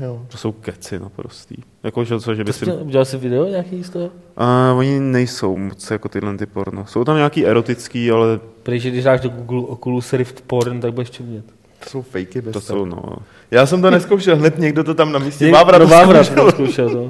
[0.00, 0.22] Jo.
[0.28, 1.54] To jsou keci naprostý.
[1.82, 2.72] Jako, že, co, že by si...
[2.72, 4.10] udělal jsi video nějaký z toho?
[4.36, 6.86] A oni nejsou moc jako tyhle ty porno.
[6.86, 10.92] Jsou tam nějaký erotický, ale Protože že když dáš do Google Oculus Rift porn, tak
[10.92, 11.44] budeš čumět.
[11.84, 13.02] To jsou fejky bez to jsou, no.
[13.50, 16.44] Já jsem to neskoušel, hned někdo to tam na místě Vávra no, to Vávra zkoušel.
[16.44, 16.90] to zkoušel.
[16.90, 17.08] To.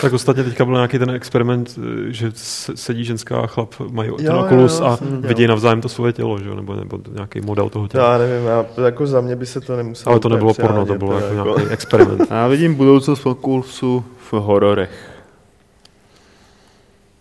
[0.00, 1.78] Tak ostatně teďka byl nějaký ten experiment,
[2.08, 5.88] že se- sedí ženská a chlap, mají ten jo, Oculus jo, a vidí navzájem to
[5.88, 6.48] svoje tělo, že?
[6.48, 8.12] jo, nebo, nebo nějaký model toho těla.
[8.12, 10.94] Já nevím, já, jako za mě by se to nemuselo Ale to nebylo porno, to
[10.94, 12.22] bylo teda jako nějaký experiment.
[12.30, 15.08] Já vidím budoucnost Oculusu v hororech.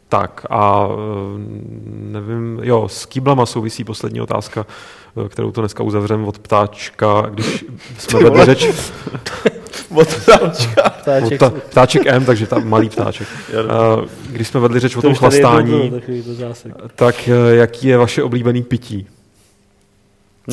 [0.09, 0.95] Tak a eh,
[1.87, 4.65] nevím, jo, s kýblama souvisí poslední otázka,
[5.29, 7.65] kterou to dneska uzavřeme od ptáčka, když
[7.97, 8.45] jsme Ty vedli vole.
[8.45, 8.65] řeč,
[9.95, 10.83] Od ptáčka.
[10.85, 13.27] od Ptáček, pta, ptáček M, takže tam malý ptáček.
[13.49, 17.87] Eh, Když jsme vedli řeč o to tom tady jednou chlastání, to tak eh, jaký
[17.87, 19.07] je vaše oblíbený pití?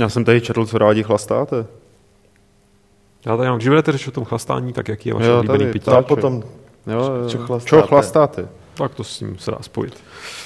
[0.01, 1.67] Já jsem tady četl, co rádi chlastáte.
[3.27, 5.59] Já tady mám, když vedete řeč o tom chlastání, tak jaký je vaše Jo, oblíbený
[5.59, 5.83] tady, pití?
[5.85, 6.07] Ptáček.
[6.07, 6.43] potom,
[6.87, 7.29] Jo, jo.
[7.29, 7.69] Čo chlastáte?
[7.69, 8.49] Čo chlastáte?
[8.75, 9.97] Tak to s tím se dá spojit.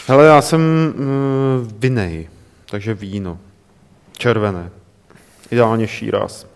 [0.07, 2.29] Hele, já jsem uh, vinej,
[2.71, 3.39] takže víno.
[4.23, 4.71] Červené.
[5.51, 6.47] Ideálně šíras.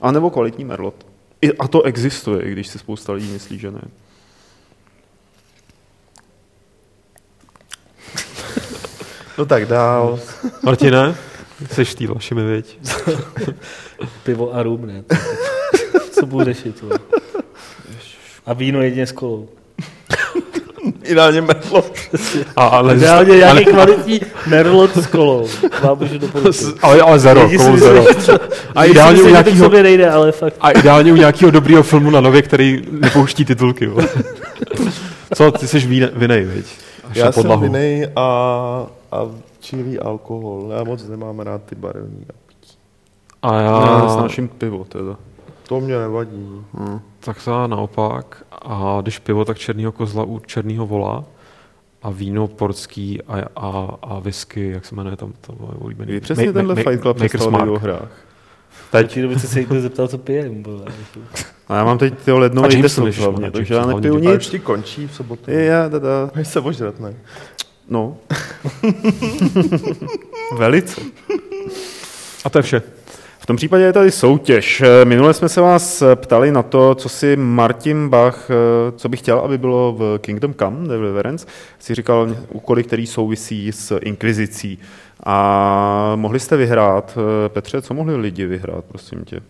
[0.00, 1.06] A nebo kvalitní merlot.
[1.40, 3.80] I, a to existuje, i když si spousta lidí myslí, že ne.
[9.38, 10.20] no tak dál.
[10.62, 11.16] Martine,
[11.72, 12.78] jsi v té vašimi, viď?
[14.22, 15.04] Pivo a rum, ne?
[16.10, 16.84] Co budu řešit?
[18.46, 19.48] A víno jedině s kolou.
[21.04, 21.84] Ideálně merlo.
[22.56, 25.48] A, ale, Ideálně ale, nějaký kvalitní merlot s kolou.
[25.82, 26.66] Vám můžu doporučit.
[26.82, 27.88] ale, ale zero, Lidi si kolo myslí,
[28.22, 28.38] zero.
[28.74, 30.56] A ideálně u nějakého, nejde, ale fakt.
[30.60, 33.84] a ideálně u nějakého dobrýho filmu na nově, který nepouští titulky.
[33.84, 33.96] Jo.
[35.34, 36.66] Co, ty jsi víne, vinej, viď?
[37.10, 38.26] Až Já jsem vinej a,
[39.12, 39.26] a
[39.60, 40.72] čilý alkohol.
[40.78, 42.26] Já moc nemám rád ty barevný.
[43.42, 45.16] A Já já, snáším pivo teda.
[45.68, 46.64] To mě nevadí.
[46.74, 47.00] Hm.
[47.20, 48.44] tak já naopak.
[48.52, 51.24] A když pivo, tak černýho kozla u černýho vola.
[52.02, 56.12] A víno portský a, a, a whisky, jak se jmenuje tam to moje oblíbený.
[56.12, 57.70] Vy přesně Ma- tenhle ma- Fight Club Mark.
[57.70, 58.10] o hrách.
[58.90, 59.16] Teď.
[59.16, 60.62] V době se někdo zeptal, co pijem.
[61.68, 64.28] A já mám teď tyho lednový desot ještě, hlavně, no, takže já nepiju hlavně.
[64.28, 64.40] A nic.
[64.40, 65.50] už ti končí v sobotu.
[65.50, 67.14] Je, já, teda, Máš se ožrat, ne?
[67.88, 68.16] no.
[70.58, 71.00] Velice.
[72.44, 72.82] A to je vše.
[73.44, 74.82] V tom případě je tady soutěž.
[75.04, 78.48] Minule jsme se vás ptali na to, co si Martin Bach,
[78.96, 81.46] co by chtěl, aby bylo v Kingdom Come, Deliverance.
[81.78, 84.78] Si říkal úkoly, který souvisí s inkvizicí.
[85.24, 87.18] A mohli jste vyhrát.
[87.48, 89.40] Petře, co mohli lidi vyhrát, prosím tě?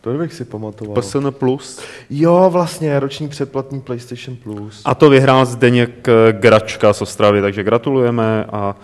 [0.00, 1.02] To bych si pamatoval.
[1.02, 1.80] PSN Plus.
[2.10, 4.82] Jo, vlastně, roční předplatný PlayStation Plus.
[4.84, 8.76] A to vyhrál Zdeněk Gračka z Ostravy, takže gratulujeme a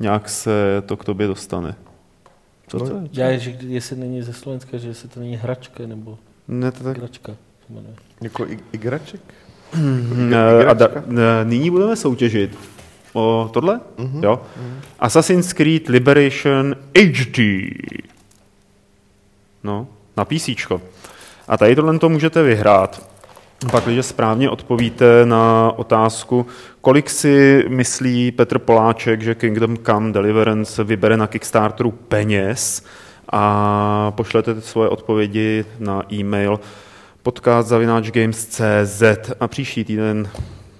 [0.00, 1.74] nějak se to k tobě dostane.
[2.78, 3.08] Co to je?
[3.12, 6.18] Já, že jestli není ze Slovenska, že jestli to není hračka nebo
[6.48, 7.36] Ne, to tak hračka.
[8.20, 9.20] Jako i- igraček?
[10.32, 12.58] Eh, A da, ne, nyní budeme soutěžit
[13.12, 13.80] o tohle?
[13.96, 14.24] Mm-hmm.
[14.24, 14.42] Jo?
[14.98, 17.38] Assassin's Creed Liberation HD.
[19.64, 20.48] No, na PC.
[21.48, 23.11] A tady tohle to můžete vyhrát.
[23.70, 26.46] Pak, když správně odpovíte na otázku,
[26.80, 32.84] kolik si myslí Petr Poláček, že Kingdom Come Deliverance vybere na Kickstarteru peněz
[33.32, 36.60] a pošlete svoje odpovědi na e-mail
[37.22, 39.02] podcast.games.cz
[39.40, 40.28] a příští týden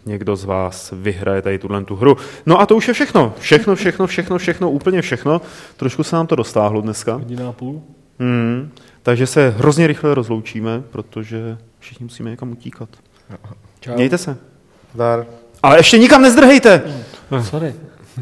[0.07, 2.17] někdo z vás vyhraje tady tuhle tu hru.
[2.47, 3.35] No a to už je všechno.
[3.39, 5.41] Všechno, všechno, všechno, všechno, úplně všechno.
[5.77, 7.15] Trošku se nám to dostáhlo dneska.
[7.15, 7.83] Hodina a půl?
[8.19, 8.71] Hmm.
[9.03, 12.89] Takže se hrozně rychle rozloučíme, protože všichni musíme někam utíkat.
[13.81, 13.95] Čau.
[13.95, 14.37] Mějte se.
[14.95, 15.27] Dar.
[15.63, 16.83] Ale ještě nikam nezdrhejte,
[17.51, 17.75] Sorry.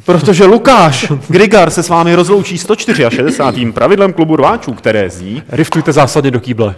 [0.05, 3.73] protože Lukáš Grigar se s vámi rozloučí 164.
[3.73, 6.74] pravidlem klubu rváčů, které zní Riftujte zásadně do kýble.